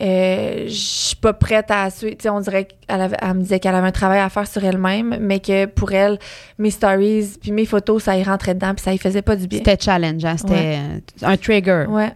Euh, 0.03 0.65
je 0.67 0.73
suis 0.75 1.17
pas 1.17 1.33
prête 1.33 1.71
à 1.71 1.89
suivre. 1.91 2.17
Tu 2.17 2.23
sais, 2.25 2.29
on 2.29 2.41
dirait 2.41 2.67
qu'elle 2.67 3.01
avait- 3.01 3.17
elle 3.23 3.35
me 3.35 3.41
disait 3.43 3.61
qu'elle 3.61 3.75
avait 3.75 3.87
un 3.87 3.93
travail 3.93 4.19
à 4.19 4.29
faire 4.29 4.49
sur 4.49 4.65
elle-même, 4.65 5.17
mais 5.21 5.39
que 5.39 5.67
pour 5.67 5.93
elle, 5.93 6.19
mes 6.59 6.71
stories 6.71 7.37
puis 7.41 7.53
mes 7.53 7.67
photos, 7.67 8.03
ça 8.03 8.17
y 8.17 8.23
rentrait 8.25 8.55
dedans 8.55 8.75
puis 8.75 8.83
ça 8.83 8.93
y 8.93 8.99
faisait 8.99 9.23
pas 9.23 9.37
du 9.37 9.47
bien. 9.47 9.59
C'était 9.59 9.77
challengeant. 9.81 10.37
C'était 10.37 10.79
euh, 10.79 10.99
un 11.23 11.37
trigger. 11.37 11.85
Ouais. 11.89 12.13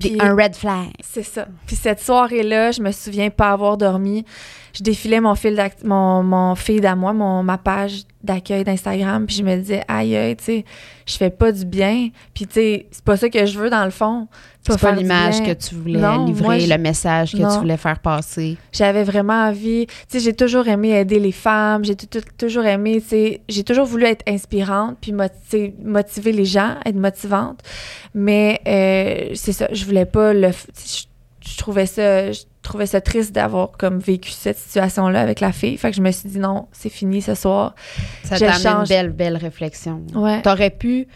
Puis- 0.00 0.16
un 0.18 0.34
red 0.34 0.54
flag. 0.56 0.88
C'est 1.02 1.22
ça. 1.22 1.46
Puis 1.66 1.76
cette 1.76 2.00
soirée-là, 2.00 2.70
je 2.72 2.80
me 2.80 2.90
souviens 2.90 3.28
pas 3.30 3.50
avoir 3.52 3.76
dormi. 3.76 4.24
Je 4.76 4.82
défilais 4.82 5.20
mon 5.20 5.34
fil 5.36 5.56
mon, 5.84 6.22
mon 6.24 6.54
feed 6.56 6.84
à 6.84 6.96
moi, 6.96 7.12
mon, 7.12 7.42
ma 7.44 7.58
page 7.58 8.02
d'accueil 8.24 8.64
d'Instagram, 8.64 9.26
puis 9.26 9.36
je 9.36 9.42
me 9.42 9.56
disais, 9.56 9.82
aïe, 9.86 10.16
aïe, 10.16 10.34
tu 10.36 10.44
sais, 10.44 10.64
je 11.06 11.16
fais 11.16 11.30
pas 11.30 11.52
du 11.52 11.64
bien. 11.64 12.08
Puis, 12.32 12.46
tu 12.46 12.54
sais, 12.54 12.86
c'est 12.90 13.04
pas 13.04 13.16
ça 13.16 13.28
que 13.28 13.44
je 13.46 13.58
veux 13.58 13.68
dans 13.70 13.84
le 13.84 13.90
fond. 13.90 14.26
C'est 14.66 14.80
pas 14.80 14.92
l'image 14.92 15.42
que 15.42 15.52
tu 15.52 15.74
voulais 15.74 16.00
Non, 16.00 16.24
livrer, 16.24 16.42
moi, 16.44 16.58
je- 16.58 16.68
le 16.70 16.78
message 16.78 17.32
que 17.32 17.36
Non. 17.36 17.52
tu 17.52 17.58
voulais 17.58 17.76
faire 17.76 17.98
passer. 17.98 18.56
J'avais 18.72 19.04
vraiment 19.04 19.46
envie. 19.48 19.86
Tu 19.86 19.94
sais, 20.08 20.20
j'ai 20.20 20.32
toujours 20.32 20.66
aimé 20.66 20.90
aider 20.92 21.20
les 21.20 21.32
femmes. 21.32 21.84
J'ai 21.84 21.94
toujours 21.96 22.64
aimé, 22.64 23.00
tu 23.02 23.08
sais, 23.10 23.40
j'ai 23.48 23.62
toujours 23.62 23.84
voulu 23.84 24.06
être 24.06 24.22
inspirante 24.26 24.96
puis 25.02 25.12
motiver 25.12 26.32
les 26.32 26.46
gens, 26.46 26.76
être 26.86 26.96
motivante. 26.96 27.60
Mais 28.14 28.60
euh, 28.66 29.34
c'est 29.34 29.52
ça, 29.52 29.68
je 29.70 29.84
voulais 29.84 30.06
pas 30.06 30.32
le. 30.32 30.48
Je, 30.50 31.04
je 31.46 31.56
trouvais 31.58 31.86
ça, 31.86 32.32
je 32.32 32.40
trouvais 32.62 32.86
ça 32.86 33.00
triste 33.00 33.32
d'avoir 33.32 33.72
comme 33.72 33.98
vécu 33.98 34.30
cette 34.30 34.58
situation-là 34.58 35.20
avec 35.20 35.40
la 35.40 35.52
fille. 35.52 35.76
Fait 35.76 35.90
que 35.90 35.96
je 35.96 36.02
me 36.02 36.10
suis 36.10 36.28
dit 36.28 36.38
non, 36.38 36.68
c'est 36.72 36.88
fini 36.88 37.20
ce 37.22 37.34
soir. 37.34 37.74
Ça 38.24 38.38
t'a 38.38 38.56
une 38.80 38.84
belle, 38.86 39.10
belle 39.10 39.36
réflexion. 39.36 40.02
Ouais. 40.14 40.40
T'aurais 40.42 40.70
pu 40.70 41.06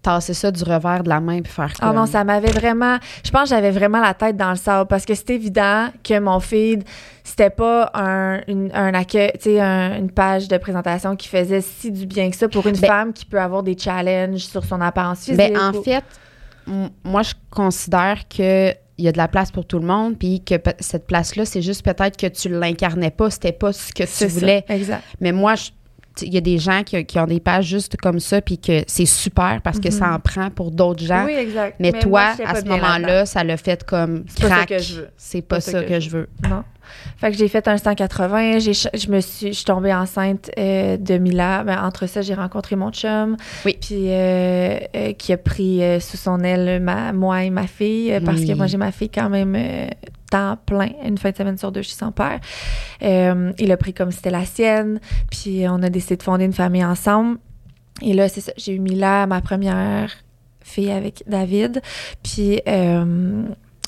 tasser 0.00 0.34
ça 0.34 0.50
du 0.50 0.64
revers 0.64 1.04
de 1.04 1.08
la 1.08 1.20
main 1.20 1.42
puis 1.42 1.52
faire 1.52 1.72
Ah 1.80 1.86
comme... 1.88 1.96
non, 1.96 2.06
ça 2.06 2.24
m'avait 2.24 2.50
vraiment. 2.50 2.98
Je 3.24 3.30
pense 3.30 3.42
que 3.44 3.48
j'avais 3.50 3.70
vraiment 3.70 4.00
la 4.00 4.14
tête 4.14 4.36
dans 4.36 4.50
le 4.50 4.56
sable 4.56 4.88
parce 4.88 5.04
que 5.04 5.14
c'est 5.14 5.30
évident 5.30 5.90
que 6.02 6.18
mon 6.18 6.40
feed, 6.40 6.82
c'était 7.22 7.50
pas 7.50 7.88
un, 7.94 8.40
une, 8.48 8.70
un 8.74 8.94
accueil, 8.94 9.30
tu 9.34 9.42
sais, 9.50 9.60
un- 9.60 9.96
une 9.96 10.10
page 10.10 10.48
de 10.48 10.56
présentation 10.56 11.14
qui 11.14 11.28
faisait 11.28 11.60
si 11.60 11.92
du 11.92 12.06
bien 12.06 12.30
que 12.30 12.36
ça 12.36 12.48
pour 12.48 12.66
une 12.66 12.76
Ben- 12.76 12.88
femme 12.88 13.12
qui 13.12 13.24
peut 13.24 13.40
avoir 13.40 13.62
des 13.62 13.78
challenges 13.78 14.40
sur 14.40 14.64
son 14.64 14.80
apparence 14.80 15.20
physique. 15.24 15.36
Ben, 15.36 15.56
en 15.56 15.72
ou- 15.72 15.82
fait, 15.84 16.02
moi, 17.04 17.22
je 17.22 17.34
considère 17.50 18.26
que 18.28 18.74
il 18.98 19.04
y 19.04 19.08
a 19.08 19.12
de 19.12 19.16
la 19.18 19.28
place 19.28 19.50
pour 19.50 19.64
tout 19.64 19.78
le 19.78 19.86
monde, 19.86 20.18
puis 20.18 20.42
que 20.44 20.54
cette 20.80 21.06
place-là, 21.06 21.44
c'est 21.44 21.62
juste 21.62 21.84
peut-être 21.84 22.16
que 22.16 22.26
tu 22.26 22.48
l'incarnais 22.48 23.10
pas, 23.10 23.30
c'était 23.30 23.52
pas 23.52 23.72
ce 23.72 23.92
que 23.92 24.02
tu 24.04 24.08
ça, 24.08 24.26
voulais. 24.26 24.64
Exact. 24.68 25.02
Mais 25.20 25.32
moi, 25.32 25.54
il 26.20 26.34
y 26.34 26.36
a 26.36 26.42
des 26.42 26.58
gens 26.58 26.82
qui, 26.84 27.02
qui 27.06 27.18
ont 27.18 27.26
des 27.26 27.40
pages 27.40 27.64
juste 27.64 27.96
comme 27.96 28.20
ça, 28.20 28.42
puis 28.42 28.58
que 28.58 28.82
c'est 28.86 29.06
super 29.06 29.60
parce 29.62 29.78
que 29.80 29.88
Mhm. 29.88 29.94
ça 29.94 30.12
en 30.12 30.20
prend 30.20 30.50
pour 30.50 30.70
d'autres 30.70 31.02
gens. 31.02 31.24
Oui, 31.24 31.32
exact. 31.32 31.76
Mais, 31.80 31.92
toi, 31.92 32.34
à 32.44 32.60
ce 32.60 32.66
moment-là, 32.66 33.24
ça 33.24 33.42
l'a 33.42 33.56
fait 33.56 33.82
comme 33.84 34.24
C'est 34.28 34.42
pas 34.42 34.48
ça 34.48 34.54
crack. 34.56 34.68
que 34.68 34.78
je 34.78 34.94
veux. 34.96 35.08
C'est 35.16 35.42
pas, 35.42 35.60
ça 35.62 35.82
que, 35.82 35.98
je 36.00 36.10
veux. 36.10 36.28
Non. 36.48 36.62
Fait 37.16 37.30
que 37.30 37.36
j'ai 37.36 37.48
fait 37.48 37.66
un 37.68 37.76
180. 37.76 38.58
J'ai, 38.58 38.74
ch- 38.74 38.88
je 38.94 39.10
me 39.10 39.20
suis, 39.20 39.48
je 39.48 39.52
suis 39.52 39.64
tombée 39.64 39.92
enceinte 39.94 40.50
euh, 40.58 40.96
de 40.96 41.18
Mila. 41.18 41.64
Ben, 41.64 41.82
entre 41.84 42.06
ça, 42.06 42.22
j'ai 42.22 42.34
rencontré 42.34 42.76
mon 42.76 42.90
chum. 42.90 43.36
Oui. 43.64 43.76
Puis 43.80 44.06
euh, 44.08 44.78
euh, 44.96 45.12
qui 45.12 45.32
a 45.32 45.36
pris 45.38 45.80
sous 46.00 46.16
son 46.16 46.40
aile 46.40 46.80
ma, 46.82 47.12
moi 47.12 47.44
et 47.44 47.50
ma 47.50 47.66
fille 47.66 48.18
parce 48.24 48.40
Oui. 48.40 48.48
que 48.48 48.52
moi 48.54 48.66
j'ai 48.66 48.76
ma 48.78 48.92
fille 48.92 49.10
quand 49.10 49.28
même 49.30 49.56
temps 50.30 50.56
plein, 50.64 50.88
une 51.04 51.18
fin 51.18 51.30
de 51.30 51.36
semaine 51.36 51.58
sur 51.58 51.70
deux 51.72 51.82
chez 51.82 51.94
son 51.94 52.10
père. 52.12 52.40
Euh, 53.02 53.52
il 53.58 53.70
a 53.72 53.76
pris 53.76 53.92
comme 53.92 54.10
si 54.10 54.16
c'était 54.16 54.30
la 54.30 54.44
sienne. 54.44 55.00
Puis 55.30 55.64
on 55.68 55.82
a 55.82 55.90
décidé 55.90 56.16
de 56.16 56.22
fonder 56.22 56.44
une 56.44 56.52
famille 56.52 56.84
ensemble. 56.84 57.38
Et 58.00 58.14
là, 58.14 58.28
c'est 58.28 58.40
ça. 58.40 58.52
J'ai 58.56 58.72
eu 58.74 58.78
Mila, 58.80 59.26
ma 59.26 59.40
première 59.40 60.10
fille 60.62 60.90
avec 60.90 61.22
David. 61.26 61.82
Puis 62.22 62.60
euh, 62.66 63.42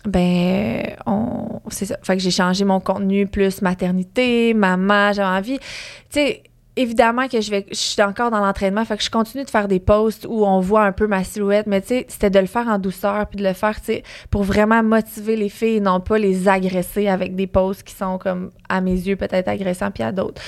ben 0.07 0.83
on 1.07 1.61
c'est 1.69 1.87
ça. 1.87 1.97
Fait 2.03 2.17
que 2.17 2.23
j'ai 2.23 2.31
changé 2.31 2.65
mon 2.65 2.81
contenu 2.81 3.27
plus 3.27 3.63
maternité 3.63 4.55
maman 4.55 5.13
j'avais 5.13 5.39
envie. 5.39 5.59
Tu 5.59 5.65
sais 6.11 6.43
évidemment 6.77 7.29
que 7.29 7.41
je 7.41 7.51
vais 7.51 7.67
je 7.71 7.77
suis 7.77 8.03
encore 8.03 8.31
dans 8.31 8.41
l'entraînement 8.41 8.85
fait 8.85 8.97
que 8.97 9.03
je 9.03 9.11
continue 9.11 9.45
de 9.45 9.51
faire 9.51 9.69
des 9.69 9.79
posts 9.79 10.27
où 10.29 10.45
on 10.45 10.61
voit 10.61 10.83
un 10.83 10.93
peu 10.93 11.07
ma 11.07 11.23
silhouette 11.23 11.67
mais 11.67 11.81
tu 11.81 11.89
sais 11.89 12.07
c'était 12.09 12.31
de 12.31 12.39
le 12.39 12.47
faire 12.47 12.67
en 12.69 12.79
douceur 12.79 13.27
puis 13.29 13.39
de 13.39 13.45
le 13.45 13.53
faire 13.53 13.79
tu 13.79 13.87
sais 13.87 14.03
pour 14.31 14.43
vraiment 14.43 14.83
motiver 14.83 15.37
les 15.37 15.49
filles 15.49 15.77
et 15.77 15.81
non 15.81 16.01
pas 16.01 16.19
les 16.19 16.49
agresser 16.49 17.09
avec 17.09 17.37
des 17.37 17.47
posts 17.47 17.85
qui 17.85 17.95
sont 17.95 18.19
comme 18.19 18.51
à 18.69 18.81
mes 18.81 18.93
yeux 18.93 19.17
peut-être 19.17 19.49
agressants 19.49 19.91
puis 19.93 20.03
à 20.03 20.11
d'autres. 20.11 20.43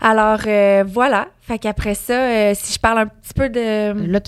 Alors 0.00 0.40
euh, 0.46 0.84
voilà. 0.86 1.28
Fait 1.40 1.58
qu'après 1.58 1.94
ça 1.94 2.12
euh, 2.12 2.52
si 2.54 2.74
je 2.74 2.78
parle 2.78 2.98
un 2.98 3.06
petit 3.06 3.34
peu 3.34 3.48
de 3.48 4.10
Là, 4.10 4.20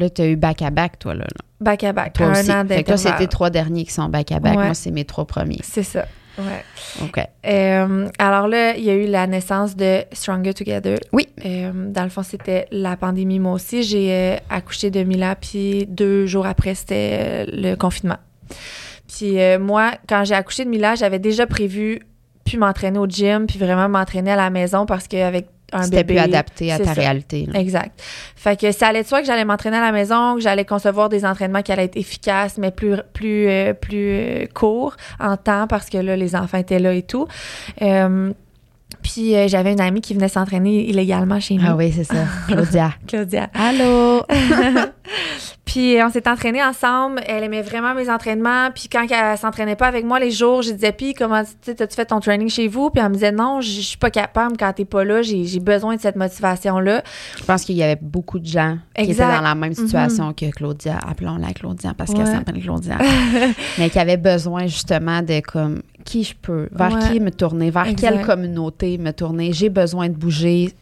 là, 0.00 0.10
t'as 0.10 0.26
eu 0.26 0.36
back-à-back, 0.36 0.98
toi, 0.98 1.14
là. 1.14 1.26
back 1.60 1.84
à 1.84 1.92
back 1.92 2.14
Toi 2.14 2.26
un 2.26 2.32
aussi. 2.32 2.50
an 2.50 2.64
Fait 2.66 2.82
que 2.82 2.90
là, 2.90 3.12
tes 3.12 3.28
trois 3.28 3.50
derniers 3.50 3.84
qui 3.84 3.92
sont 3.92 4.08
back-à-back. 4.08 4.56
Ouais. 4.56 4.64
Moi, 4.64 4.74
c'est 4.74 4.90
mes 4.90 5.04
trois 5.04 5.26
premiers. 5.26 5.60
C'est 5.62 5.82
ça. 5.82 6.06
Ouais. 6.38 6.64
OK. 7.02 7.18
Euh, 7.46 8.08
alors 8.18 8.48
là, 8.48 8.76
il 8.76 8.84
y 8.84 8.90
a 8.90 8.94
eu 8.94 9.06
la 9.06 9.26
naissance 9.26 9.76
de 9.76 10.02
Stronger 10.12 10.54
Together. 10.54 10.98
Oui. 11.12 11.28
Euh, 11.44 11.70
dans 11.90 12.04
le 12.04 12.08
fond, 12.08 12.22
c'était 12.22 12.66
la 12.70 12.96
pandémie. 12.96 13.38
Moi 13.38 13.52
aussi, 13.52 13.82
j'ai 13.82 14.12
euh, 14.12 14.36
accouché 14.48 14.90
de 14.90 15.02
Mila, 15.02 15.34
puis 15.36 15.86
deux 15.86 16.26
jours 16.26 16.46
après, 16.46 16.74
c'était 16.74 17.46
le 17.46 17.74
confinement. 17.74 18.18
Puis 19.06 19.36
moi, 19.58 19.92
quand 20.08 20.24
j'ai 20.24 20.34
accouché 20.34 20.64
de 20.64 20.70
Mila, 20.70 20.94
j'avais 20.94 21.18
déjà 21.18 21.46
prévu 21.46 22.00
puis 22.44 22.58
m'entraîner 22.58 22.98
au 22.98 23.06
gym, 23.06 23.46
puis 23.46 23.58
vraiment 23.58 23.88
m'entraîner 23.88 24.32
à 24.32 24.36
la 24.36 24.50
maison 24.50 24.86
parce 24.86 25.06
qu'avec 25.06 25.48
un 25.72 25.82
C'était 25.82 25.98
bébé... 26.04 26.14
plus 26.14 26.18
adapté 26.24 26.72
à 26.72 26.78
ta 26.78 26.84
ça. 26.86 26.92
réalité. 26.92 27.46
là. 27.52 27.58
Exact. 27.60 28.00
Fait 28.36 28.58
que 28.58 28.72
ça 28.72 28.88
allait 28.88 29.02
de 29.02 29.08
soi 29.08 29.20
que 29.20 29.26
j'allais 29.26 29.44
m'entraîner 29.44 29.76
à 29.76 29.80
la 29.82 29.92
maison, 29.92 30.34
que 30.34 30.40
j'allais 30.40 30.64
concevoir 30.64 31.08
des 31.08 31.24
entraînements 31.24 31.62
qui 31.62 31.72
allaient 31.72 31.84
être 31.84 31.96
efficaces, 31.96 32.58
mais 32.58 32.70
plus 32.70 32.96
plus 33.12 33.48
euh, 33.48 33.72
plus 33.74 34.12
euh, 34.12 34.46
courts 34.52 34.96
en 35.18 35.36
temps 35.36 35.66
parce 35.68 35.88
que 35.88 35.98
là 35.98 36.16
les 36.16 36.34
enfants 36.36 36.58
étaient 36.58 36.78
là 36.78 36.92
et 36.94 37.02
tout. 37.02 37.26
Euh, 37.82 38.32
puis 39.02 39.34
euh, 39.36 39.46
j'avais 39.48 39.72
une 39.72 39.80
amie 39.80 40.00
qui 40.00 40.14
venait 40.14 40.28
s'entraîner 40.28 40.88
illégalement 40.88 41.38
chez 41.40 41.54
nous, 41.54 41.64
Ah 41.66 41.76
oui, 41.76 41.92
c'est 41.94 42.04
ça. 42.04 42.24
Claudia. 42.48 42.92
Claudia. 43.06 43.48
Allô? 43.54 44.22
Puis 45.64 45.96
on 46.04 46.10
s'est 46.10 46.28
entraînés 46.28 46.62
ensemble. 46.62 47.20
Elle 47.26 47.44
aimait 47.44 47.62
vraiment 47.62 47.94
mes 47.94 48.10
entraînements. 48.10 48.70
Puis 48.74 48.88
quand 48.90 49.06
elle 49.10 49.38
s'entraînait 49.38 49.76
pas 49.76 49.86
avec 49.86 50.04
moi 50.04 50.18
les 50.18 50.30
jours, 50.30 50.62
je 50.62 50.72
disais 50.72 50.92
puis 50.92 51.14
comment 51.14 51.42
tu 51.44 51.50
sais, 51.62 51.74
t'as-tu 51.74 51.94
fait 51.94 52.06
ton 52.06 52.20
training 52.20 52.48
chez 52.48 52.66
vous? 52.68 52.90
Puis 52.90 53.00
elle 53.02 53.08
me 53.08 53.14
disait 53.14 53.32
non, 53.32 53.60
je 53.60 53.80
suis 53.80 53.96
pas 53.96 54.10
capable 54.10 54.56
quand 54.56 54.72
t'es 54.72 54.84
pas 54.84 55.04
là. 55.04 55.22
J'ai 55.22 55.60
besoin 55.60 55.96
de 55.96 56.00
cette 56.00 56.16
motivation 56.16 56.80
là. 56.80 57.02
Je 57.38 57.44
pense 57.44 57.64
qu'il 57.64 57.76
y 57.76 57.82
avait 57.82 57.98
beaucoup 58.00 58.38
de 58.38 58.46
gens 58.46 58.78
qui 58.96 59.02
étaient 59.10 59.14
dans 59.22 59.40
la 59.40 59.54
même 59.54 59.74
situation 59.74 60.32
que 60.32 60.50
Claudia. 60.50 60.98
Appelons-la 61.08 61.52
Claudia 61.52 61.94
parce 61.96 62.12
qu'elle 62.12 62.26
s'appelle 62.26 62.60
Claudia. 62.60 62.98
Mais 63.78 63.90
qui 63.90 63.98
avaient 63.98 64.16
besoin 64.16 64.66
justement 64.66 65.22
de 65.22 65.40
comme 65.40 65.82
qui 66.04 66.24
je 66.24 66.34
peux, 66.40 66.68
vers 66.72 66.92
Ouais. 66.92 67.12
qui 67.12 67.20
me 67.20 67.30
tourner, 67.30 67.70
vers 67.70 67.86
Exact. 67.86 68.08
quelle 68.16 68.26
communauté 68.26 68.98
me 68.98 69.12
tourner? 69.12 69.52
J'ai 69.52 69.68
besoin 69.68 70.08
de 70.08 70.14
bouger. 70.14 70.72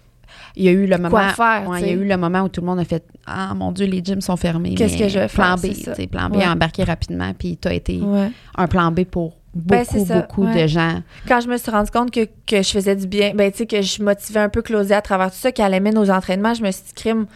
Il 0.57 0.65
y 0.65 0.69
a 0.69 0.73
eu 0.73 0.87
le 0.87 0.97
moment. 0.97 1.11
Quoi 1.11 1.29
faire, 1.31 1.69
Ouais, 1.69 1.79
tu 1.81 1.85
il 1.85 1.89
y 1.89 1.93
a 1.93 1.95
eu 1.95 2.07
le 2.07 2.17
moment 2.17 2.43
où 2.43 2.49
tout 2.49 2.61
le 2.61 2.67
monde 2.67 2.79
a 2.81 2.85
fait 2.85 3.05
Ah 3.27 3.55
mon 3.55 3.73
Dieu, 3.73 3.87
les 3.87 4.03
gyms 4.05 4.21
sont 4.21 4.37
fermés. 4.37 4.75
Qu'est-ce 4.75 4.97
que 4.99 5.09
je 5.09 5.19
vais 5.19 5.29
Plan 5.29 5.55
B, 5.57 6.07
plan 6.11 6.29
B 6.31 6.37
Ouais. 6.37 6.47
embarqué 6.47 6.85
rapidement. 6.85 7.33
Puis 7.39 7.57
tu 7.61 7.69
as 7.69 7.75
été 7.75 8.01
Ouais. 8.01 8.31
un 8.57 8.67
plan 8.67 8.91
B 8.91 9.05
pour 9.05 9.37
Ben, 9.55 9.85
beaucoup, 9.85 10.05
beaucoup 10.05 10.45
ouais. 10.45 10.63
de 10.63 10.67
gens. 10.69 11.03
Quand 11.27 11.41
je 11.41 11.49
me 11.49 11.57
suis 11.57 11.71
rendu 11.71 11.91
compte 11.91 12.11
que, 12.11 12.27
que 12.47 12.63
je 12.63 12.71
faisais 12.71 12.95
du 12.95 13.07
bien, 13.07 13.33
ben 13.35 13.51
tu 13.51 13.59
sais 13.59 13.67
que 13.67 13.81
je 13.83 14.03
motivais 14.03 14.41
un 14.41 14.49
peu 14.49 14.63
Claudia 14.63 14.99
à 14.99 15.03
travers 15.03 15.31
tout 15.31 15.39
ça, 15.39 15.51
qu'elle 15.53 15.75
aimait 15.75 15.91
nos 15.91 16.11
entraînements, 16.11 16.55
je 16.55 16.63
me 16.63 16.71
suis 16.71 16.85
dit 16.85 16.93
crime, 16.95 17.27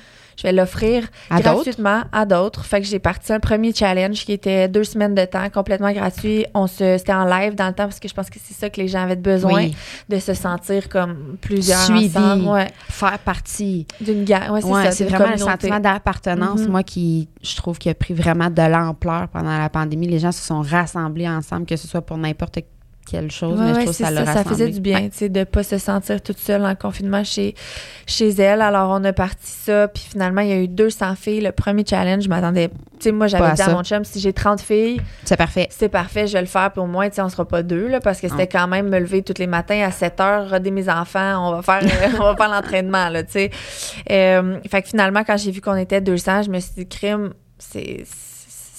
je 0.43 0.49
vais 0.49 0.53
l'offrir 0.53 1.05
gratuitement 1.31 2.03
à 2.13 2.25
d'autres. 2.27 2.65
Fait 2.65 2.81
que 2.81 2.87
j'ai 2.87 2.99
parti 2.99 3.33
un 3.33 3.39
premier 3.41 3.73
challenge 3.73 4.25
qui 4.25 4.33
était 4.33 4.67
deux 4.69 4.83
semaines 4.85 5.15
de 5.15 5.25
temps, 5.25 5.49
complètement 5.51 5.93
gratuit. 5.93 6.45
On 6.55 6.67
se, 6.67 6.99
c'était 6.99 7.13
en 7.13 7.25
live 7.25 7.55
dans 7.55 7.69
le 7.69 7.73
temps 7.75 7.85
parce 7.85 8.01
que 8.01 8.09
je 8.09 8.15
pense 8.15 8.29
que 8.29 8.39
c'est 8.43 8.55
ça 8.55 8.69
que 8.71 8.81
les 8.81 8.89
gens 8.89 9.03
avaient 9.03 9.15
besoin 9.17 9.55
Oui. 9.55 9.77
de 10.09 10.19
se 10.19 10.35
sentir 10.35 10.89
comme 10.89 11.37
plusieurs 11.41 11.91
ensemble, 11.91 12.47
ouais, 12.49 12.69
Faire 12.89 13.19
partie. 13.21 13.87
d'une 14.01 14.25
gang. 14.25 14.51
Ouais, 14.51 14.61
c'est 14.61 14.67
Ouais, 14.67 14.85
ça, 14.85 14.91
c'est 14.91 15.05
vraiment 15.05 15.25
communauté. 15.27 15.51
sentiment 15.51 15.81
d'appartenance, 15.81 16.61
Mhm. 16.63 16.69
moi, 16.71 16.83
qui, 16.83 17.29
je 17.43 17.55
trouve, 17.57 17.79
qui 17.79 17.89
a 17.89 17.95
pris 17.95 18.15
vraiment 18.15 18.51
de 18.51 18.63
l'ampleur 18.63 19.29
pendant 19.29 19.57
la 19.57 19.69
pandémie. 19.69 20.09
Les 20.09 20.19
gens 20.19 20.33
se 20.33 20.43
sont 20.45 20.61
rassemblés 20.63 21.29
ensemble, 21.29 21.67
que 21.67 21.77
ce 21.77 21.87
soit 21.87 22.03
pour 22.03 22.19
n'importe 22.19 22.59
quelle 23.11 23.31
chose, 23.31 23.59
Ouais, 23.59 23.67
mais 23.67 23.75
je 23.75 23.81
trouve 23.81 23.93
ça 23.93 24.11
l'a 24.11 24.25
ça, 24.25 24.35
ça 24.35 24.45
faisait 24.45 24.69
du 24.69 24.81
bien, 24.81 25.09
tu 25.09 25.19
sais, 25.19 25.29
de 25.29 25.45
pas 25.45 25.63
se 25.63 25.79
sentir 25.79 26.23
toute 26.23 26.39
seule 26.39 26.65
en 26.65 26.75
confinement 26.75 27.25
chez, 27.25 27.55
chez 28.07 28.31
elle. 28.31 28.63
Alors, 28.63 28.91
on 28.91 29.05
a 29.05 29.13
parti 29.13 29.51
ça, 29.51 29.89
puis 29.89 30.03
finalement, 30.11 30.41
il 30.41 30.49
y 30.49 30.53
a 30.53 30.57
eu 30.59 30.69
200 30.69 31.15
filles. 31.17 31.41
Le 31.41 31.53
premier 31.53 31.85
challenge, 31.89 32.25
je 32.25 32.29
m'attendais... 32.29 32.69
Tu 32.69 33.09
sais, 33.09 33.13
moi, 33.13 33.27
j'avais 33.27 33.45
à 33.45 33.53
dit 33.55 33.63
à 33.63 33.67
ça. 33.67 33.73
mon 33.73 33.83
chum, 33.83 34.05
si 34.05 34.21
j'ai 34.21 34.33
30 34.33 34.61
filles, 34.61 35.01
C'est 35.25 35.37
parfait. 35.37 35.67
c'est 35.71 35.89
parfait, 35.89 36.27
je 36.27 36.35
vais 36.35 36.41
le 36.41 36.47
faire, 36.47 36.71
puis 36.71 36.81
au 36.81 36.87
moins, 36.87 37.09
tu 37.09 37.17
sais, 37.17 37.23
on 37.23 37.29
sera 37.29 37.47
pas 37.47 37.63
deux, 37.63 37.89
là, 37.89 38.01
parce 38.01 38.21
que 38.21 38.29
c'était 38.29 38.47
quand 38.47 38.69
même 38.69 38.89
me 38.89 38.99
lever 39.01 39.23
tous 39.23 39.39
les 39.39 39.47
matins 39.49 39.83
à 39.83 39.91
7 39.91 40.21
heures, 40.21 40.51
roder 40.51 40.71
mes 40.71 40.89
enfants, 40.89 41.49
on 41.49 41.57
va 41.57 41.63
faire, 41.63 41.83
on 42.21 42.23
va 42.23 42.37
faire 42.37 42.49
l'entraînement, 42.51 43.09
là, 43.09 43.25
tu 43.25 43.33
sais. 43.33 43.51
Euh, 44.11 44.59
fait 44.71 44.83
que 44.83 44.89
finalement, 44.89 45.25
quand 45.25 45.37
j'ai 45.37 45.51
vu 45.51 45.61
qu'on 45.61 45.77
était 45.77 46.01
200, 46.01 46.43
je 46.45 46.51
me 46.51 46.61
suis 46.61 46.73
dit, 46.77 46.87
crime, 46.89 47.33
c'est 47.59 48.05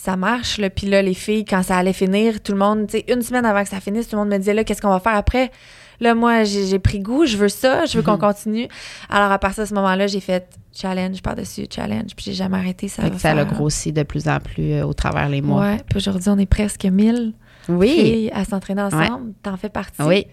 ça 0.04 0.16
marche 0.18 0.58
là. 0.58 0.70
Puis 0.70 0.88
là 0.88 1.02
les 1.02 1.14
filles 1.14 1.46
quand 1.46 1.64
ça 1.64 1.78
allait 1.78 1.94
finir 1.94 2.42
tout 2.42 2.52
le 2.52 2.58
monde 2.58 2.88
tu 2.88 2.98
sais 2.98 3.06
une 3.08 3.22
semaine 3.22 3.46
avant 3.46 3.64
que 3.64 3.70
ça 3.70 3.80
finisse 3.80 4.08
tout 4.08 4.16
le 4.16 4.22
monde 4.24 4.32
me 4.32 4.38
disait 4.38 4.54
là 4.54 4.64
qu'est-ce 4.64 4.82
qu'on 4.82 4.90
va 4.90 5.00
faire 5.00 5.16
après? 5.16 5.52
Là 6.00 6.14
moi 6.16 6.44
j'ai 6.44 6.80
pris 6.80 7.00
goût 7.00 7.26
je 7.26 7.38
veux 7.38 7.48
ça 7.50 7.86
je 7.86 7.98
veux 7.98 8.04
qu'on 8.04 8.18
continue. 8.18 8.68
Alors 9.10 9.32
à 9.32 9.40
partir 9.40 9.64
de 9.64 9.70
ce 9.70 9.74
moment-là 9.76 10.08
j'ai 10.08 10.20
fait 10.20 10.46
challenge 10.74 11.22
par 11.22 11.36
dessus 11.36 11.68
challenge 11.74 12.16
puis 12.16 12.26
j'ai 12.26 12.34
jamais 12.34 12.58
arrêté 12.58 12.88
ça 12.88 13.04
Fait 13.04 13.14
ça 13.14 13.34
faire- 13.34 13.46
grossi 13.46 13.94
de 13.94 14.04
plus 14.04 14.28
en 14.28 14.40
plus 14.40 14.74
euh, 14.74 14.86
au 14.86 14.94
travers 14.94 15.30
les 15.30 15.42
mois. 15.42 15.62
ouais 15.62 15.78
puis 15.88 15.98
aujourd'hui 15.98 16.30
on 16.30 16.38
est 16.40 16.46
presque 16.48 16.84
1000 16.86 17.34
Oui. 17.70 17.88
filles 17.90 18.32
à 18.34 18.44
s'entraîner 18.44 18.82
ensemble. 18.82 19.34
T'en 19.42 19.56
fais 19.56 19.70
partie. 19.70 20.02
Oui. 20.02 20.28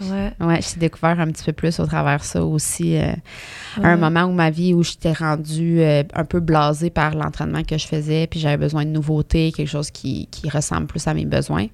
Ouais 0.00 0.32
Ouais, 0.40 0.60
je 0.62 0.74
t'ai 0.74 0.80
découvert 0.80 1.18
un 1.20 1.26
petit 1.28 1.44
peu 1.44 1.52
plus 1.52 1.78
au 1.80 1.86
travers 1.86 2.24
ça 2.24 2.44
aussi. 2.44 2.96
euh, 2.96 3.12
Ouais. 3.78 3.86
Un 3.86 3.96
moment 3.96 4.22
où 4.24 4.32
ma 4.32 4.50
vie 4.50 4.72
où 4.74 4.82
j'étais 4.84 5.12
rendue 5.12 5.80
euh, 5.80 6.02
un 6.14 6.24
peu 6.24 6.38
blasée 6.40 6.90
par 6.90 7.14
l'entraînement 7.14 7.62
que 7.64 7.76
je 7.76 7.86
faisais, 7.86 8.26
puis 8.28 8.38
j'avais 8.38 8.56
besoin 8.56 8.84
de 8.84 8.90
nouveautés, 8.90 9.50
quelque 9.50 9.68
chose 9.68 9.90
qui, 9.90 10.28
qui 10.30 10.48
ressemble 10.48 10.86
plus 10.86 11.06
à 11.08 11.14
mes 11.14 11.24
besoins. 11.24 11.66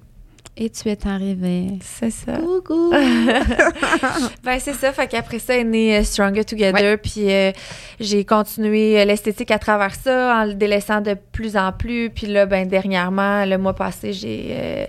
Et 0.57 0.69
tu 0.69 0.89
es 0.89 0.97
arrivée. 1.07 1.67
c'est 1.81 2.09
ça 2.11 2.37
Coucou! 2.37 2.91
Ben 4.43 4.59
c'est 4.59 4.73
ça, 4.73 4.91
fait 4.91 5.07
qu'après 5.07 5.39
ça 5.39 5.55
est 5.55 5.63
né 5.63 5.97
euh, 5.97 6.03
Stronger 6.03 6.43
Together, 6.43 6.97
puis 7.01 7.31
euh, 7.31 7.51
j'ai 7.99 8.25
continué 8.25 8.99
euh, 8.99 9.05
l'esthétique 9.05 9.51
à 9.51 9.59
travers 9.59 9.95
ça 9.95 10.41
en 10.41 10.45
le 10.45 10.53
délaissant 10.55 11.01
de 11.01 11.15
plus 11.31 11.55
en 11.55 11.71
plus, 11.71 12.09
puis 12.09 12.27
là 12.27 12.45
ben 12.47 12.67
dernièrement 12.67 13.45
le 13.45 13.57
mois 13.57 13.75
passé 13.75 14.11
j'ai 14.11 14.87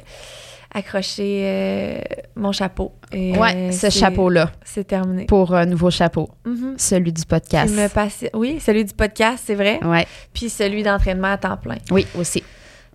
euh, 0.74 0.78
accroché 0.78 1.42
euh, 1.44 1.98
mon 2.37 2.52
chapeau. 2.52 2.92
Et, 3.12 3.37
ouais, 3.37 3.54
euh, 3.54 3.72
ce 3.72 3.90
chapeau-là 3.90 4.50
c'est 4.64 4.85
terminé. 4.87 5.26
pour 5.26 5.54
un 5.54 5.66
nouveau 5.66 5.90
chapeau, 5.90 6.28
Mhm. 6.44 6.74
celui 6.78 7.12
du 7.12 7.24
podcast. 7.24 7.74
me 7.74 8.37
Oui, 8.37 8.58
celui 8.61 8.85
du 8.85 8.94
podcast, 8.94 9.42
c'est 9.46 9.54
vrai, 9.54 9.78
Ouais, 9.85 10.06
puis 10.32 10.48
celui 10.48 10.82
d'entraînement 10.82 11.32
à 11.32 11.37
temps 11.38 11.56
plein. 11.56 11.76
oui, 11.90 12.06
aussi. 12.18 12.42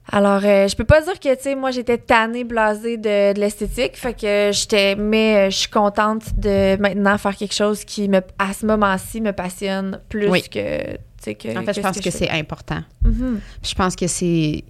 Alors, 0.10 0.40
euh, 0.46 0.70
je 0.70 0.76
peux 0.78 0.86
pas 0.86 1.02
dire 1.02 1.20
que, 1.20 1.36
tu 1.36 1.42
sais, 1.44 1.56
moi, 1.56 1.70
j'étais 1.72 1.98
tannée, 1.98 2.46
blasée 2.46 2.96
de, 2.96 3.34
de 3.34 3.40
l'esthétique. 3.42 3.98
Fait 3.98 4.14
que 4.14 4.52
j'étais, 4.54 4.96
mais 4.96 5.36
euh, 5.36 5.50
je 5.50 5.58
suis 5.58 5.70
contente 5.70 6.34
de 6.38 6.78
maintenant 6.80 7.18
faire 7.18 7.36
quelque 7.36 7.54
chose 7.54 7.84
qui, 7.84 8.08
me, 8.08 8.22
à 8.40 8.54
ce 8.54 8.66
moment-ci, 8.66 9.20
me 9.20 9.34
passionne 9.34 10.00
plus 10.08 10.30
Oui. 10.30 10.44
que, 10.44 10.94
tu 10.94 10.98
sais, 11.22 11.36
que. 11.36 11.50
En 11.60 11.64
fait, 11.64 11.74
je 11.74 11.82
pense 11.82 12.00
que, 12.00 12.10
c'est 12.10 12.30
important. 12.30 12.80
Mhm. 13.04 13.42
Je 13.62 13.76
pense 13.76 13.98
que 13.98 14.08
c'est 14.08 14.64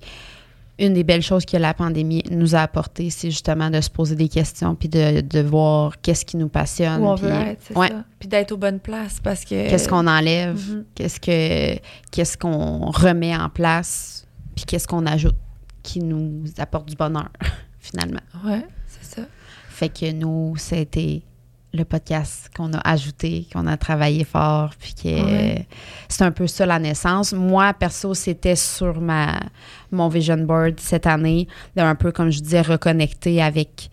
une 0.80 0.94
des 0.94 1.04
belles 1.04 1.22
choses 1.24 1.46
que 1.46 1.58
la 1.58 1.74
pandémie 1.74 2.24
nous 2.30 2.56
a 2.56 2.60
apporté, 2.60 3.10
c'est 3.10 3.32
justement 3.32 3.70
de 3.70 3.82
se 3.82 3.90
poser 3.90 4.16
des 4.16 4.30
questions 4.30 4.76
puis 4.76 4.90
de, 4.90 5.22
de 5.22 5.40
voir 5.42 6.00
qu'est-ce 6.02 6.24
qui 6.26 6.38
nous 6.38 6.50
passionne. 6.50 7.02
Où 7.02 7.08
on 7.08 7.16
puis 7.16 7.26
veut 7.26 7.32
être, 7.32 7.62
c'est 7.68 7.78
ouais. 7.78 7.88
ça. 7.90 8.04
Puis 8.20 8.28
d'être 8.30 8.52
aux 8.52 8.58
bonnes 8.58 8.80
places 8.80 9.20
parce 9.22 9.44
que. 9.44 9.70
Qu'est-ce 9.70 9.90
qu'on 9.90 10.06
enlève, 10.08 10.56
Mhm. 10.56 10.86
qu'est-ce 10.96 11.20
que 11.20 11.80
qu'est-ce 12.12 12.38
qu'on 12.38 12.92
remet 12.92 13.36
en 13.36 13.50
place, 13.50 14.28
puis 14.56 14.66
qu'est-ce 14.66 14.88
qu'on 14.88 15.06
ajoute 15.06 15.36
qui 15.84 16.00
nous 16.00 16.44
apporte 16.58 16.88
du 16.90 16.96
bonheur 16.96 17.30
finalement. 17.80 18.20
Ouais, 18.46 18.66
c'est 18.88 19.16
ça. 19.22 19.28
Fait 19.70 19.90
que 19.90 20.12
nous, 20.12 20.56
c'était 20.58 21.22
le 21.74 21.84
podcast 21.84 22.50
qu'on 22.56 22.74
a 22.74 22.80
ajouté, 22.90 23.46
qu'on 23.54 23.68
a 23.68 23.78
travaillé 23.78 24.24
fort, 24.24 24.72
puis 24.80 24.94
que 24.96 25.08
Ouais. 25.10 25.68
c'est 26.08 26.24
un 26.24 26.32
peu 26.32 26.48
ça 26.48 26.66
la 26.66 26.80
naissance. 26.80 27.34
Moi, 27.34 27.74
perso, 27.74 28.14
c'était 28.14 28.56
sur 28.56 29.02
ma 29.02 29.40
mon 29.92 30.08
vision 30.08 30.38
board 30.38 30.80
cette 30.80 31.08
année, 31.08 31.48
de 31.76 31.82
un 31.82 31.96
peu, 31.96 32.12
comme 32.12 32.30
je 32.32 32.40
disais, 32.40 32.62
reconnecter 32.62 33.42
avec 33.42 33.90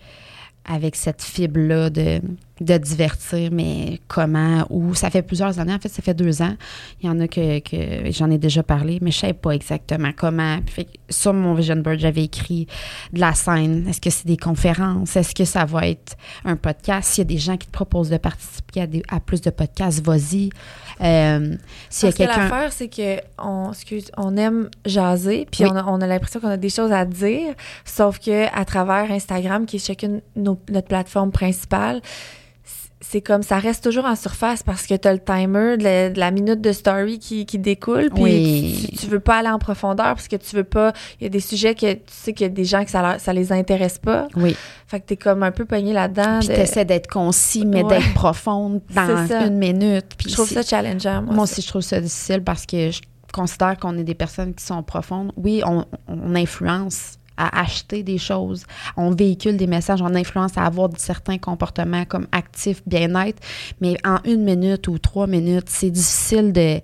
avec 0.67 0.97
cette 0.97 1.21
fibre-là 1.23 1.91
de, 1.91 2.23
de 2.61 2.79
divertir, 2.79 3.51
mais 3.53 3.99
comment, 4.07 4.65
où. 4.71 4.95
Ça 4.95 5.11
fait 5.11 5.23
plusieurs 5.23 5.59
années, 5.59 5.75
en 5.75 5.79
fait, 5.81 5.89
ça 5.89 6.03
fait 6.03 6.15
deux 6.15 6.41
ans. 6.41 6.55
Il 7.03 7.07
y 7.07 7.09
en 7.11 7.19
a 7.19 7.27
que, 7.27 7.59
que 7.59 8.11
j'en 8.13 8.31
ai 8.31 8.39
déjà 8.39 8.63
parlé, 8.63 8.99
mais 9.03 9.11
je 9.11 9.17
ne 9.17 9.21
savais 9.23 9.33
pas 9.33 9.51
exactement 9.51 10.11
comment. 10.17 10.59
Puis 10.65 10.87
sur 11.11 11.33
mon 11.35 11.55
vision 11.55 11.77
board, 11.77 11.99
j'avais 11.99 12.23
écrit 12.25 12.69
de 13.13 13.19
la 13.19 13.35
scène. 13.35 13.89
Est-ce 13.89 14.01
que 14.01 14.11
c'est 14.11 14.27
des 14.27 14.37
conférences? 14.37 15.17
Est-ce 15.17 15.35
que 15.35 15.45
ça 15.45 15.65
va 15.65 15.89
être 15.89 16.17
un 16.45 16.55
podcast? 16.57 17.11
S'il 17.11 17.23
y 17.23 17.27
a 17.27 17.35
des 17.35 17.39
gens 17.39 17.57
qui 17.57 17.67
te 17.67 17.73
proposent 17.73 18.11
de 18.11 18.19
participer 18.19 18.83
à, 18.83 18.87
des- 18.87 19.03
à 19.09 19.19
plus 19.19 19.41
de 19.41 19.51
podcasts, 19.51 20.05
vas-y. 20.07 20.51
Euh, 21.01 21.57
S'il 21.91 22.09
y 22.09 22.13
a 22.13 22.13
Parce 22.13 22.15
que 22.15 22.17
quelqu'un... 22.19 22.49
l'affaire, 22.49 22.73
c'est 22.73 22.89
que 22.89 23.17
on, 24.17 24.37
aime 24.37 24.71
jaser, 24.87 25.49
puis 25.51 25.65
Oui. 25.65 25.71
on 25.73 25.77
a, 25.77 25.85
on 25.87 26.01
a 26.01 26.07
l'impression 26.07 26.39
qu'on 26.39 26.49
a 26.51 26.57
des 26.57 26.69
choses 26.71 26.93
à 26.93 27.05
dire, 27.05 27.53
sauf 27.85 28.21
que 28.21 28.47
à 28.57 28.65
travers 28.65 29.11
Instagram, 29.11 29.67
qui 29.67 29.77
est 29.77 29.85
chacune 29.85 30.21
nos- 30.37 30.61
notre 30.71 30.87
plateforme 30.87 31.33
principale, 31.33 32.01
c'est 33.07 33.21
comme 33.21 33.43
ça 33.43 33.59
reste 33.59 33.85
toujours 33.85 34.07
en 34.07 34.17
surface 34.17 34.63
parce 34.63 34.87
que 34.87 34.95
tu 34.95 35.07
as 35.07 35.13
le 35.13 35.19
timer 35.21 35.77
de 35.77 35.85
la, 35.85 36.11
de 36.11 36.19
la 36.19 36.31
minute 36.31 36.61
de 36.61 36.73
story 36.73 37.19
qui, 37.19 37.45
qui 37.47 37.59
découle, 37.59 38.09
puis 38.15 38.23
Oui. 38.23 38.89
tu, 38.91 38.97
tu 38.97 39.07
veux 39.07 39.21
pas 39.21 39.37
aller 39.39 39.51
en 39.51 39.59
profondeur 39.59 40.15
parce 40.15 40.27
que 40.29 40.37
tu 40.37 40.57
veux 40.57 40.65
pas. 40.65 40.93
Il 41.21 41.25
y 41.25 41.27
a 41.27 41.29
des 41.29 41.41
sujets 41.41 41.75
que 41.75 41.93
tu 41.93 42.01
sais 42.09 42.33
qu'il 42.33 42.47
y 42.47 42.51
a 42.51 42.53
des 42.53 42.65
gens 42.65 42.85
que 42.85 42.91
ça, 42.91 43.03
leur- 43.03 43.21
ça 43.21 43.33
les 43.33 43.53
intéresse 43.53 43.99
pas. 43.99 44.27
Oui. 44.37 44.57
Fait 44.87 45.01
que 45.01 45.07
t'es 45.07 45.17
comme 45.17 45.43
un 45.43 45.51
peu 45.53 45.65
pogné 45.65 45.93
là-dedans. 45.93 46.39
Puis 46.41 46.49
de- 46.49 46.55
t'essaies 46.55 46.85
d'être 46.85 47.09
concis, 47.09 47.67
mais 47.67 47.83
Ouais. 47.83 47.99
d'être 47.99 48.15
profonde 48.15 48.81
dans 48.95 49.27
une 49.47 49.59
minute. 49.59 50.07
Puis 50.17 50.31
Je 50.31 50.35
trouve 50.35 50.49
ça 50.49 50.63
challengeant. 50.63 51.23
Moi, 51.23 51.35
Moi 51.35 51.45
aussi, 51.45 51.61
je 51.63 51.69
trouve 51.69 51.83
ça 51.83 52.01
difficile 52.01 52.43
parce 52.43 52.65
que 52.67 52.91
je 52.91 53.01
considère 53.33 53.77
qu'on 53.79 53.99
est 53.99 54.05
des 54.05 54.15
personnes 54.15 54.55
qui 54.55 54.65
sont 54.65 54.83
profondes. 54.83 55.33
Oui, 55.37 55.63
on, 55.67 55.85
on 56.09 56.35
influence 56.35 57.19
à 57.37 57.61
acheter 57.61 58.03
des 58.03 58.19
choses. 58.19 58.65
On 58.97 59.11
véhicule 59.11 59.57
des 59.57 59.67
messages, 59.67 60.01
on 60.03 60.15
influence 60.15 60.57
à 60.57 60.65
avoir 60.65 60.91
certains 60.97 61.39
comportements 61.39 62.05
comme 62.05 62.27
actifs, 62.33 62.83
bien-être. 62.87 63.41
Mais 63.81 63.97
en 64.05 64.19
une 64.25 64.45
minute 64.45 64.87
ou 64.89 64.99
trois 64.99 65.27
minutes, 65.27 65.69
c'est 65.69 65.91
difficile 65.91 66.53
de 66.53 66.81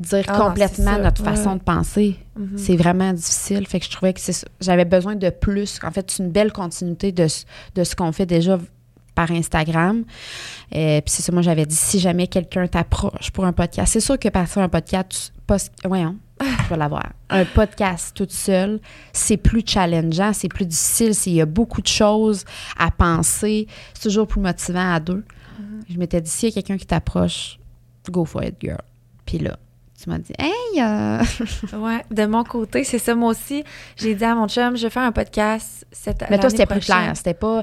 dire 0.00 0.24
Ah 0.28 0.36
complètement 0.38 0.98
notre 0.98 1.22
Ouais. 1.24 1.34
façon 1.36 1.54
de 1.54 1.60
penser. 1.62 2.16
Mhm. 2.36 2.58
C'est 2.58 2.76
vraiment 2.76 3.12
difficile. 3.12 3.66
Fait 3.66 3.78
que 3.78 3.86
je 3.86 3.90
trouvais 3.92 4.12
que 4.12 4.20
j'avais 4.60 4.84
besoin 4.84 5.14
de 5.14 5.30
plus. 5.30 5.78
En 5.84 5.90
fait, 5.92 6.10
c'est 6.10 6.22
une 6.22 6.30
belle 6.30 6.52
continuité 6.52 7.12
de, 7.12 7.28
ce- 7.28 7.44
de 7.76 7.84
ce 7.84 7.94
qu'on 7.94 8.10
fait 8.10 8.26
déjà 8.26 8.58
par 9.14 9.30
Instagram. 9.30 10.02
Euh, 10.74 11.00
Puis 11.00 11.10
c'est 11.14 11.22
ça, 11.22 11.30
moi, 11.30 11.42
j'avais 11.42 11.66
dit, 11.66 11.76
si 11.76 12.00
jamais 12.00 12.26
quelqu'un 12.26 12.66
t'approche 12.66 13.30
pour 13.30 13.44
un 13.44 13.52
podcast, 13.52 13.92
c'est 13.92 14.00
sûr 14.00 14.18
que 14.18 14.28
partir 14.28 14.62
un 14.62 14.68
podcast, 14.68 15.32
post, 15.46 15.72
voyons, 15.84 16.16
je 16.40 16.68
vais 16.70 16.76
l'avoir. 16.76 17.12
Un 17.30 17.44
podcast 17.44 18.12
toute 18.14 18.32
seule, 18.32 18.80
c'est 19.12 19.36
plus 19.36 19.62
challengeant, 19.66 20.32
c'est 20.32 20.48
plus 20.48 20.66
difficile, 20.66 21.14
c'est- 21.14 21.30
il 21.30 21.36
y 21.36 21.40
a 21.40 21.46
beaucoup 21.46 21.80
de 21.82 21.86
choses 21.86 22.44
à 22.78 22.90
penser. 22.90 23.66
C'est 23.94 24.02
toujours 24.08 24.26
plus 24.26 24.40
motivant 24.40 24.92
à 24.94 25.00
deux. 25.00 25.24
Je 25.88 25.98
m'étais 25.98 26.20
dit, 26.20 26.30
s'il 26.30 26.48
y 26.48 26.52
a 26.52 26.54
quelqu'un 26.54 26.76
qui 26.78 26.86
t'approche, 26.86 27.58
go 28.10 28.24
for 28.24 28.42
it, 28.42 28.56
girl. 28.60 28.80
Puis 29.26 29.38
là, 29.38 29.56
tu 30.02 30.10
m'as 30.10 30.18
dit, 30.18 30.32
hey, 30.38 30.82
euh, 30.82 31.22
Ouais, 31.78 32.04
de 32.10 32.26
mon 32.26 32.42
côté, 32.44 32.84
c'est 32.84 32.98
ça. 32.98 33.14
Moi 33.14 33.30
aussi, 33.30 33.62
j'ai 33.96 34.14
dit 34.14 34.24
à 34.24 34.34
mon 34.34 34.48
chum, 34.48 34.76
je 34.76 34.82
vais 34.82 34.90
faire 34.90 35.02
un 35.04 35.12
podcast 35.12 35.86
cette 35.92 36.24
Mais 36.30 36.38
toi, 36.38 36.50
c'était 36.50 36.66
plus 36.66 36.80
clair. 36.80 37.12
C'était 37.16 37.34
pas, 37.34 37.62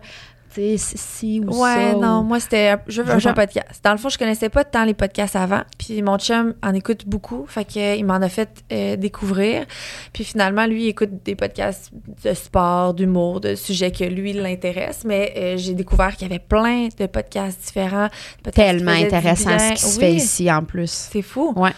si- 0.53 0.77
si 0.77 1.39
ou 1.39 1.61
Ouais, 1.61 1.91
ça. 1.91 1.93
non, 1.97 2.19
ou- 2.19 2.23
moi, 2.23 2.39
c'était. 2.39 2.75
Je 2.87 3.01
veux 3.01 3.11
un 3.13 3.33
podcast. 3.33 3.81
Dans 3.83 3.91
le 3.91 3.97
fond, 3.97 4.09
je 4.09 4.17
connaissais 4.17 4.49
pas 4.49 4.63
tant 4.63 4.83
les 4.85 4.93
podcasts 4.93 5.35
avant. 5.35 5.61
Puis 5.77 6.01
mon 6.01 6.17
chum 6.17 6.53
en 6.63 6.73
écoute 6.73 7.07
beaucoup. 7.07 7.45
Fait 7.47 7.65
qu'il 7.65 8.05
m'en 8.05 8.15
a 8.15 8.29
fait 8.29 8.49
euh, 8.71 8.95
découvrir. 8.95 9.65
Puis 10.13 10.23
finalement, 10.23 10.65
lui, 10.65 10.83
il 10.85 10.87
écoute 10.89 11.23
des 11.23 11.35
podcasts 11.35 11.91
de 12.23 12.33
sport, 12.33 12.93
d'humour, 12.93 13.39
de 13.41 13.55
sujets 13.55 13.91
que 13.91 14.03
lui 14.03 14.33
l'intéresse. 14.33 15.03
Mais 15.05 15.33
euh, 15.37 15.57
j'ai 15.57 15.73
découvert 15.73 16.15
qu'il 16.15 16.27
y 16.27 16.31
avait 16.31 16.43
plein 16.43 16.89
de 16.97 17.05
podcasts 17.05 17.59
différents. 17.61 18.09
podcasts 18.43 18.55
Tellement 18.67 18.91
intéressant 18.91 19.57
ce 19.59 19.73
qui 19.73 19.81
se 19.81 19.95
Oui, 19.99 19.99
fait 20.05 20.13
ici 20.13 20.51
en 20.51 20.63
plus. 20.63 20.91
C'est 21.11 21.21
fou. 21.21 21.53
Ouais. 21.55 21.71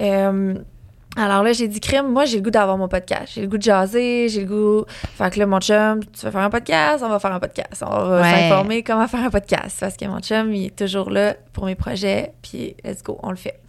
Euh, 0.00 0.54
alors 1.16 1.42
là, 1.42 1.52
j'ai 1.52 1.68
dit, 1.68 1.78
crime, 1.80 2.06
moi, 2.08 2.24
j'ai 2.24 2.36
le 2.38 2.42
goût 2.42 2.50
d'avoir 2.50 2.78
mon 2.78 2.88
podcast. 2.88 3.32
J'ai 3.34 3.42
le 3.42 3.46
goût 3.48 3.58
de 3.58 3.62
jaser, 3.62 4.28
j'ai 4.30 4.42
le 4.42 4.46
goût. 4.46 4.84
Fait 4.88 5.30
que 5.30 5.38
là, 5.38 5.46
mon 5.46 5.60
chum, 5.60 6.00
tu 6.04 6.24
vas 6.24 6.30
faire 6.30 6.40
un 6.40 6.48
podcast, 6.50 7.04
on 7.04 7.08
va 7.10 7.18
faire 7.18 7.32
un 7.32 7.40
podcast. 7.40 7.84
On 7.86 7.90
va 7.90 8.20
Ouais. 8.22 8.30
s'informer 8.30 8.82
comment 8.82 9.06
faire 9.06 9.24
un 9.24 9.30
podcast. 9.30 9.76
Parce 9.78 9.96
que 9.96 10.06
mon 10.06 10.20
chum, 10.20 10.54
il 10.54 10.66
est 10.66 10.76
toujours 10.76 11.10
là 11.10 11.34
pour 11.52 11.66
mes 11.66 11.74
projets, 11.74 12.32
puis 12.42 12.74
let's 12.84 13.02
go, 13.02 13.18
on 13.22 13.30
le 13.30 13.36
fait. 13.36 13.60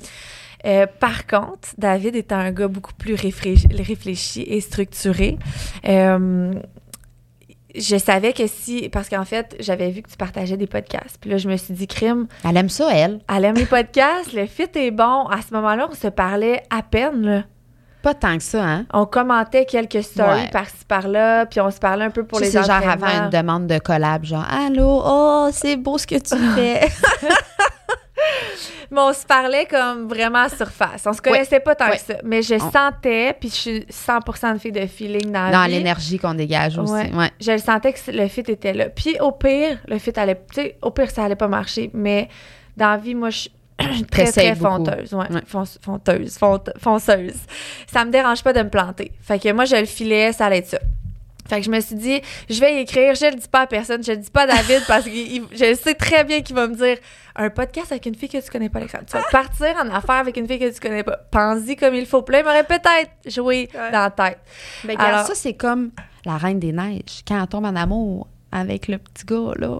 Euh, 0.65 0.87
par 1.01 1.27
contre, 1.27 1.67
David 1.77 2.15
étant 2.15 2.37
un 2.37 2.51
gars 2.53 2.69
beaucoup 2.69 2.93
plus 2.93 3.15
réfléchi, 3.15 3.67
réfléchi 3.67 4.43
et 4.47 4.61
structuré, 4.61 5.37
euh, 5.85 6.53
je 7.75 7.97
savais 7.97 8.33
que 8.33 8.45
si, 8.47 8.89
parce 8.89 9.09
qu'en 9.09 9.25
fait, 9.25 9.55
j'avais 9.59 9.89
vu 9.89 10.01
que 10.01 10.09
tu 10.09 10.17
partageais 10.17 10.57
des 10.57 10.67
podcasts. 10.67 11.17
Puis 11.19 11.29
là, 11.29 11.37
je 11.37 11.47
me 11.49 11.57
suis 11.57 11.73
dit, 11.73 11.87
crime, 11.87 12.27
Elle 12.47 12.57
aime 12.57 12.69
ça, 12.69 12.89
elle. 12.93 13.19
elle 13.35 13.45
aime 13.45 13.55
les 13.55 13.65
podcasts, 13.65 14.33
le 14.33 14.45
fit 14.45 14.67
est 14.75 14.91
bon. 14.91 15.25
À 15.27 15.39
ce 15.47 15.53
moment-là, 15.53 15.87
on 15.91 15.95
se 15.95 16.07
parlait 16.07 16.63
à 16.69 16.81
peine. 16.83 17.25
là. 17.25 17.43
Pas 18.03 18.13
tant 18.13 18.35
que 18.37 18.43
ça, 18.43 18.61
hein? 18.61 18.85
On 18.93 19.05
commentait 19.05 19.65
quelques 19.65 20.03
stories 20.03 20.41
Ouais. 20.41 20.49
par-ci 20.51 20.83
par-là, 20.85 21.45
puis 21.45 21.61
on 21.61 21.71
se 21.71 21.79
parlait 21.79 22.03
un 22.03 22.09
peu 22.09 22.25
pour 22.25 22.39
Tu 22.39 22.43
les 22.43 22.51
sais, 22.51 22.61
c'est 22.61 22.67
genre 22.67 22.85
avant 22.85 23.07
une 23.07 23.29
demande 23.29 23.65
de 23.65 23.79
collab, 23.79 24.25
genre 24.25 24.45
Allô, 24.49 25.01
oh, 25.05 25.47
c'est 25.53 25.77
beau 25.77 25.97
ce 25.97 26.05
que 26.05 26.15
tu 26.15 26.35
fais. 26.55 26.81
Mais 28.91 28.99
on 29.01 29.13
se 29.13 29.25
parlait 29.25 29.65
comme 29.65 30.07
vraiment 30.07 30.39
à 30.43 30.49
surface. 30.49 31.03
On 31.05 31.13
se 31.13 31.21
connaissait 31.21 31.59
pas 31.59 31.75
tant 31.75 31.89
Ouais. 31.89 31.97
que 31.97 32.01
ça. 32.03 32.13
Mais 32.23 32.41
je 32.41 32.55
On- 32.55 32.71
sentais, 32.71 33.33
puis 33.39 33.49
je 33.49 33.55
suis 33.55 33.85
100% 33.89 34.53
de 34.53 34.59
fille 34.59 34.71
de 34.71 34.85
feeling 34.85 35.31
dans 35.31 35.51
Dans 35.51 35.65
l'énergie 35.65 36.19
qu'on 36.19 36.33
dégage 36.33 36.77
aussi. 36.77 36.91
Ouais. 36.93 37.31
Je 37.41 37.51
le 37.51 37.57
sentais 37.57 37.93
que 37.93 38.11
le 38.11 38.27
fit 38.27 38.41
était 38.41 38.73
là. 38.73 38.89
Puis 38.89 39.17
au 39.19 39.31
pire, 39.31 39.79
le 39.87 39.97
fit 39.97 40.13
allait. 40.17 40.35
Tu 40.53 40.61
sais, 40.61 40.77
au 40.81 40.91
pire, 40.91 41.09
ça 41.09 41.23
allait 41.25 41.35
pas 41.35 41.47
marcher. 41.47 41.89
Mais 41.93 42.29
dans 42.77 42.89
la 42.91 42.97
vie, 42.97 43.15
moi, 43.15 43.29
je 43.31 43.37
suis 43.39 43.51
très, 44.11 44.31
très 44.31 44.55
fonteuse. 44.55 45.13
Ouais. 45.13 45.25
Ouais. 45.31 45.41
Fonteuse. 45.81 46.37
fonte- 46.37 46.69
fonceuse. 46.79 47.33
Ça 47.91 48.05
me 48.05 48.11
dérange 48.11 48.43
pas 48.43 48.53
de 48.53 48.61
me 48.61 48.69
planter. 48.69 49.11
Fait 49.21 49.39
que 49.39 49.51
moi, 49.51 49.65
je 49.65 49.75
le 49.75 49.85
filais, 49.85 50.31
ça 50.33 50.45
allait 50.45 50.59
être 50.59 50.67
ça. 50.67 50.79
Fait 51.47 51.59
que 51.59 51.65
je 51.65 51.69
me 51.71 51.79
suis 51.81 51.95
dit, 51.95 52.21
je 52.49 52.59
vais 52.59 52.75
y 52.75 52.79
écrire, 52.79 53.15
je 53.15 53.25
le 53.25 53.35
dis 53.35 53.47
pas 53.47 53.61
à 53.61 53.67
personne, 53.67 54.03
je 54.03 54.11
le 54.11 54.17
dis 54.17 54.31
pas 54.31 54.43
à 54.43 54.47
David 54.47 54.81
parce 54.87 55.05
que 55.05 55.11
je 55.11 55.75
sais 55.75 55.93
très 55.93 56.23
bien 56.23 56.41
qu'il 56.41 56.55
va 56.55 56.67
me 56.67 56.75
dire 56.75 56.97
un 57.35 57.49
podcast 57.49 57.91
avec 57.91 58.05
une 58.05 58.15
fille 58.15 58.29
que 58.29 58.37
tu 58.43 58.49
connais 58.51 58.69
pas, 58.69 58.79
Alexandre. 58.79 59.05
Tu 59.09 59.17
vas 59.17 59.23
partir 59.31 59.75
en 59.83 59.89
affaire 59.93 60.15
avec 60.15 60.37
une 60.37 60.47
fille 60.47 60.59
que 60.59 60.71
tu 60.73 60.79
connais 60.79 61.03
pas. 61.03 61.17
Pense-y 61.31 61.75
comme 61.75 61.95
il 61.95 62.05
faut. 62.05 62.21
Puis 62.21 62.33
là, 62.33 62.39
il 62.41 62.45
m'aurait 62.45 62.63
peut-être 62.63 63.11
joué 63.25 63.69
Ouais. 63.73 63.91
dans 63.91 63.99
la 63.99 64.11
tête. 64.11 64.39
Ben, 64.83 64.95
Alors- 64.97 65.07
regarde, 65.11 65.27
ça, 65.27 65.35
c'est 65.35 65.53
comme 65.55 65.91
la 66.25 66.37
Reine 66.37 66.59
des 66.59 66.71
Neiges, 66.71 67.23
quand 67.27 67.41
elle 67.41 67.47
tombe 67.47 67.65
en 67.65 67.75
amour 67.75 68.27
avec 68.51 68.87
le 68.87 68.97
petit 68.99 69.25
gars, 69.25 69.51
là. 69.57 69.79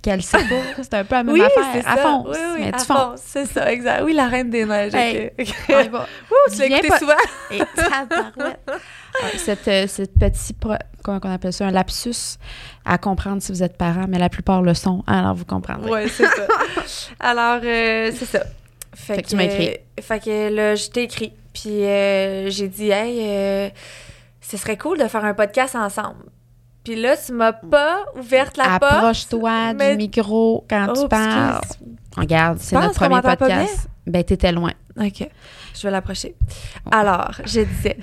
Puis 0.00 0.02
qu'elle 0.12 0.22
sait 0.22 0.38
pas. 0.38 0.62
C'est 0.80 0.94
un 0.94 1.04
peu 1.04 1.16
la 1.16 1.24
même 1.24 1.32
Oui, 1.34 1.42
affaire. 1.42 1.82
ça. 1.82 1.96
fonce. 1.96 2.28
Oui, 2.30 2.36
oui, 2.54 2.60
mais 2.66 2.70
tu 2.72 2.84
fonce, 2.84 3.20
C'est 3.24 3.46
ça, 3.46 3.72
exact. 3.72 4.02
Oui, 4.04 4.12
la 4.12 4.28
Reine 4.28 4.48
des 4.48 4.64
Neiges. 4.64 4.94
Hey. 4.94 5.32
ok. 5.36 5.54
On 5.70 5.80
y 5.80 5.88
va. 5.88 6.06
Ouh, 6.30 6.54
tu 6.54 6.68
l'as 6.68 6.78
pas- 6.80 6.98
souvent. 6.98 7.12
Et. 7.50 7.58
Ouais, 7.60 9.36
cette, 9.38 9.66
euh, 9.66 9.86
cette 9.88 10.14
petit, 10.16 10.52
pro- 10.52 10.74
comment 11.02 11.18
on 11.24 11.32
appelle 11.32 11.52
ça, 11.52 11.66
un 11.66 11.72
lapsus 11.72 12.36
à 12.84 12.96
comprendre 12.98 13.42
si 13.42 13.50
vous 13.50 13.62
êtes 13.64 13.76
parent, 13.76 14.04
mais 14.08 14.18
la 14.20 14.28
plupart 14.28 14.62
le 14.62 14.72
sont, 14.74 15.02
alors 15.08 15.34
vous 15.34 15.44
comprendrez. 15.44 15.90
Oui, 15.90 16.08
c'est 16.08 16.26
ça. 16.26 16.46
Alors, 17.18 17.60
euh, 17.64 18.12
c'est 18.16 18.26
ça. 18.26 18.44
Fait 18.94 19.20
que 19.22 19.28
tu 19.28 19.34
m'as 19.36 19.44
écrit. 19.44 19.76
Fait 20.00 20.20
que 20.22 20.48
là, 20.54 20.74
je 20.76 20.88
t'ai 20.90 21.02
écrit. 21.04 21.32
Puis 21.52 21.84
euh, 21.84 22.50
j'ai 22.50 22.68
dit, 22.68 22.90
hey, 22.90 23.18
euh, 23.22 23.68
ce 24.40 24.56
serait 24.56 24.76
cool 24.76 24.98
de 24.98 25.08
faire 25.08 25.24
un 25.24 25.34
podcast 25.34 25.74
ensemble. 25.74 26.24
Puis 26.88 26.96
là, 26.98 27.18
tu 27.18 27.32
m'as 27.32 27.52
pas 27.52 28.06
ouverte 28.16 28.56
la 28.56 28.78
porte. 28.78 28.94
Approche-toi 28.94 29.74
mais- 29.74 29.90
du 29.90 29.98
micro 29.98 30.64
quand 30.70 30.86
Oh, 30.96 31.02
tu 31.02 31.08
parles. 31.08 31.60
excuse. 31.62 31.86
Regarde, 32.16 32.56
c'est 32.60 32.76
notre 32.76 32.94
premier 32.94 33.20
podcast. 33.20 33.88
Ben, 34.06 34.24
t'étais 34.24 34.52
loin. 34.52 34.72
OK. 34.98 35.28
Je 35.74 35.82
vais 35.82 35.90
l'approcher. 35.90 36.34
Alors, 36.90 37.32
je 37.44 37.60
disais, 37.60 37.98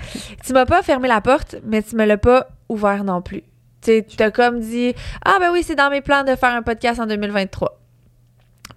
tu 0.46 0.52
m'as 0.52 0.66
pas 0.66 0.84
fermé 0.84 1.08
la 1.08 1.20
porte, 1.20 1.56
mais 1.64 1.82
tu 1.82 1.96
me 1.96 2.04
l'as 2.04 2.16
pas 2.16 2.46
ouvert 2.68 3.02
non 3.02 3.22
plus. 3.22 3.42
Tu 3.82 4.04
t'as 4.04 4.30
comme 4.30 4.60
dit, 4.60 4.94
ah 5.24 5.38
ben 5.40 5.50
oui, 5.50 5.64
c'est 5.64 5.74
dans 5.74 5.90
mes 5.90 6.00
plans 6.00 6.22
de 6.22 6.36
faire 6.36 6.54
un 6.54 6.62
podcast 6.62 7.00
en 7.00 7.06
2023. 7.06 7.80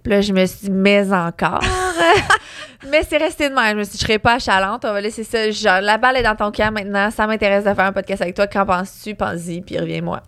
Puis 0.02 0.10
là, 0.10 0.20
je 0.22 0.32
me 0.32 0.44
suis 0.44 0.62
dit, 0.66 0.70
mais 0.72 1.12
encore. 1.12 1.62
mais 2.90 3.02
c'est 3.08 3.18
resté 3.18 3.48
de 3.48 3.54
même. 3.54 3.72
Je 3.72 3.78
me 3.78 3.84
suis 3.84 3.92
dit, 3.92 3.98
je 3.98 4.04
serai 4.04 4.18
pas 4.18 4.34
achalante. 4.34 4.84
On 4.84 4.92
va 4.92 5.00
laisser 5.00 5.24
ça. 5.24 5.50
Genre, 5.50 5.80
la 5.80 5.98
balle 5.98 6.16
est 6.16 6.22
dans 6.22 6.36
ton 6.36 6.50
camp 6.50 6.72
maintenant. 6.72 7.10
Ça 7.10 7.26
m'intéresse 7.26 7.64
de 7.64 7.74
faire 7.74 7.86
un 7.86 7.92
podcast 7.92 8.22
avec 8.22 8.34
toi. 8.34 8.46
Qu'en 8.46 8.66
penses-tu? 8.66 9.14
Pense-y, 9.14 9.60
puis 9.60 9.78
reviens-moi. 9.78 10.22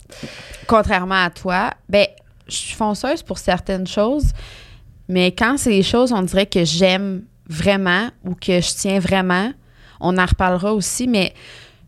Contrairement 0.67 1.25
à 1.25 1.31
toi, 1.31 1.71
ben, 1.89 2.07
je 2.49 2.57
suis 2.57 2.75
fonceuse 2.75 3.23
pour 3.23 3.39
certaines 3.39 3.87
choses, 3.87 4.33
mais 5.09 5.33
quand 5.33 5.57
c'est 5.59 5.71
des 5.71 5.83
choses, 5.83 6.13
on 6.13 6.23
dirait 6.23 6.47
que 6.47 6.65
j'aime 6.65 7.25
vraiment 7.49 8.09
ou 8.25 8.35
que 8.35 8.61
je 8.61 8.75
tiens 8.75 8.99
vraiment, 8.99 9.53
on 10.01 10.17
en 10.19 10.27
reparlera 10.27 10.73
aussi, 10.73 11.07
mais 11.09 11.33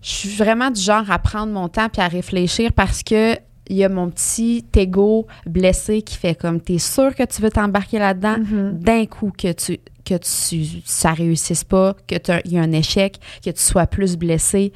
je 0.02 0.10
suis 0.10 0.28
vraiment 0.28 0.70
du 0.70 0.80
genre 0.80 1.10
à 1.10 1.18
prendre 1.18 1.52
mon 1.52 1.68
temps 1.68 1.88
puis 1.88 2.02
à 2.02 2.08
réfléchir 2.08 2.72
parce 2.72 3.02
que 3.02 3.36
il 3.68 3.76
y 3.76 3.84
a 3.84 3.88
mon 3.88 4.10
petit 4.10 4.64
ego 4.76 5.26
blessé 5.46 6.02
qui 6.02 6.16
fait 6.16 6.34
comme 6.34 6.60
t'es 6.60 6.78
sûr 6.78 7.14
que 7.14 7.22
tu 7.24 7.40
veux 7.42 7.50
t'embarquer 7.50 7.98
là-dedans? 7.98 8.36
D'un 8.72 9.06
coup 9.06 9.32
que 9.36 9.52
tu 9.52 9.78
que 10.04 10.16
tu 10.18 10.82
ça 10.84 11.14
réussisse 11.14 11.64
pas 11.64 11.96
que 12.06 12.16
tu 12.16 12.30
il 12.44 12.52
y 12.52 12.58
a 12.58 12.60
un 12.62 12.72
échec 12.72 13.18
que 13.42 13.48
tu 13.48 13.62
sois 13.62 13.86
plus 13.86 14.18
blessé. 14.18 14.70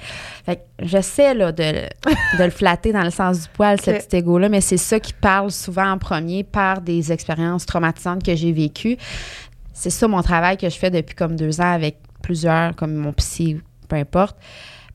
Fait 0.46 0.56
que 0.56 0.86
j'essaie 0.86 1.34
là 1.34 1.52
de, 1.52 1.62
de 1.62 2.44
le 2.44 2.48
flatter 2.50 2.92
dans 2.94 3.02
le 3.04 3.10
sens 3.10 3.42
du 3.42 3.48
poil 3.52 3.78
ce 3.78 3.90
Ok. 3.90 4.06
petit 4.06 4.16
ego 4.16 4.38
là 4.38 4.48
mais 4.48 4.62
c'est 4.62 4.78
ça 4.78 4.98
qui 4.98 5.12
parle 5.12 5.50
souvent 5.50 5.90
en 5.90 5.98
premier 5.98 6.44
par 6.44 6.80
des 6.80 7.12
expériences 7.12 7.66
traumatisantes 7.66 8.22
que 8.24 8.34
j'ai 8.34 8.52
vécues. 8.52 8.96
C'est 9.74 9.90
ça 9.90 10.08
mon 10.08 10.22
travail 10.22 10.56
que 10.56 10.70
je 10.70 10.76
fais 10.78 10.90
depuis 10.90 11.14
comme 11.14 11.36
deux 11.36 11.60
ans 11.60 11.72
avec 11.74 11.98
plusieurs 12.22 12.74
comme 12.74 12.94
mon 12.94 13.12
psy 13.12 13.60
peu 13.86 13.96
importe 13.96 14.36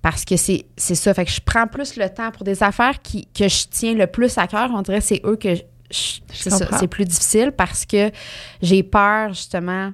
parce 0.04 0.24
que 0.26 0.36
c'est 0.38 0.66
ça. 0.78 1.14
Fait 1.16 1.26
que 1.26 1.32
je 1.32 1.42
prends 1.44 1.66
plus 1.66 1.96
le 1.96 2.08
temps 2.10 2.30
pour 2.30 2.44
des 2.44 2.62
affaires 2.62 3.02
qui, 3.02 3.26
que 3.34 3.48
je 3.48 3.66
tiens 3.72 3.96
le 3.96 4.06
plus 4.06 4.38
à 4.38 4.46
cœur. 4.46 4.70
On 4.72 4.82
dirait 4.84 5.00
que 5.00 5.06
c'est 5.06 5.22
eux 5.26 5.38
que 5.38 5.56
c'est 5.90 6.88
plus 6.88 7.06
difficile 7.06 7.52
parce 7.56 7.86
que 7.86 8.12
j'ai 8.62 8.84
peur 8.84 9.30
justement 9.34 9.92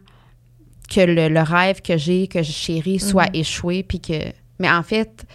que 0.93 1.01
le, 1.01 1.29
le 1.29 1.41
rêve 1.41 1.81
que 1.81 1.97
j'ai, 1.97 2.27
que 2.27 2.41
je 2.41 2.51
chéris, 2.51 2.99
soit 2.99 3.27
Mhm. 3.29 3.35
échoué. 3.35 3.83
Puis 3.83 3.99
que. 4.01 4.13
Mais 4.59 4.69
en 4.69 4.81
fait, 4.83 5.25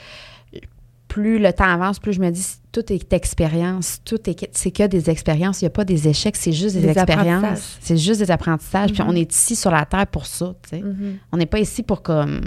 plus 1.07 1.39
le 1.39 1.53
temps 1.53 1.65
avance, 1.69 2.01
plus 2.01 2.13
je 2.15 2.21
me 2.21 2.31
dis 2.31 2.45
tout 2.73 2.93
est 2.93 3.13
expérience, 3.13 4.01
tout 4.05 4.19
est 4.29 4.49
c'est 4.53 4.73
que 4.73 4.87
des 4.89 5.09
expériences, 5.09 5.61
il 5.63 5.65
n'y 5.65 5.69
a 5.69 5.71
pas 5.71 5.85
des 5.85 6.09
échecs, 6.09 6.35
c'est 6.35 6.51
juste 6.53 6.75
des, 6.75 6.83
Des 6.83 6.89
expériences, 6.89 7.79
c'est 7.81 7.97
juste 7.97 8.19
des 8.21 8.31
apprentissages. 8.33 8.93
Puis 8.93 9.03
Mhm. 9.03 9.09
on 9.11 9.15
est 9.15 9.33
ici 9.33 9.55
sur 9.55 9.71
la 9.71 9.85
terre 9.87 10.09
pour 10.09 10.27
ça, 10.27 10.55
tu 10.65 10.71
sais. 10.71 10.83
Mhm. 10.83 11.19
On 11.31 11.37
n'est 11.37 11.47
pas 11.47 11.61
ici 11.61 11.85
pour 11.85 12.03
comme 12.03 12.41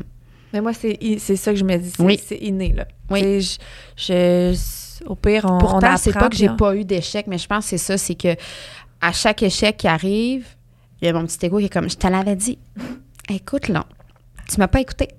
Mais 0.53 0.61
moi, 0.61 0.73
c'est 0.73 0.97
c'est 1.19 1.35
ça 1.35 1.51
que 1.51 1.57
je 1.59 1.63
me 1.63 1.75
dis. 1.77 1.91
C'est 1.95 2.03
Oui. 2.03 2.19
c'est 2.25 2.37
inné, 2.37 2.73
là. 2.73 2.87
Oui. 3.09 3.41
Je, 3.41 3.57
je- 3.97 5.05
au 5.05 5.15
pire, 5.15 5.45
on, 5.45 5.57
Pourtant, 5.59 5.95
c'est 5.97 6.13
pas 6.13 6.29
que 6.29 6.35
j'ai 6.35 6.49
pas 6.49 6.75
eu 6.75 6.83
d'échec, 6.85 7.27
mais 7.27 7.37
je 7.37 7.47
pense 7.47 7.65
que 7.65 7.69
c'est 7.71 7.77
ça, 7.77 7.97
c'est 7.97 8.15
que 8.15 8.35
à 9.01 9.11
chaque 9.11 9.43
échec 9.43 9.77
qui 9.77 9.87
arrive, 9.87 10.47
il 11.01 11.05
y 11.05 11.09
a 11.09 11.13
mon 11.13 11.25
petit 11.25 11.45
ego 11.45 11.59
qui 11.59 11.65
est 11.65 11.69
comme, 11.69 11.89
je 11.89 11.97
te 11.97 12.07
l'avais 12.07 12.35
dit, 12.35 12.57
écoute 13.29 13.67
là, 13.67 13.85
tu 14.49 14.57
m'as 14.59 14.67
pas 14.67 14.79
écouté. 14.81 15.09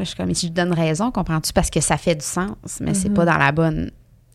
je 0.00 0.04
suis 0.04 0.16
comme, 0.16 0.34
je 0.34 0.42
lui 0.42 0.50
donne 0.50 0.72
raison, 0.72 1.10
comprends-tu? 1.12 1.52
Parce 1.52 1.70
que 1.70 1.80
ça 1.80 1.96
fait 1.96 2.14
du 2.16 2.24
sens, 2.24 2.50
mais 2.80 2.94
c'est 2.94 3.08
Mhm. 3.10 3.14
pas 3.14 3.24
dans 3.26 3.36
la 3.38 3.52
bonne 3.52 3.90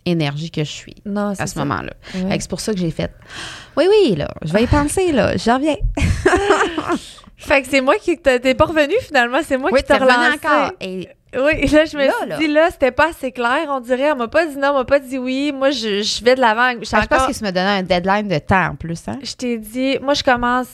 énergie 0.05 0.51
que 0.51 0.63
je 0.63 0.69
suis 0.71 0.95
Non, 1.05 1.29
à 1.29 1.35
c'est 1.35 1.47
ce 1.47 1.59
moment-là. 1.59 1.93
C'est 2.39 2.49
pour 2.49 2.59
ça 2.61 2.73
que 2.73 2.79
j'ai 2.79 2.91
fait, 2.91 3.11
oui, 3.77 3.85
oui, 3.89 4.15
là, 4.15 4.29
je 4.43 4.53
vais 4.53 4.63
y 4.63 4.67
penser, 4.67 5.11
là, 5.11 5.35
je 5.37 5.49
reviens. 5.51 5.75
Fait 7.43 7.61
que 7.61 7.67
c'est 7.69 7.81
moi 7.81 7.95
qui 7.95 8.17
t'es 8.17 8.53
pas 8.55 8.65
revenu 8.65 8.93
finalement, 9.01 9.39
c'est 9.43 9.57
moi 9.57 9.69
Oui, 9.71 9.79
qui 9.81 9.85
t'ai 9.87 9.93
relancé. 9.95 10.39
encore. 10.43 10.71
Et 10.81 11.09
Oui, 11.35 11.67
là 11.67 11.85
je 11.85 11.97
me 11.97 12.05
Là, 12.05 12.13
suis 12.21 12.29
là. 12.29 12.37
dit 12.37 12.47
là, 12.47 12.69
c'était 12.71 12.91
pas 12.91 13.09
assez 13.09 13.31
clair, 13.31 13.65
on 13.69 13.79
dirait, 13.79 14.03
elle 14.03 14.17
m'a 14.17 14.27
pas 14.27 14.45
dit 14.45 14.55
non, 14.57 14.69
elle 14.69 14.73
m'a 14.75 14.85
pas 14.85 14.99
dit 14.99 15.17
oui. 15.17 15.51
Moi 15.51 15.71
je, 15.71 16.01
je 16.01 16.23
vais 16.23 16.35
de 16.35 16.41
l'avant, 16.41 16.71
je 16.81 16.89
Ah, 16.93 17.01
je 17.01 17.07
pense 17.07 17.27
que 17.27 17.37
tu 17.37 17.43
me 17.43 17.49
donnais 17.51 17.79
un 17.79 17.83
deadline 17.83 18.27
de 18.27 18.37
temps 18.39 18.67
en 18.71 18.75
plus, 18.75 19.01
hein? 19.07 19.19
je 19.23 19.33
t'ai 19.33 19.57
dit, 19.57 19.97
moi, 20.01 20.13
je 20.13 20.23
commence. 20.23 20.67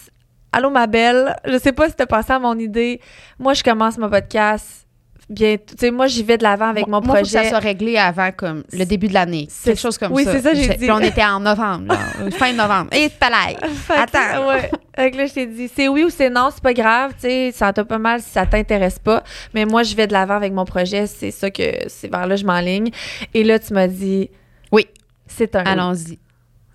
Allô, 0.51 0.69
ma 0.71 0.88
belle. 0.88 1.36
Je 1.45 1.58
sais 1.60 1.71
pas 1.71 1.88
si 1.89 1.95
t'as 1.95 2.08
pensé 2.08 2.34
à 2.34 2.39
mon 2.39 2.58
idée. 2.58 2.99
Moi, 3.38 3.53
je 3.53 3.63
commence 3.63 3.97
mon 3.99 4.10
podcast. 4.10 4.88
Bien, 5.30 5.58
tu 5.58 5.76
sais, 5.78 5.92
moi, 5.92 6.08
j'y 6.08 6.24
vais 6.24 6.39
de 6.39 6.44
l'avant 6.44 6.70
avec 6.70 6.88
mon 6.88 7.02
Moi, 7.02 7.02
faut 7.02 7.08
que 7.13 7.18
projet. 7.20 7.44
ça 7.44 7.50
soit 7.50 7.60
réglé 7.60 7.98
avant 7.98 8.32
comme 8.32 8.63
le 8.74 8.84
début 8.84 9.08
de 9.08 9.13
l'année. 9.13 9.48
Quelque 9.63 9.80
chose 9.80 9.98
comme 9.98 10.12
oui, 10.12 10.24
ça. 10.24 10.32
c'est 10.32 10.42
ça, 10.42 10.54
j'ai 10.56 10.70
dit. 10.70 10.78
Puis 10.78 10.92
on 10.92 11.00
était 11.00 11.24
en 11.24 11.39
novembre, 11.39 11.94
là, 11.94 12.00
euh, 12.22 12.32
fin 12.32 12.52
novembre. 12.52 12.89
Et 12.94 13.10
palais. 13.10 13.56
Attends. 13.89 14.48
Ouais. 14.48 15.12
Que 15.12 15.15
là, 15.18 15.26
je 15.28 15.34
t'ai 15.34 15.46
dit, 15.46 15.70
c'est 15.74 15.88
oui 15.88 16.04
ou 16.04 16.10
c'est 16.10 16.32
non, 16.32 16.50
c'est 16.52 16.63
pas 16.63 16.74
grave, 16.74 17.12
tu 17.13 17.22
sais, 17.28 17.52
ça 17.54 17.72
t'a 17.72 17.86
pas 17.86 18.00
mal 18.00 18.22
si 18.22 18.30
ça 18.30 18.46
t'intéresse 18.48 18.98
pas. 18.98 19.24
Mais 19.54 19.65
moi, 19.65 19.84
je 19.84 19.96
vais 19.96 20.08
de 20.08 20.13
l'avant 20.13 20.36
avec 20.36 20.52
mon 20.52 20.65
projet, 20.65 21.06
c'est 21.06 21.32
ça 21.32 21.52
que, 21.52 21.63
c'est 21.88 22.12
vers 22.12 22.26
là, 22.26 22.36
je 22.36 22.44
m'enligne. 22.44 22.89
Et 23.36 23.44
là, 23.44 23.60
tu 23.60 23.74
m'as 23.74 23.88
dit, 23.88 24.30
Oui. 24.72 24.88
c'est 25.28 25.56
un. 25.56 25.63
oui. 25.63 25.70
Allons-y. 25.70 26.20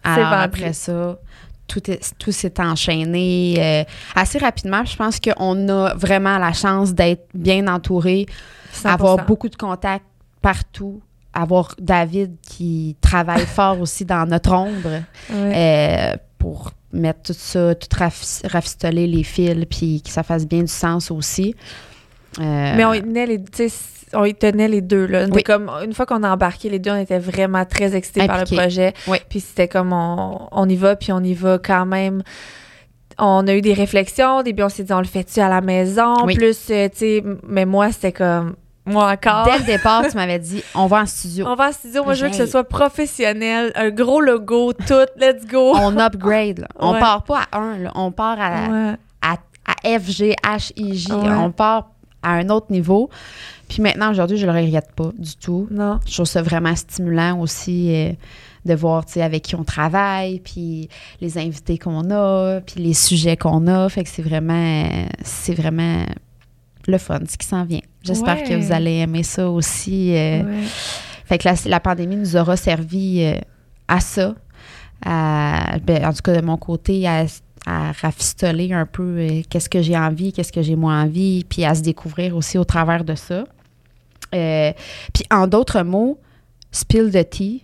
Alors, 0.05 0.33
après 0.33 0.73
ça, 0.75 1.19
tout, 1.66 1.90
est- 1.90 2.14
tout 2.18 2.33
s'est 2.33 2.61
enchaîné 2.61 3.57
euh, 3.59 3.85
assez 4.14 4.38
rapidement. 4.38 4.85
Je 4.85 4.96
pense 4.96 5.18
qu'on 5.20 5.68
a 5.68 5.94
vraiment 5.94 6.38
la 6.38 6.53
chance 6.53 6.92
d'être 6.94 7.27
bien 7.35 7.66
entouré, 7.68 8.27
100%. 8.72 8.87
avoir 8.88 9.16
beaucoup 9.27 9.48
de 9.48 9.57
contacts 9.57 10.05
partout, 10.42 11.00
avoir 11.33 11.74
David 11.81 12.37
qui 12.42 12.96
travaille 13.00 13.46
fort 13.46 13.81
aussi 13.81 14.05
dans 14.05 14.27
notre 14.29 14.53
ombre 14.53 15.03
euh, 15.31 16.16
pour 16.38 16.70
mettre 16.92 17.22
tout 17.22 17.33
ça, 17.37 17.74
tout 17.74 17.88
raf- 17.96 18.42
rafistoler 18.46 19.07
les 19.07 19.24
fils, 19.24 19.64
puis 19.68 20.00
que 20.03 20.11
ça 20.11 20.22
fasse 20.22 20.46
bien 20.46 20.61
du 20.61 20.68
sens 20.68 21.11
aussi. 21.11 21.55
Euh, 22.40 22.73
Mais 22.77 22.85
on 22.85 22.92
y 22.92 23.01
tenait 23.03 23.27
les, 23.27 23.40
on 24.14 24.25
y 24.25 24.35
tenait 24.35 24.68
les 24.68 24.81
deux 24.81 25.07
là. 25.07 25.27
Oui. 25.31 25.42
comme 25.42 25.68
une 25.85 25.92
fois 25.92 26.07
qu'on 26.07 26.23
a 26.23 26.31
embarqué 26.33 26.68
les 26.70 26.79
deux, 26.79 26.90
on 26.90 26.97
était 27.01 27.18
vraiment 27.18 27.64
très 27.64 27.94
excités 27.97 28.27
par 28.27 28.38
le 28.38 28.44
projet. 28.44 28.92
Oui. 29.07 29.18
Puis 29.29 29.40
c'était 29.40 29.68
comme 29.68 29.92
on, 29.92 30.49
on 30.53 30.68
y 30.68 30.77
va, 30.77 30.97
puis 30.97 31.12
on 31.12 31.20
y 31.20 31.35
va 31.35 31.59
quand 31.59 31.87
même. 31.87 32.23
On 33.18 33.47
a 33.47 33.55
eu 33.55 33.61
des 33.61 33.75
réflexions. 33.75 34.38
Au 34.38 34.42
début, 34.42 34.62
on 34.64 34.68
s'est 34.68 34.83
dit 34.85 34.92
on 34.92 34.99
le 34.99 35.05
fait-tu 35.05 35.40
à 35.40 35.49
la 35.49 35.61
maison? 35.61 36.14
Oui. 36.25 36.35
Plus, 36.35 36.59
euh, 36.70 36.88
tu 36.88 36.99
sais, 36.99 37.25
mais 37.47 37.64
moi 37.64 37.92
c'était 37.92 38.12
comme 38.12 38.57
moi 38.87 39.11
encore. 39.12 39.44
Dès 39.47 39.59
le 39.59 39.64
départ, 39.64 40.03
tu 40.11 40.16
m'avais 40.16 40.38
dit, 40.40 40.62
on 40.75 40.87
va 40.87 41.03
en 41.03 41.07
studio. 41.07 41.47
On 41.49 41.55
va 41.55 41.68
en 41.68 41.73
studio. 41.73 42.05
Moi, 42.05 42.14
je 42.14 42.25
veux 42.25 42.31
que 42.31 42.37
ce 42.37 42.44
soit 42.47 42.64
professionnel, 42.64 43.73
un 43.77 43.90
gros 43.90 44.20
logo, 44.20 44.73
tout. 44.75 45.07
Let's 45.16 45.47
go. 45.47 45.73
On 45.75 45.97
upgrade. 45.99 46.59
là. 46.61 46.68
On 46.79 46.92
Ouais. 46.92 46.99
part 47.01 47.23
pas 47.25 47.42
à 47.51 47.59
1, 47.61 47.77
on 47.94 48.11
part 48.12 48.37
à, 48.40 48.51
Ouais. 48.68 48.94
à, 49.23 49.37
à 49.66 49.99
F, 49.99 50.11
G, 50.11 50.35
H, 50.44 50.73
I, 50.77 50.94
J. 50.97 51.12
Ouais. 51.12 51.31
On 51.31 51.51
part 51.51 51.92
à 52.25 52.33
un 52.33 52.49
autre 52.49 52.67
niveau. 52.71 53.11
Puis 53.69 53.83
maintenant, 53.83 54.11
aujourd'hui, 54.11 54.37
je 54.37 54.47
le 54.47 54.53
regrette 54.53 54.93
pas 54.97 55.11
du 55.19 55.37
tout. 55.37 55.69
Non. 55.71 56.01
Je 56.07 56.15
trouve 56.15 56.27
ça 56.27 56.43
vraiment 56.43 56.75
stimulant 56.77 57.39
aussi 57.41 57.95
euh, 57.95 58.13
de 58.65 58.75
voir, 58.75 59.05
avec 59.17 59.43
qui 59.43 59.55
on 59.55 59.65
travaille, 59.65 60.41
puis 60.41 60.89
les 61.21 61.39
invités 61.39 61.79
qu'on 61.79 62.11
a, 62.11 62.61
puis 62.61 62.83
les 62.83 62.95
sujets 62.95 63.37
qu'on 63.37 63.67
a. 63.67 63.89
Fait 63.89 64.05
que 64.05 64.11
c'est 64.11 64.23
vraiment, 64.23 64.85
c'est 65.23 65.55
vraiment 65.55 66.05
le 66.87 66.99
fun, 66.99 67.21
ce 67.29 67.37
qui 67.39 67.47
s'en 67.47 67.65
vient. 67.65 67.81
J'espère 68.03 68.37
Ouais. 68.37 68.45
que 68.45 68.55
vous 68.55 68.73
allez 68.73 68.97
aimer 68.99 69.23
ça 69.23 69.49
aussi. 69.49 70.15
euh, 70.15 70.43
Ouais. 70.43 70.63
fait 71.25 71.39
que 71.39 71.49
la, 71.49 71.55
la 71.67 71.81
pandémie 71.81 72.17
nous 72.17 72.37
aura 72.37 72.57
servi 72.57 73.23
euh, 73.23 73.39
à 73.89 74.01
ça. 74.01 74.35
À- 75.05 75.79
ben, 75.83 76.05
en 76.05 76.13
tout 76.13 76.23
cas, 76.23 76.39
de 76.41 76.45
mon 76.45 76.57
côté, 76.57 77.07
à, 77.07 77.25
à 77.66 77.92
rafistoler 77.92 78.72
un 78.72 78.87
peu 78.87 79.03
euh, 79.18 79.42
qu'est-ce 79.48 79.68
que 79.68 79.83
j'ai 79.83 79.96
envie, 79.96 80.33
qu'est-ce 80.33 80.53
que 80.53 80.62
j'ai 80.62 80.77
moins 80.77 81.03
envie, 81.05 81.44
puis 81.44 81.64
à 81.64 81.74
se 81.74 81.83
découvrir 81.83 82.37
aussi 82.37 82.59
au 82.59 82.64
travers 82.64 83.05
de 83.05 83.14
ça. 83.14 83.44
Euh, 84.35 84.72
puis 85.12 85.24
en 85.31 85.46
d'autres 85.46 85.83
mots, 85.83 86.18
spill 86.72 87.11
the 87.11 87.29
tea, 87.29 87.62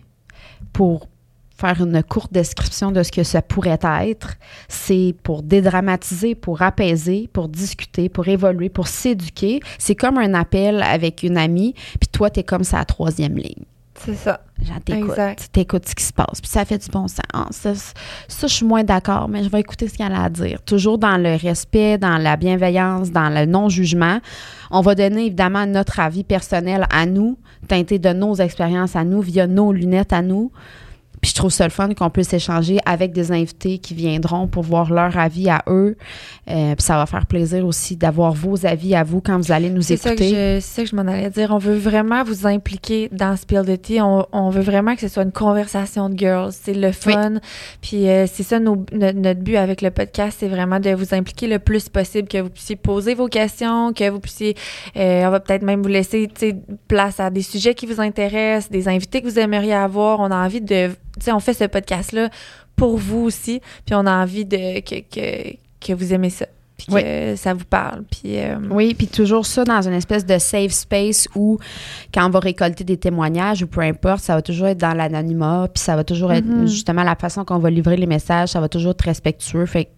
pour 0.73 1.09
faire 1.61 1.81
une 1.83 2.03
courte 2.03 2.33
description 2.33 2.91
de 2.91 3.03
ce 3.03 3.13
que 3.13 3.23
ça 3.23 3.43
pourrait 3.43 3.79
être, 3.83 4.37
c'est 4.69 5.15
pour 5.23 5.43
dédramatiser, 5.43 6.35
pour 6.35 6.63
apaiser, 6.63 7.29
pour 7.33 7.49
discuter, 7.49 8.09
pour 8.09 8.27
évoluer, 8.29 8.71
pour 8.71 8.89
s'éduquer. 8.89 9.61
C'est 9.79 9.95
comme 9.95 10.17
un 10.17 10.33
appel 10.33 10.83
avec 10.83 11.23
une 11.23 11.37
amie, 11.37 11.75
puis 12.01 12.09
toi, 12.11 12.31
tu 12.31 12.41
es 12.41 12.45
comme 12.45 12.63
à 12.73 12.85
troisième 12.87 13.37
ligne. 13.37 13.65
C'est 14.05 14.15
ça. 14.15 14.41
Genre, 14.63 14.81
t'écoutes, 14.83 15.53
t'écoutes 15.53 15.89
ce 15.89 15.95
qui 15.95 16.05
se 16.05 16.13
passe. 16.13 16.41
Puis 16.41 16.51
ça 16.51 16.65
fait 16.65 16.79
du 16.79 16.89
bon 16.91 17.07
sens. 17.07 17.23
Ça, 17.51 17.75
ça, 17.75 18.47
je 18.47 18.53
suis 18.53 18.67
moins 18.67 18.83
d'accord, 18.83 19.29
mais 19.29 19.45
je 19.45 19.51
vais 19.51 19.61
écouter 19.61 19.89
ce 19.89 19.99
qu'elle 19.99 20.13
a 20.13 20.25
à 20.25 20.31
dire. 20.31 20.63
Toujours 20.63 20.97
dans 20.97 21.19
le 21.19 21.37
respect, 21.37 21.99
dans 21.99 22.17
la 22.17 22.37
bienveillance, 22.37 23.11
dans 23.11 23.29
le 23.29 23.45
non-jugement. 23.45 24.21
On 24.71 24.81
va 24.81 24.95
donner 24.95 25.27
évidemment 25.27 25.67
notre 25.67 26.01
avis 26.01 26.25
personnel 26.25 26.87
à 26.91 27.05
nous, 27.05 27.37
teinté 27.69 27.99
de 27.99 28.13
nos 28.13 28.35
expériences 28.37 28.97
à 28.97 29.05
nous, 29.05 29.21
via 29.21 29.47
nos 29.47 29.73
lunettes 29.73 30.13
à 30.13 30.23
nous. 30.23 30.51
Puis 31.21 31.31
je 31.31 31.35
trouve 31.35 31.51
ça 31.51 31.65
le 31.65 31.71
fun 31.71 31.93
qu'on 31.95 32.09
puisse 32.11 32.33
échanger 32.33 32.79
avec 32.87 33.13
des 33.13 33.31
invités 33.31 33.79
qui 33.79 33.95
viendront 33.95 34.47
pour 34.47 34.63
voir 34.63 34.91
leur 34.91 35.19
avis 35.19 35.51
à 35.51 35.63
eux. 35.69 35.97
Euh, 36.49 36.75
puis 36.75 36.83
ça 36.83 36.97
va 36.97 37.05
faire 37.07 37.27
plaisir 37.27 37.67
aussi 37.67 37.97
d'avoir 37.97 38.33
vos 38.33 38.65
avis 38.65 38.95
à 38.95 39.03
vous 39.05 39.21
quand 39.21 39.37
vous 39.37 39.53
allez 39.53 39.69
nous 39.71 39.83
écouter. 39.93 40.31
c'est 40.61 40.61
ça 40.61 40.83
que 40.83 40.89
je 40.89 40.97
m'en 40.97 41.03
allais 41.03 41.29
dire. 41.31 41.51
On 41.53 41.59
veut 41.59 41.77
vraiment 41.77 42.25
vous 42.25 42.47
impliquer 42.47 43.09
dans 43.13 43.37
Spill 43.37 43.63
the 43.67 43.81
Tea. 43.81 44.01
On, 44.01 44.25
on 44.33 44.49
veut 44.51 44.63
vraiment 44.63 44.95
que 44.95 45.03
ce 45.03 45.09
soit 45.09 45.23
une 45.25 45.33
conversation 45.33 46.09
de 46.09 46.19
girls. 46.19 46.53
C'est 46.53 46.73
le 46.75 46.91
fun. 46.93 47.35
Puis 47.83 48.09
euh, 48.09 48.27
c'est 48.27 48.43
ça 48.43 48.59
nos- 48.59 48.87
notre 48.93 49.41
but 49.41 49.57
avec 49.57 49.83
le 49.83 49.91
podcast, 49.91 50.39
c'est 50.41 50.49
vraiment 50.49 50.81
de 50.81 50.91
vous 50.91 51.15
impliquer 51.15 51.47
le 51.49 51.59
plus 51.59 51.89
possible, 51.89 52.29
que 52.29 52.39
vous 52.39 52.51
puissiez 52.51 52.77
poser 52.77 53.15
vos 53.15 53.29
questions, 53.29 53.93
que 53.93 54.09
vous 54.09 54.21
puissiez... 54.21 54.57
euh, 54.97 55.25
on 55.27 55.31
va 55.31 55.41
peut-être 55.41 55.63
même 55.63 55.83
vous 55.83 55.89
laisser 55.89 56.29
place 56.89 57.21
à 57.21 57.29
des 57.31 57.43
sujets 57.43 57.75
qui 57.75 57.85
vous 57.87 58.01
intéressent, 58.01 58.71
des 58.71 58.89
invités 58.89 59.21
que 59.21 59.29
vous 59.29 59.39
aimeriez 59.39 59.75
avoir. 59.75 60.21
On 60.21 60.31
a 60.31 60.37
envie 60.47 60.61
de... 60.63 60.91
Sais, 61.21 61.33
on 61.33 61.41
fait 61.41 61.55
ce 61.55 61.65
podcast-là 61.65 62.31
pour 62.77 62.97
vous 62.97 63.19
aussi. 63.21 63.61
Puis 63.87 63.95
on 63.95 64.07
a 64.07 64.23
envie 64.23 64.45
de 64.45 64.81
que, 64.81 65.01
que, 65.01 65.55
que 65.81 65.93
vous 65.93 66.13
aimez 66.15 66.31
ça. 66.31 66.47
Puis 66.77 66.87
que 66.95 67.37
ça 67.37 67.53
vous 67.53 67.67
parle. 67.67 68.05
Puis... 68.11 68.39
euh, 68.39 68.57
Oui, 68.71 68.95
puis 68.95 69.07
toujours 69.07 69.45
ça 69.45 69.65
dans 69.65 69.83
une 69.87 69.93
espèce 69.93 70.25
de 70.25 70.39
safe 70.39 70.73
space 70.73 71.29
où, 71.35 71.59
quand 72.15 72.27
on 72.27 72.31
va 72.31 72.39
récolter 72.41 72.85
des 72.85 72.97
témoignages 72.97 73.63
ou 73.63 73.67
peu 73.67 73.83
importe, 73.83 74.21
ça 74.25 74.35
va 74.35 74.41
toujours 74.41 74.69
être 74.69 74.79
dans 74.79 74.95
l'anonymat, 74.95 75.69
puis 75.75 75.83
ça 75.83 75.95
va 75.95 76.05
toujours 76.05 76.33
être 76.33 76.47
Mhm. 76.47 76.67
justement 76.67 77.03
la 77.03 77.17
façon 77.17 77.45
qu'on 77.45 77.59
va 77.59 77.69
livrer 77.69 77.99
les 77.99 78.07
messages, 78.07 78.49
ça 78.51 78.61
va 78.61 78.71
toujours 78.71 78.93
être 78.93 79.03
respectueux. 79.05 79.67
Fait 79.67 79.91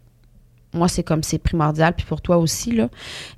moi, 0.74 0.88
c'est 0.88 1.02
comme 1.02 1.22
c'est 1.22 1.38
primordial, 1.38 1.94
puis 1.94 2.06
pour 2.06 2.20
toi 2.20 2.38
aussi, 2.38 2.72
là, 2.72 2.88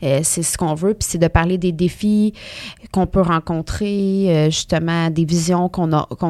euh, 0.03 0.20
c'est 0.23 0.42
ce 0.42 0.57
qu'on 0.57 0.75
veut, 0.75 0.94
puis 0.94 1.07
c'est 1.09 1.18
de 1.18 1.29
parler 1.29 1.59
des 1.59 1.73
défis 1.73 2.33
qu'on 2.92 3.07
peut 3.07 3.23
rencontrer, 3.23 4.27
euh, 4.29 4.44
justement, 4.47 5.11
des 5.11 5.25
visions 5.25 5.68
qu'on 5.68 5.87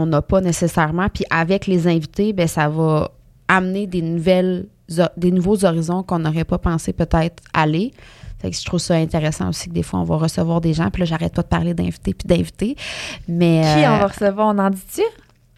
n'a 0.07 0.23
pas 0.23 0.41
nécessairement, 0.41 1.09
puis 1.09 1.25
avec 1.31 1.67
les 1.67 1.87
invités, 1.87 2.33
ben 2.33 2.49
ça 2.49 2.69
va 2.69 3.11
amener 3.49 3.87
des 3.87 4.03
nouvelles 4.03 4.67
des 5.17 5.31
nouveaux 5.31 5.65
horizons 5.65 6.03
qu'on 6.03 6.19
n'aurait 6.19 6.45
pas 6.45 6.59
pensé 6.59 6.93
peut-être 6.93 7.43
aller. 7.53 7.93
Fait 8.39 8.51
que 8.51 8.57
je 8.57 8.65
trouve 8.65 8.81
ça 8.81 8.95
intéressant 8.95 9.49
aussi 9.49 9.69
que 9.69 9.75
des 9.75 9.83
fois, 9.83 10.01
on 10.01 10.05
va 10.05 10.17
recevoir 10.17 10.61
des 10.61 10.75
gens. 10.75 10.91
Puis 10.91 11.01
là, 11.01 11.07
j'arrête 11.07 11.33
pas 11.35 11.43
de 11.43 11.49
parler 11.49 11.73
d'invités 11.73 12.13
puis 12.13 12.29
d'invités. 12.29 12.77
Mais 13.27 13.63
Qui 13.63 13.85
euh, 13.85 13.95
on 13.95 13.99
va 13.99 14.07
recevoir? 14.07 14.55
On 14.55 14.59
en 14.59 14.71
dit-tu? 14.71 15.03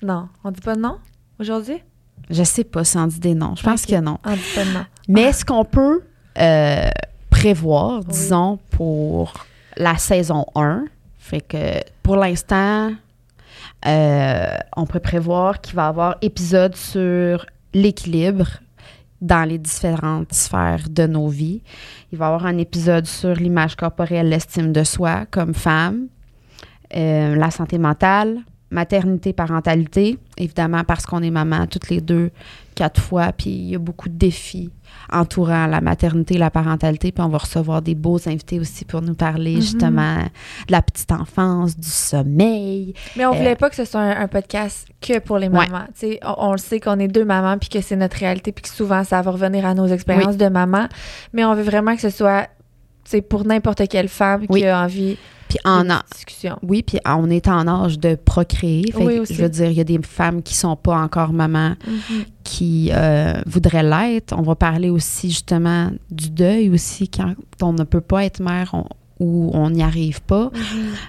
Non. 0.02 0.28
On 0.44 0.52
dit 0.52 0.60
pas 0.60 0.76
non? 0.76 0.98
Aujourd'hui? 1.40 1.82
Je 2.30 2.42
sais 2.42 2.64
pas 2.64 2.84
si 2.84 2.96
on 2.96 3.06
dit 3.06 3.20
des 3.20 3.34
noms. 3.34 3.54
Je 3.56 3.62
pense 3.62 3.86
que 3.86 3.98
non. 4.00 4.18
On 4.24 4.32
dit 4.34 4.40
pas 4.54 4.64
de 4.64 4.70
non. 4.72 4.84
Mais 5.08 5.32
ce 5.32 5.44
qu'on 5.44 5.64
peut 5.64 6.02
euh, 6.38 6.88
prévoir, 7.30 8.00
Oui. 8.00 8.06
disons, 8.08 8.58
pour 8.70 9.32
la 9.76 9.96
saison 9.98 10.46
1, 10.54 10.84
fait 11.18 11.40
que 11.40 11.80
pour 12.02 12.16
l'instant, 12.16 12.92
euh, 13.86 14.56
on 14.76 14.86
peut 14.86 15.00
prévoir 15.00 15.60
qu'il 15.60 15.74
va 15.76 15.84
y 15.86 15.88
avoir 15.88 16.16
épisode 16.22 16.74
sur 16.76 17.46
l'équilibre 17.74 18.46
dans 19.20 19.48
les 19.48 19.58
différentes 19.58 20.32
sphères 20.32 20.88
de 20.90 21.06
nos 21.06 21.28
vies. 21.28 21.62
Il 22.12 22.18
va 22.18 22.26
y 22.26 22.28
avoir 22.28 22.46
un 22.46 22.58
épisode 22.58 23.06
sur 23.06 23.34
l'image 23.34 23.76
corporelle, 23.76 24.28
l'estime 24.28 24.72
de 24.72 24.84
soi 24.84 25.26
comme 25.30 25.54
femme, 25.54 26.06
euh, 26.94 27.34
la 27.34 27.50
santé 27.50 27.78
mentale, 27.78 28.38
maternité, 28.70 29.32
parentalité, 29.32 30.18
évidemment 30.36 30.82
parce 30.84 31.06
qu'on 31.06 31.22
est 31.22 31.30
maman 31.30 31.66
toutes 31.66 31.88
les 31.88 32.00
deux, 32.00 32.30
quatre 32.74 33.00
fois, 33.00 33.32
puis 33.32 33.50
il 33.50 33.70
y 33.70 33.74
a 33.74 33.78
beaucoup 33.78 34.08
de 34.08 34.16
défis 34.18 34.70
entourant 35.10 35.66
la 35.66 35.80
maternité, 35.80 36.36
la 36.36 36.50
parentalité, 36.50 37.12
puis 37.12 37.22
on 37.24 37.28
va 37.28 37.38
recevoir 37.38 37.80
des 37.80 37.94
beaux 37.94 38.18
invités 38.28 38.58
aussi 38.60 38.84
pour 38.84 39.02
nous 39.02 39.14
parler 39.14 39.54
Mhm. 39.54 39.60
justement 39.60 40.16
de 40.16 40.72
la 40.72 40.82
petite 40.82 41.12
enfance, 41.12 41.76
du 41.78 41.88
sommeil. 41.88 42.92
Mais 43.16 43.24
on 43.24 43.32
Euh, 43.32 43.36
voulait 43.36 43.56
pas 43.56 43.70
que 43.70 43.76
ce 43.76 43.84
soit 43.84 44.00
un, 44.00 44.20
un 44.22 44.28
podcast 44.28 44.88
que 45.00 45.18
pour 45.20 45.38
les 45.38 45.48
mamans. 45.48 45.84
On 46.38 46.52
le 46.52 46.58
sait 46.58 46.80
qu'on 46.80 46.98
est 46.98 47.08
deux 47.08 47.24
mamans 47.24 47.56
puis 47.58 47.68
que 47.68 47.80
c'est 47.80 47.96
notre 47.96 48.16
réalité 48.18 48.52
puis 48.52 48.62
que 48.62 48.68
souvent 48.68 49.04
ça 49.04 49.22
va 49.22 49.30
revenir 49.30 49.64
à 49.64 49.74
nos 49.74 49.86
expériences 49.86 50.36
de 50.36 50.48
maman. 50.48 50.86
Mais 51.32 51.44
on 51.44 51.54
veut 51.54 51.62
vraiment 51.62 51.94
que 51.94 52.02
ce 52.02 52.10
soit 52.10 52.48
c'est 53.06 53.22
pour 53.22 53.44
n'importe 53.46 53.86
quelle 53.88 54.08
femme 54.08 54.44
Oui. 54.48 54.60
qui 54.60 54.66
a 54.66 54.82
envie 54.84 55.16
Puis 55.48 55.58
en 55.64 55.88
a- 55.90 56.02
discussion. 56.12 56.58
Oui, 56.62 56.82
puis 56.82 56.98
on 57.06 57.30
est 57.30 57.46
en 57.48 57.66
âge 57.68 57.98
de 58.00 58.16
procréer. 58.16 58.90
Fait 58.92 59.04
Oui, 59.04 59.20
je 59.30 59.40
veux 59.42 59.48
dire, 59.48 59.66
il 59.70 59.76
y 59.76 59.80
a 59.80 59.84
des 59.84 60.00
femmes 60.02 60.42
qui 60.42 60.54
sont 60.54 60.74
pas 60.76 60.96
encore 60.98 61.32
maman 61.32 61.74
qui 62.44 62.90
euh, 62.92 63.32
voudraient 63.46 63.82
l'être. 63.84 64.34
On 64.36 64.42
va 64.42 64.54
parler 64.56 64.90
aussi 64.90 65.30
justement 65.30 65.90
du 66.10 66.30
deuil 66.30 66.68
aussi 66.70 67.08
quand 67.08 67.34
on 67.62 67.72
ne 67.72 67.84
peut 67.84 68.00
pas 68.00 68.24
être 68.24 68.40
mère 68.40 68.70
on- 68.74 68.86
ou 69.18 69.50
on 69.54 69.70
n'y 69.70 69.82
arrive 69.82 70.20
pas. 70.22 70.50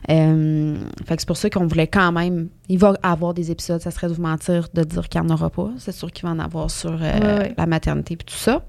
Euh, 0.09 0.77
fait 1.05 1.15
que 1.15 1.21
c'est 1.21 1.27
pour 1.27 1.35
ça 1.35 1.49
qu'on 1.49 1.67
voulait 1.67 1.87
quand 1.87 2.11
même. 2.13 2.47
Il 2.69 2.79
va 2.79 2.93
avoir 3.03 3.33
des 3.33 3.51
épisodes, 3.51 3.81
ça 3.81 3.91
serait 3.91 4.07
de 4.07 4.13
vous 4.13 4.21
mentir 4.21 4.69
de 4.73 4.83
dire 4.83 5.09
qu'il 5.09 5.19
n'y 5.21 5.27
en 5.29 5.33
aura 5.33 5.49
pas. 5.49 5.71
C'est 5.77 5.91
sûr 5.91 6.11
qu'il 6.11 6.23
va 6.25 6.31
en 6.33 6.39
avoir 6.39 6.71
sur 6.71 6.97
euh, 7.01 7.47
la 7.57 7.65
maternité 7.65 8.13
et 8.13 8.17
tout 8.17 8.35
ça. 8.35 8.63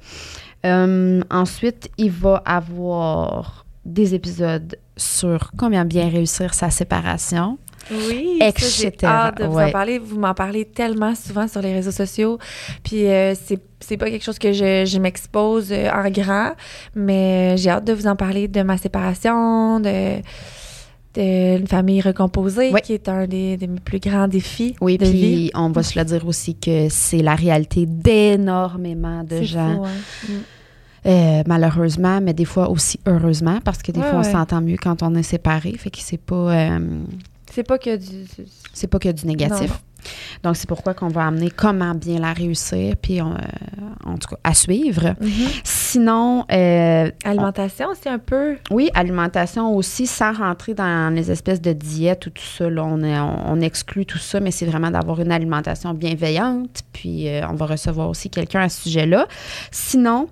Euh, 0.67 1.21
ensuite, 1.31 1.91
il 1.99 2.11
va 2.11 2.43
avoir 2.45 3.65
des 3.85 4.15
épisodes 4.15 4.77
sur 4.97 5.53
comment 5.57 5.85
bien 5.85 6.09
réussir 6.09 6.55
sa 6.55 6.71
séparation. 6.71 7.59
Oui, 7.91 8.39
j'ai 8.57 8.93
hâte 9.05 9.39
de 9.39 9.45
vous 9.45 9.59
en 9.59 9.71
parler. 9.71 9.99
Vous 9.99 10.19
m'en 10.19 10.35
parlez 10.35 10.65
tellement 10.67 11.15
souvent 11.15 11.49
sur 11.49 11.63
les 11.63 11.73
réseaux 11.73 11.91
sociaux. 11.91 12.39
Puis 12.83 13.07
euh, 13.07 13.35
c'est, 13.35 13.59
c'est 13.81 13.97
pas 13.97 14.11
quelque 14.11 14.25
chose 14.25 14.39
que 14.39 14.53
je, 14.53 14.85
je 14.85 14.99
m'expose 14.99 15.73
euh, 15.73 15.91
en 15.91 16.11
grand, 16.11 16.53
mais 16.95 17.57
j'ai 17.57 17.71
hâte 17.71 17.85
de 17.85 17.95
vous 17.95 18.07
en 18.07 18.17
parler 18.17 18.47
de 18.49 18.63
ma 18.63 18.77
séparation, 18.77 19.81
de 19.81 20.21
d'une 21.19 21.66
famille 21.66 22.01
recomposée, 22.01 22.71
Oui. 22.73 22.81
qui 22.83 22.93
est 22.95 23.09
un 23.09 23.27
des, 23.27 23.59
plus 23.85 23.99
grands 24.01 24.29
défis 24.29 24.77
Oui, 24.81 24.99
de 24.99 25.05
vie. 25.07 25.11
puis 25.11 25.51
on 25.55 25.71
va 25.71 25.83
se 25.83 25.99
le 25.99 26.05
dire 26.05 26.27
aussi 26.27 26.55
que 26.55 26.89
c'est 26.89 27.23
la 27.23 27.35
réalité 27.35 27.87
d'énormément 27.87 29.25
de 29.25 29.43
gens. 29.43 29.85
fou. 29.85 30.33
Mm. 30.33 30.37
Euh, 31.07 31.43
malheureusement, 31.47 32.21
mais 32.21 32.35
des 32.35 32.45
fois 32.45 32.69
aussi 32.69 32.99
heureusement, 33.07 33.61
parce 33.64 33.83
que 33.83 33.93
des 33.93 34.01
Ouais, 34.01 34.11
fois, 34.11 34.19
on 34.19 34.23
ouais. 34.23 34.33
s'entend 34.33 34.61
mieux 34.61 34.77
quand 34.77 35.03
on 35.03 35.14
est 35.14 35.23
séparé. 35.23 35.73
Fait 35.79 35.91
que 35.91 35.99
c'est 36.01 36.19
pas, 36.21 36.35
euh, 36.71 36.79
C'est 37.51 37.62
pas 37.62 37.79
que 37.79 37.97
du- 37.97 38.27
c'est 38.73 38.89
pas 38.89 38.99
que 38.99 39.09
du 39.09 39.27
négatif. 39.27 39.81
Donc, 40.43 40.57
c'est 40.57 40.69
pourquoi 40.69 40.95
qu'on 40.95 41.09
va 41.09 41.27
amener 41.27 41.51
comment 41.51 41.95
bien 41.95 42.19
la 42.21 42.33
réussir, 42.33 42.95
puis 43.01 43.21
on, 43.23 43.33
euh, 43.33 43.39
en 44.07 44.17
tout 44.19 44.29
cas, 44.29 44.37
à 44.45 44.55
suivre. 44.55 45.15
Mhm. 45.21 45.31
Sinon, 45.65 46.45
euh, 46.53 47.11
Alimentation, 47.25 47.89
c'est 48.01 48.09
un 48.09 48.19
peu. 48.19 48.57
oui, 48.71 48.91
alimentation 48.95 49.75
aussi, 49.75 50.07
sans 50.07 50.33
rentrer 50.33 50.75
dans 50.75 51.13
les 51.15 51.31
espèces 51.31 51.61
de 51.61 51.73
diètes 51.73 52.27
ou 52.27 52.31
tout 52.31 52.43
ça. 52.45 52.69
là, 52.71 52.85
on, 52.85 53.03
est- 53.03 53.19
on- 53.19 53.53
on 53.53 53.61
exclut 53.61 54.07
tout 54.07 54.19
ça, 54.19 54.41
mais 54.41 54.51
c'est 54.51 54.67
vraiment 54.67 54.91
d'avoir 54.91 55.21
une 55.21 55.33
alimentation 55.33 55.95
bienveillante. 55.95 56.81
Puis, 56.93 57.29
euh, 57.29 57.43
on 57.49 57.55
va 57.55 57.67
recevoir 57.67 58.09
aussi 58.09 58.31
quelqu'un 58.31 58.61
à 58.63 58.69
ce 58.69 58.83
sujet-là. 58.83 59.27
Sinon, 59.71 60.29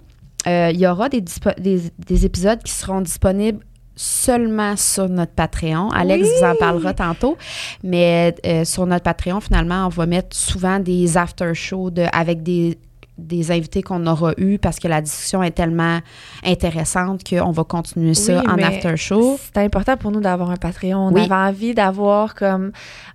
euh, 0.47 0.71
il 0.73 0.79
y 0.81 0.87
aura 0.87 1.09
des, 1.09 1.23
des, 1.59 1.83
des 1.99 2.27
épisodes 2.27 2.63
qui 2.63 2.73
seront 2.73 3.01
disponibles 3.01 3.61
seulement 3.97 4.77
sur 4.77 5.09
notre 5.09 5.33
Patreon. 5.33 5.89
Alex 5.91 6.23
Oui! 6.29 6.35
vous 6.39 6.45
en 6.47 6.55
parlera 6.55 6.93
tantôt. 6.95 7.37
Mais 7.83 8.35
euh, 8.47 8.65
sur 8.65 8.87
notre 8.87 9.05
Patreon, 9.05 9.41
finalement, 9.41 9.87
on 9.87 9.89
va 9.89 10.07
mettre 10.07 10.37
souvent 10.37 10.79
des 10.79 11.17
after-shows 11.17 11.91
de- 11.91 12.07
avec 12.13 12.43
des 12.43 12.79
des 13.19 13.51
invités 13.51 13.81
qu'on 13.81 14.07
aura 14.07 14.35
eus 14.37 14.59
parce 14.59 14.79
que 14.79 14.89
la 14.89 15.01
discussion 15.01 15.43
est 15.43 15.53
tellement 15.53 16.01
intéressante 16.45 17.23
qu'on 17.27 17.51
va 17.51 17.65
continuer 17.65 18.13
ça 18.13 18.43
Oui, 18.45 18.47
en 18.53 18.59
after 18.63 18.95
show. 18.99 19.39
C'est 19.43 19.63
important 19.63 19.97
pour 19.97 20.11
nous 20.11 20.21
d'avoir 20.21 20.51
un 20.51 20.57
Patreon. 20.57 21.09
On 21.09 21.13
Oui. 21.15 21.23
avait 21.23 21.33
envie 21.35 21.73
d'avoir 21.75 22.35
comme 22.35 22.73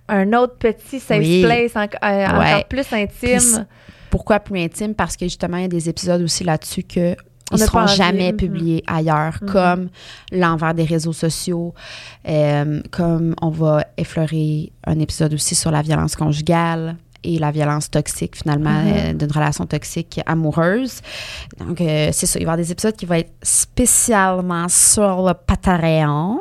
un 0.08 0.32
autre 0.32 0.56
petit 0.58 0.98
safe 0.98 1.20
Oui. 1.20 1.42
place 1.44 1.76
en- 1.76 1.82
euh, 2.04 2.26
encore 2.26 2.64
plus 2.68 2.84
Puis 2.84 3.00
intime. 3.02 3.64
Pourquoi 4.10 4.40
plus 4.40 4.58
intime? 4.60 4.94
Parce 4.96 5.16
que 5.16 5.24
justement, 5.26 5.58
il 5.58 5.62
y 5.62 5.66
a 5.66 5.68
des 5.68 5.88
épisodes 5.88 6.20
aussi 6.22 6.42
là-dessus 6.42 6.82
que 6.82 7.14
ils 7.50 7.58
n'a 7.58 7.66
seront 7.66 7.86
jamais 7.86 8.32
publiés 8.32 8.82
ailleurs, 8.86 9.38
Mhm. 9.42 9.50
comme 9.50 9.88
l'envers 10.30 10.74
des 10.74 10.84
réseaux 10.84 11.12
sociaux, 11.12 11.74
euh, 12.28 12.80
comme 12.90 13.34
on 13.42 13.50
va 13.50 13.84
effleurer 13.96 14.72
un 14.86 14.98
épisode 15.00 15.34
aussi 15.34 15.54
sur 15.54 15.70
la 15.70 15.82
violence 15.82 16.16
conjugale 16.16 16.96
et 17.24 17.38
la 17.38 17.50
violence 17.52 17.88
toxique, 17.90 18.36
finalement, 18.36 18.82
Mhm. 18.82 18.92
euh, 18.96 19.12
d'une 19.12 19.30
relation 19.30 19.64
toxique 19.66 20.20
amoureuse. 20.26 21.00
Donc, 21.58 21.80
euh, 21.80 22.08
c'est 22.12 22.26
ça. 22.26 22.38
Il 22.38 22.44
va 22.46 22.50
y 22.50 22.52
avoir 22.52 22.56
des 22.56 22.72
épisodes 22.72 22.96
qui 22.96 23.06
vont 23.06 23.14
être 23.14 23.32
spécialement 23.42 24.68
sur 24.68 25.22
le 25.26 25.32
Patreon. 25.34 26.40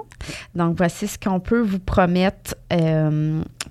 Donc, 0.55 0.77
voici 0.77 1.07
ce 1.07 1.17
qu'on 1.17 1.39
peut 1.39 1.61
vous 1.61 1.79
promettre 1.79 2.55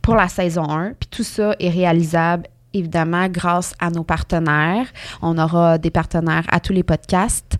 pour 0.02 0.14
la 0.14 0.28
saison 0.28 0.68
1. 0.70 0.92
Puis 0.98 1.08
tout 1.10 1.22
ça 1.24 1.54
est 1.58 1.68
réalisable 1.70 2.44
évidemment 2.74 3.28
grâce 3.28 3.74
à 3.80 3.90
nos 3.90 4.04
partenaires. 4.04 4.86
On 5.22 5.38
aura 5.38 5.78
des 5.78 5.90
partenaires 5.90 6.44
à 6.50 6.60
tous 6.60 6.72
les 6.72 6.82
podcasts 6.82 7.56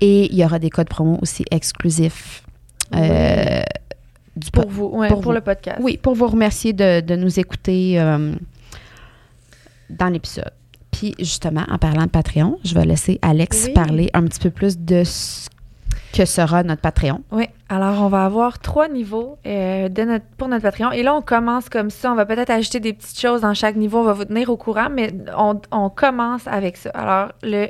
et 0.00 0.30
il 0.32 0.38
y 0.38 0.44
aura 0.44 0.58
des 0.58 0.70
codes 0.70 0.88
promo 0.88 1.18
aussi 1.22 1.44
exclusifs. 1.50 2.42
euh, 2.94 3.62
du 4.36 4.50
Pour 4.50 4.68
vous, 4.68 4.84
ouais, 4.86 5.08
pour 5.08 5.18
pour, 5.20 5.30
vous. 5.30 5.32
le 5.32 5.40
podcast. 5.40 5.78
oui, 5.80 5.96
pour 5.96 6.14
vous 6.14 6.26
remercier 6.26 6.72
de, 6.72 7.00
de 7.00 7.14
nous 7.16 7.38
écouter 7.38 8.00
euh, 8.00 8.34
dans 9.90 10.08
l'épisode. 10.08 10.50
Puis 10.90 11.14
justement, 11.18 11.64
en 11.70 11.78
parlant 11.78 12.04
de 12.04 12.10
Patreon, 12.10 12.58
je 12.64 12.74
vais 12.74 12.84
laisser 12.84 13.18
Alex 13.22 13.64
Oui. 13.66 13.72
parler 13.74 14.10
un 14.14 14.22
petit 14.24 14.40
peu 14.40 14.50
plus 14.50 14.78
de 14.78 15.02
ce 15.04 15.48
que 16.14 16.24
sera 16.24 16.62
notre 16.62 16.80
Patreon. 16.80 17.22
Oui, 17.32 17.48
alors 17.68 18.00
on 18.02 18.08
va 18.08 18.24
avoir 18.24 18.60
trois 18.60 18.88
niveaux 18.88 19.36
euh, 19.46 19.88
pour 20.38 20.46
notre 20.46 20.62
Patreon. 20.62 20.92
Et 20.92 21.02
là, 21.02 21.12
on 21.12 21.22
commence 21.22 21.68
comme 21.68 21.90
ça. 21.90 22.12
On 22.12 22.14
va 22.14 22.24
peut-être 22.24 22.50
ajouter 22.50 22.78
des 22.78 22.92
petites 22.92 23.18
choses 23.18 23.40
dans 23.40 23.52
chaque 23.52 23.74
niveau. 23.74 23.98
On 23.98 24.04
va 24.04 24.12
vous 24.12 24.24
tenir 24.24 24.48
au 24.48 24.56
courant, 24.56 24.88
mais 24.90 25.12
on 25.36 25.90
commence 25.90 26.46
avec 26.46 26.76
ça. 26.76 26.90
Alors, 26.90 27.32
le 27.42 27.66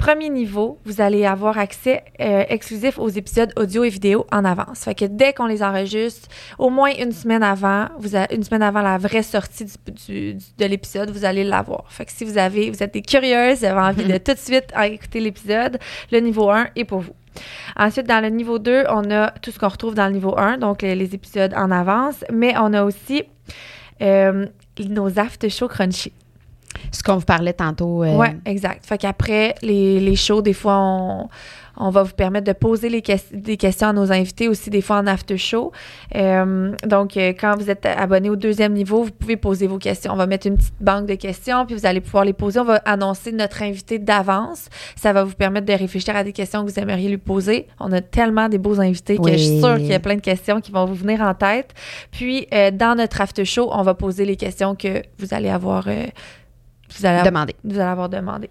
premier 0.00 0.30
niveau, 0.30 0.78
vous 0.84 1.00
allez 1.00 1.24
avoir 1.26 1.58
accès 1.58 2.02
euh, 2.20 2.44
exclusif 2.48 2.98
aux 2.98 3.08
épisodes 3.08 3.52
audio 3.56 3.84
et 3.84 3.90
vidéo 3.90 4.26
en 4.32 4.44
avance. 4.44 4.80
Fait 4.84 4.94
que 4.94 5.04
dès 5.04 5.32
qu'on 5.34 5.46
les 5.46 5.62
enregistre, 5.62 6.28
au 6.58 6.70
moins 6.70 6.90
une 6.98 7.12
semaine 7.12 7.42
avant, 7.42 7.86
vous 7.98 8.16
a- 8.16 8.32
une 8.32 8.42
semaine 8.42 8.62
avant 8.62 8.82
la 8.82 8.98
vraie 8.98 9.22
sortie 9.22 9.66
du, 9.66 9.72
du- 9.92 10.34
du- 10.34 10.44
de 10.58 10.64
l'épisode, 10.64 11.10
vous 11.10 11.24
allez 11.24 11.44
l'avoir. 11.44 11.84
Fait 11.92 12.06
que 12.06 12.12
si 12.12 12.24
vous 12.24 12.38
avez, 12.38 12.70
vous 12.70 12.82
êtes 12.82 12.94
des 12.94 13.02
curieuses, 13.02 13.58
vous 13.60 13.64
avez 13.66 13.80
envie 13.80 14.04
de 14.04 14.16
tout 14.26 14.32
de 14.34 14.38
suite 14.38 14.72
écouter 14.82 15.20
l'épisode, 15.20 15.78
le 16.10 16.18
niveau 16.20 16.50
1 16.50 16.68
est 16.76 16.84
pour 16.84 17.00
vous. 17.00 17.12
Ensuite, 17.76 18.06
dans 18.08 18.20
le 18.20 18.28
niveau 18.30 18.58
2, 18.58 18.84
on 18.88 19.08
a 19.10 19.30
tout 19.42 19.50
ce 19.52 19.58
qu'on 19.58 19.68
retrouve 19.68 19.94
dans 19.94 20.06
le 20.06 20.12
niveau 20.14 20.34
1, 20.36 20.58
donc 20.58 20.82
les, 20.82 20.94
les 20.96 21.14
épisodes 21.14 21.54
en 21.54 21.70
avance, 21.70 22.24
mais 22.32 22.54
on 22.58 22.72
a 22.74 22.82
aussi 22.82 23.22
euh, 24.02 24.46
nos 24.88 25.18
after 25.18 25.48
show 25.50 25.68
crunchy. 25.68 26.12
Ce 26.92 27.02
qu'on 27.02 27.16
vous 27.16 27.24
parlait 27.24 27.52
tantôt. 27.52 28.02
euh, 28.04 28.16
Ouais, 28.16 28.36
exact. 28.44 28.84
Fait 28.86 28.98
qu'après 28.98 29.54
les, 29.62 30.00
les 30.00 30.16
shows, 30.16 30.42
des 30.42 30.52
fois, 30.52 30.76
on, 30.78 31.28
on 31.76 31.90
va 31.90 32.02
vous 32.02 32.12
permettre 32.14 32.46
de 32.46 32.52
poser 32.52 32.88
les 32.90 33.02
des 33.32 33.56
questions 33.56 33.88
à 33.88 33.92
nos 33.92 34.12
invités 34.12 34.48
aussi, 34.48 34.68
des 34.70 34.82
fois 34.82 34.96
en 34.98 35.06
after 35.06 35.38
show. 35.38 35.72
Euh, 36.16 36.72
donc, 36.86 37.16
euh, 37.16 37.32
quand 37.38 37.54
vous 37.56 37.70
êtes 37.70 37.86
abonné 37.86 38.28
au 38.28 38.36
deuxième 38.36 38.72
niveau, 38.74 39.04
vous 39.04 39.10
pouvez 39.12 39.36
poser 39.36 39.66
vos 39.66 39.78
questions. 39.78 40.12
On 40.12 40.16
va 40.16 40.26
mettre 40.26 40.46
une 40.46 40.56
petite 40.56 40.74
banque 40.80 41.06
de 41.06 41.14
questions, 41.14 41.64
puis 41.64 41.74
vous 41.74 41.86
allez 41.86 42.00
pouvoir 42.00 42.24
les 42.24 42.32
poser. 42.34 42.60
On 42.60 42.64
va 42.64 42.76
annoncer 42.84 43.32
notre 43.32 43.62
invité 43.62 43.98
d'avance. 43.98 44.68
Ça 44.96 45.12
va 45.12 45.24
vous 45.24 45.34
permettre 45.34 45.66
de 45.66 45.72
réfléchir 45.72 46.14
à 46.16 46.24
des 46.24 46.32
questions 46.32 46.64
que 46.64 46.70
vous 46.70 46.78
aimeriez 46.78 47.08
lui 47.08 47.18
poser. 47.18 47.66
On 47.78 47.92
a 47.92 48.00
tellement 48.02 48.48
des 48.48 48.58
beaux 48.58 48.80
invités 48.80 49.16
que 49.16 49.22
Oui. 49.22 49.32
je 49.32 49.38
suis 49.38 49.60
sûre 49.60 49.76
qu'il 49.76 49.86
y 49.86 49.94
a 49.94 50.00
plein 50.00 50.16
de 50.16 50.20
questions 50.20 50.60
qui 50.60 50.72
vont 50.72 50.84
vous 50.84 50.94
venir 50.94 51.20
en 51.22 51.34
tête. 51.34 51.70
Puis, 52.10 52.46
euh, 52.52 52.70
dans 52.70 52.94
notre 52.96 53.20
after 53.20 53.44
show, 53.44 53.70
on 53.72 53.82
va 53.82 53.94
poser 53.94 54.24
les 54.26 54.36
questions 54.36 54.74
que 54.74 55.02
vous 55.18 55.32
allez 55.32 55.48
avoir. 55.48 55.88
euh, 55.88 56.04
vous 56.98 57.06
allez 57.06 57.18
avoir 57.18 57.32
Demandez. 57.32 57.56
vous 57.64 57.78
allez 57.78 57.88
avoir 57.90 58.08
demandé. 58.08 58.50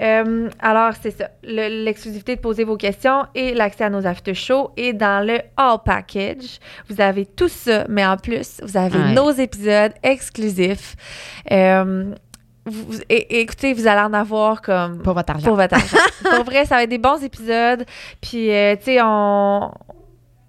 Euh, 0.00 0.48
alors, 0.60 0.92
c'est 1.00 1.10
ça. 1.16 1.28
Le- 1.42 1.84
L'exclusivité 1.84 2.36
de 2.36 2.40
poser 2.40 2.64
vos 2.64 2.76
questions 2.76 3.26
et 3.34 3.54
l'accès 3.54 3.84
à 3.84 3.90
nos 3.90 4.06
after 4.06 4.34
shows. 4.34 4.70
Et 4.76 4.92
dans 4.92 5.24
le 5.26 5.38
All 5.56 5.78
Package, 5.84 6.58
vous 6.88 7.00
avez 7.00 7.26
tout 7.26 7.48
ça, 7.48 7.84
mais 7.88 8.04
en 8.04 8.16
plus, 8.16 8.60
vous 8.62 8.76
avez 8.76 8.98
Ouais. 8.98 9.12
nos 9.12 9.30
épisodes 9.30 9.92
exclusifs. 10.02 10.96
Euh, 11.50 12.12
vous- 12.64 13.00
et 13.08 13.40
écoutez, 13.40 13.72
vous 13.74 13.86
allez 13.86 14.00
en 14.02 14.12
avoir 14.12 14.62
comme 14.62 14.98
Pour 15.02 15.14
votre 15.14 15.32
argent. 15.32 15.46
pour 15.48 15.56
votre 15.56 15.74
argent. 15.74 15.96
pour 16.36 16.44
vrai, 16.44 16.64
ça 16.64 16.76
va 16.76 16.84
être 16.84 16.90
des 16.90 16.98
bons 16.98 17.22
épisodes. 17.22 17.84
Puis, 18.20 18.50
euh, 18.52 18.76
tu 18.76 18.84
sais, 18.84 18.98
on, 19.02 19.72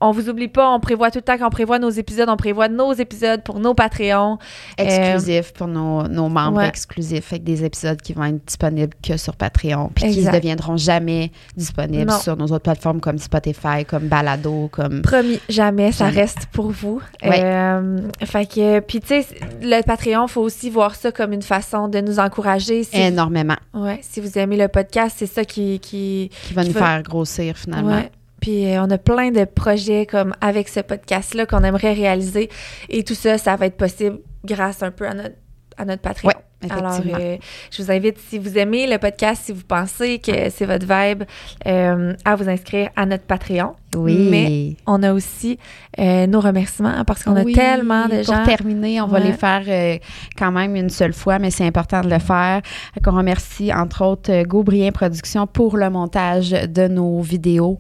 on 0.08 0.12
vous 0.12 0.30
oublie 0.30 0.48
pas, 0.48 0.70
on 0.70 0.80
prévoit 0.80 1.12
tout 1.12 1.20
le 1.20 1.24
temps 1.24 1.38
qu'on 1.38 1.50
prévoit 1.50 1.80
nos 1.80 1.90
épisodes, 1.90 2.28
on 2.30 2.38
prévoit 2.38 2.68
nos 2.68 2.94
épisodes 2.94 3.42
pour 3.44 3.60
nos 3.60 3.74
Patreons. 3.74 4.38
exclusif 4.78 5.54
pour 5.54 5.68
nos, 5.68 6.08
nos 6.08 6.30
membres 6.30 6.58
ouais. 6.58 6.68
exclusifs, 6.68 7.32
avec 7.32 7.44
des 7.44 7.64
épisodes 7.64 8.02
qui 8.02 8.14
vont 8.14 8.26
être 8.26 8.46
disponibles 8.46 8.94
que 9.02 9.18
sur 9.18 9.36
Patreon, 9.36 9.92
puis 9.96 10.12
qui 10.12 10.22
ne 10.24 10.32
deviendront 10.32 10.78
jamais 10.78 11.32
disponibles 11.56 12.12
Non. 12.12 12.20
sur 12.20 12.36
nos 12.38 12.46
autres 12.46 12.60
plateformes 12.64 13.00
comme 13.00 13.18
Spotify, 13.18 13.86
comme 13.88 14.08
Balado, 14.08 14.70
comme... 14.72 15.02
Promis, 15.02 15.40
jamais, 15.50 15.92
ça 15.92 16.06
Jamais. 16.10 16.22
reste 16.22 16.48
pour 16.52 16.72
vous. 16.72 17.02
Ouais. 17.24 17.42
Euh, 17.44 18.02
fait 18.24 18.46
que, 18.46 18.80
puis 18.82 19.00
tu 19.00 19.08
sais, 19.08 19.26
le 19.62 19.82
Patreon, 19.84 20.28
faut 20.28 20.42
aussi 20.42 20.70
voir 20.70 20.96
ça 20.96 21.12
comme 21.12 21.34
une 21.34 21.42
façon 21.42 21.88
de 21.88 22.00
nous 22.02 22.20
encourager. 22.20 22.84
Si, 22.84 22.98
énormément, 23.00 23.56
ouais, 23.74 24.00
si 24.02 24.20
vous 24.20 24.38
aimez 24.38 24.58
le 24.58 24.68
podcast, 24.68 25.16
c'est 25.20 25.28
ça 25.28 25.46
qui, 25.46 25.80
qui, 25.80 26.30
qui 26.48 26.54
va 26.54 26.64
Qui 26.64 26.70
nous 26.70 26.74
va- 26.74 26.80
faire 26.88 27.04
grossir 27.04 27.56
finalement. 27.58 27.96
ouais. 27.96 28.12
Puis 28.44 28.66
euh, 28.70 28.84
on 28.84 28.90
a 28.92 28.98
plein 28.98 29.32
de 29.32 29.46
projets 29.46 30.06
comme 30.06 30.34
avec 30.42 30.68
ce 30.68 30.82
podcast-là 30.82 31.46
qu'on 31.46 31.64
aimerait 31.64 31.94
réaliser. 31.94 32.50
Et 32.90 33.06
tout 33.06 33.16
ça, 33.16 33.38
ça 33.38 33.56
va 33.56 33.68
être 33.68 33.78
possible 33.78 34.20
grâce 34.44 34.84
un 34.84 34.92
peu 34.92 35.08
à 35.08 35.14
notre, 35.14 35.36
à 35.78 35.86
notre 35.86 36.02
Patreon. 36.02 36.28
Ouais. 36.28 36.36
Alors, 36.70 37.02
euh, 37.20 37.38
je 37.72 37.84
vous 37.84 37.92
invite, 37.92 38.18
si 38.20 38.40
vous 38.40 38.58
aimez 38.58 38.88
le 38.88 38.98
podcast, 38.98 39.44
si 39.46 39.52
vous 39.52 39.64
pensez 39.68 40.20
que 40.20 40.50
c'est 40.50 40.66
votre 40.66 40.86
vibe, 40.88 41.24
euh, 41.68 42.14
à 42.24 42.36
vous 42.38 42.48
inscrire 42.48 42.90
à 42.96 43.06
notre 43.06 43.26
Patreon. 43.26 43.74
oui. 43.98 44.30
mais 44.32 44.76
On 44.88 45.04
a 45.04 45.12
aussi 45.12 45.60
euh, 46.00 46.26
nos 46.26 46.40
remerciements 46.40 47.04
parce 47.06 47.24
qu'on 47.24 47.36
Oui, 47.44 47.52
a 47.52 47.56
tellement 47.56 48.06
de 48.08 48.24
Pour 48.24 48.34
gens. 48.36 48.46
terminer, 48.46 49.02
on 49.02 49.08
va 49.08 49.20
les 49.20 49.34
faire 49.34 50.00
quand 50.38 50.52
même 50.54 50.78
une 50.78 50.90
seule 50.90 51.12
fois, 51.12 51.38
mais 51.38 51.52
c'est 51.52 51.66
important 51.66 52.00
de 52.00 52.10
le 52.10 52.20
faire. 52.20 52.62
Qu'on 53.04 53.18
remercie 53.18 53.74
entre 53.74 54.06
autres 54.06 54.44
Gaubrien 54.44 54.92
Productions 54.94 55.48
pour 55.48 55.76
le 55.76 55.90
montage 55.90 56.52
de 56.52 56.88
nos 56.88 57.20
vidéos. 57.20 57.78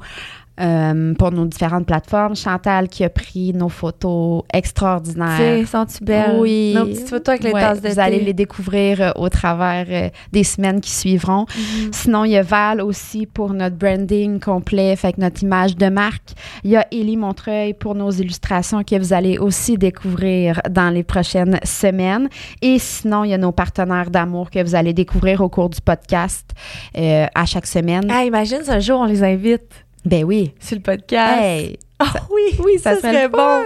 Euh, 0.59 1.15
pour 1.15 1.31
nos 1.31 1.45
différentes 1.45 1.87
plateformes. 1.87 2.35
Chantal 2.35 2.87
qui 2.87 3.03
a 3.03 3.09
pris 3.09 3.53
nos 3.53 3.69
photos 3.69 4.43
extraordinaires. 4.53 5.67
sont-tu 5.67 6.03
belles? 6.03 6.37
Oui. 6.39 6.73
Nos 6.75 6.85
petites 6.85 7.09
photos 7.09 7.29
avec 7.29 7.43
les 7.43 7.51
Ouais, 7.53 7.61
tasses 7.61 7.81
de 7.81 7.89
Vous 7.89 7.99
allez 7.99 8.19
les 8.19 8.33
découvrir 8.33 9.01
euh, 9.01 9.11
au 9.15 9.29
travers 9.29 9.85
euh, 9.89 10.09
des 10.31 10.43
semaines 10.43 10.79
qui 10.79 10.91
suivront. 10.91 11.47
Mhm. 11.55 11.89
Sinon, 11.91 12.25
il 12.25 12.31
y 12.31 12.37
a 12.37 12.43
Val 12.43 12.81
aussi 12.81 13.25
pour 13.25 13.51
notre 13.53 13.75
branding 13.75 14.39
complet, 14.39 14.95
fait 14.95 15.13
que 15.13 15.21
notre 15.21 15.41
image 15.41 15.75
de 15.75 15.89
marque. 15.89 16.33
Il 16.63 16.69
y 16.69 16.75
a 16.75 16.85
Élie 16.91 17.17
Montreuil 17.17 17.73
pour 17.73 17.95
nos 17.95 18.11
illustrations 18.11 18.83
que 18.83 18.97
vous 18.99 19.13
allez 19.13 19.39
aussi 19.39 19.77
découvrir 19.77 20.61
dans 20.69 20.91
les 20.91 21.03
prochaines 21.03 21.59
semaines. 21.63 22.29
Et 22.61 22.77
sinon, 22.77 23.23
il 23.23 23.31
y 23.31 23.33
a 23.33 23.39
nos 23.39 23.51
partenaires 23.51 24.11
d'amour 24.11 24.51
que 24.51 24.61
vous 24.63 24.75
allez 24.75 24.93
découvrir 24.93 25.41
au 25.41 25.49
cours 25.49 25.69
du 25.69 25.81
podcast 25.81 26.51
à 26.95 27.45
chaque 27.45 27.65
semaine. 27.65 28.05
Ah, 28.11 28.23
imagine, 28.23 28.59
un 28.67 28.79
jour, 28.79 28.99
on 28.99 29.05
les 29.05 29.23
invite 29.23 29.82
Ben 30.05 30.23
oui. 30.23 30.53
sur 30.59 30.75
le 30.77 30.81
podcast. 30.81 31.41
Hey. 31.41 31.77
Ah 32.15 32.19
oui, 32.31 32.59
oui, 32.63 32.73
ça 32.81 32.95
ça, 32.95 33.01
serait 33.01 33.29
bon. 33.29 33.63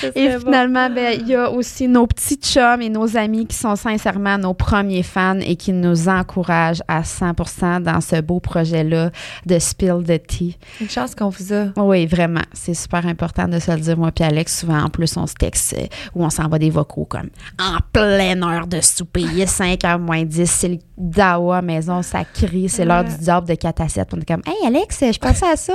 Ça 0.00 0.08
Et 0.14 0.28
bon. 0.28 0.40
finalement, 0.40 0.88
ben, 0.90 1.18
il 1.20 1.28
y 1.28 1.34
a 1.34 1.50
aussi 1.50 1.88
nos 1.88 2.06
petits 2.06 2.36
chums 2.36 2.80
et 2.82 2.88
nos 2.88 3.16
amis 3.16 3.46
qui 3.46 3.56
sont 3.56 3.74
sincèrement 3.76 4.38
nos 4.38 4.54
premiers 4.54 5.02
fans 5.02 5.38
et 5.40 5.56
qui 5.56 5.72
nous 5.72 6.08
encouragent 6.08 6.82
à 6.88 7.02
100% 7.02 7.82
dans 7.82 8.00
ce 8.00 8.20
beau 8.20 8.40
projet-là 8.40 9.10
de 9.46 9.58
Spill 9.58 10.04
the 10.06 10.24
Tea. 10.26 10.56
Une 10.80 10.88
chance 10.90 11.14
qu'on 11.14 11.28
vous 11.30 11.52
a. 11.52 11.66
Oui, 11.76 12.06
vraiment. 12.06 12.42
C'est 12.52 12.74
super 12.74 13.06
important 13.06 13.48
de 13.48 13.58
se 13.58 13.70
le 13.70 13.80
dire, 13.80 13.96
moi 13.96 14.12
puis 14.12 14.24
Alex. 14.24 14.60
Souvent, 14.60 14.82
en 14.84 14.88
plus, 14.88 15.16
on 15.16 15.26
se 15.26 15.34
texte 15.34 15.74
euh, 15.78 15.86
ou 16.14 16.24
on 16.24 16.30
s'envoie 16.30 16.58
des 16.58 16.70
vocaux 16.70 17.04
comme 17.06 17.30
en 17.58 17.78
pleine 17.92 18.42
heure 18.44 18.66
de 18.66 18.80
souper. 18.80 19.22
Il 19.22 19.40
est 19.40 19.46
5 19.46 19.80
h 19.80 19.98
moins 19.98 20.24
10. 20.24 20.50
C'est 20.50 20.68
le 20.68 20.78
dawa 20.98 21.62
maison, 21.62 22.02
ça 22.02 22.24
crie. 22.24 22.68
C'est 22.68 22.84
l'heure 22.84 23.00
Ouais. 23.04 23.08
du 23.08 23.16
diable 23.18 23.48
de 23.48 23.54
4 23.54 23.80
à 23.80 23.88
7. 23.88 24.08
On 24.14 24.20
est 24.20 24.24
comme, 24.28 24.42
hey 24.46 24.66
Alex, 24.66 24.98
je 25.00 25.18
pensais 25.18 25.46
à 25.48 25.56
ça. 25.56 25.74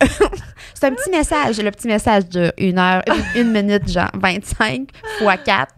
c'est 0.74 0.86
un 0.86 0.90
petit 0.92 1.10
message. 1.10 1.55
Le 1.62 1.70
petit 1.70 1.88
message 1.88 2.28
dure 2.28 2.52
une 2.58 2.78
heure, 2.78 3.02
une, 3.34 3.52
minute, 3.52 3.88
genre 3.88 4.10
25 4.14 4.88
fois 5.18 5.36
4. 5.36 5.72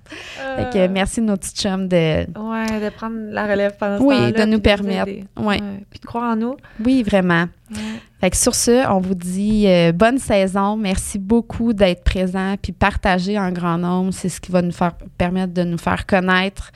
Fait 0.57 0.73
que 0.73 0.89
merci 0.89 1.21
nos 1.21 1.37
petits 1.37 1.55
chums 1.55 1.89
de. 1.89 2.27
Ouais, 2.39 2.81
de 2.81 2.89
prendre 2.91 3.17
la 3.31 3.47
relève 3.47 3.77
pendant 3.79 3.99
ce 3.99 4.03
Oui, 4.03 4.17
temps-là, 4.17 4.33
de 4.33 4.45
nous 4.51 4.61
permettre. 4.61 5.11
Ouais. 5.37 5.61
Puis 5.91 6.01
de 6.01 6.07
croire 6.07 6.33
en 6.33 6.37
nous. 6.37 6.57
Oui, 6.85 7.03
vraiment. 7.03 7.47
Ouais. 7.71 7.79
Fait 8.21 8.31
que 8.31 8.37
sur 8.37 8.55
ce, 8.55 8.89
on 8.91 8.99
vous 8.99 9.15
dit 9.15 9.67
euh, 9.69 9.93
bonne 9.93 10.19
saison. 10.19 10.77
Merci 10.77 11.19
beaucoup 11.19 11.73
d'être 11.73 12.03
présent 12.03 12.57
puis 12.61 12.73
partager 12.73 13.39
en 13.39 13.53
grand 13.53 13.79
nombre. 13.79 14.13
C'est 14.13 14.29
ce 14.29 14.41
qui 14.41 14.51
va 14.51 14.63
nous 14.63 14.73
faire 14.73 14.95
permettre 15.17 15.53
de 15.55 15.63
nous 15.63 15.79
faire 15.79 16.05
connaître. 16.07 16.73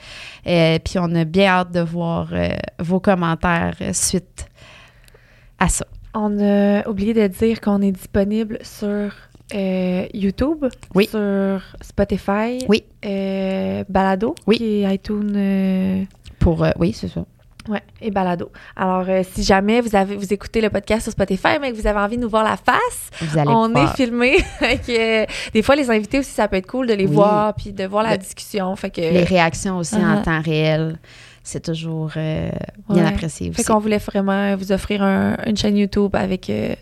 Euh, 0.47 0.79
puis 0.79 0.99
on 0.99 1.13
a 1.15 1.25
bien 1.25 1.47
hâte 1.47 1.71
de 1.71 1.81
voir 1.81 2.29
euh, 2.31 2.49
vos 2.79 2.99
commentaires 2.99 3.75
euh, 3.81 3.91
suite 3.93 4.47
à 5.59 5.67
ça. 5.67 5.85
On 6.13 6.39
a 6.39 6.87
oublié 6.87 7.13
de 7.13 7.27
dire 7.27 7.59
qu'on 7.61 7.81
est 7.81 7.91
disponible 7.91 8.59
sur 8.61 9.11
euh, 9.55 10.05
YouTube, 10.13 10.65
Oui. 10.93 11.07
sur 11.07 11.61
Spotify, 11.81 12.65
Oui. 12.69 12.83
euh, 13.05 13.83
Balado, 13.89 14.35
Oui. 14.47 14.57
qui 14.57 14.83
est 14.83 14.95
iTunes, 14.95 15.33
euh, 15.35 16.03
Pour 16.39 16.65
oui, 16.79 16.93
c'est 16.93 17.07
ça. 17.07 17.25
ouais, 17.69 17.81
et 18.01 18.11
Balado. 18.11 18.51
Alors, 18.75 19.05
euh, 19.09 19.21
si 19.33 19.43
jamais 19.43 19.81
vous 19.81 19.95
avez 19.95 20.15
vous 20.15 20.31
écoutez 20.33 20.61
le 20.61 20.69
podcast 20.69 21.03
sur 21.03 21.11
Spotify, 21.11 21.57
mais 21.59 21.71
que 21.71 21.77
vous 21.77 21.87
avez 21.87 21.99
envie 21.99 22.17
de 22.17 22.21
nous 22.21 22.29
voir 22.29 22.43
la 22.43 22.57
face, 22.57 23.09
Vous 23.21 23.37
allez 23.37 23.49
on 23.49 23.73
est 23.75 23.87
filmé. 23.95 24.37
Que, 24.87 25.25
des 25.51 25.61
fois, 25.61 25.75
les 25.75 25.89
invités 25.89 26.19
aussi, 26.19 26.31
ça 26.31 26.47
peut 26.47 26.57
être 26.57 26.67
cool 26.67 26.87
de 26.87 26.93
les 26.93 27.05
Oui. 27.07 27.13
voir 27.15 27.53
puis 27.55 27.73
de 27.73 27.85
voir 27.85 28.03
la 28.03 28.11
Le- 28.11 28.17
discussion. 28.19 28.75
Fait 28.75 28.89
que, 28.91 29.01
les 29.01 29.23
réactions 29.23 29.77
aussi 29.77 29.95
en 29.95 30.17
Uh-huh. 30.17 30.23
temps 30.23 30.41
réel. 30.41 30.99
C'est 31.43 31.63
toujours 31.63 32.11
euh, 32.17 32.49
bien 32.89 33.03
Ouais. 33.03 33.09
apprécié 33.09 33.49
aussi. 33.49 33.57
Fait 33.57 33.63
qu'on 33.71 33.79
voulait 33.79 33.97
vraiment 33.97 34.55
vous 34.55 34.71
offrir 34.71 35.03
un- 35.03 35.35
une 35.45 35.57
chaîne 35.57 35.75
YouTube 35.77 36.15
avec, 36.15 36.49
euh, 36.49 36.73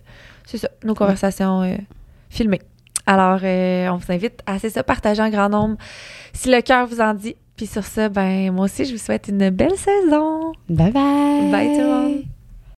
ça, 0.45 0.70
nos 0.84 0.93
conversations 0.93 1.64
euh, 1.64 1.76
filmées. 2.30 2.62
Alors, 3.07 3.39
on 3.43 3.97
vous 3.97 4.12
invite 4.12 4.41
à, 4.45 4.59
c'est 4.59 4.70
ça, 4.70 4.84
partager 4.84 5.22
en 5.22 5.30
grand 5.30 5.49
nombre 5.49 5.78
si 6.34 6.49
le 6.51 6.62
cœur 6.62 6.86
vous 6.88 7.01
en 7.01 7.14
dit. 7.16 7.36
Puis 7.57 7.66
sur 7.66 7.84
ça, 7.84 8.09
ben, 8.09 8.51
moi 8.51 8.66
aussi, 8.66 8.86
je 8.86 8.91
vous 8.93 8.97
souhaite 8.99 9.28
une 9.28 9.49
belle 9.49 9.76
saison. 9.76 10.51
Bye 10.70 10.91
bye. 10.91 11.51
Bye 11.51 11.68
tout 11.76 11.82
le 11.82 11.88
monde. 11.88 12.22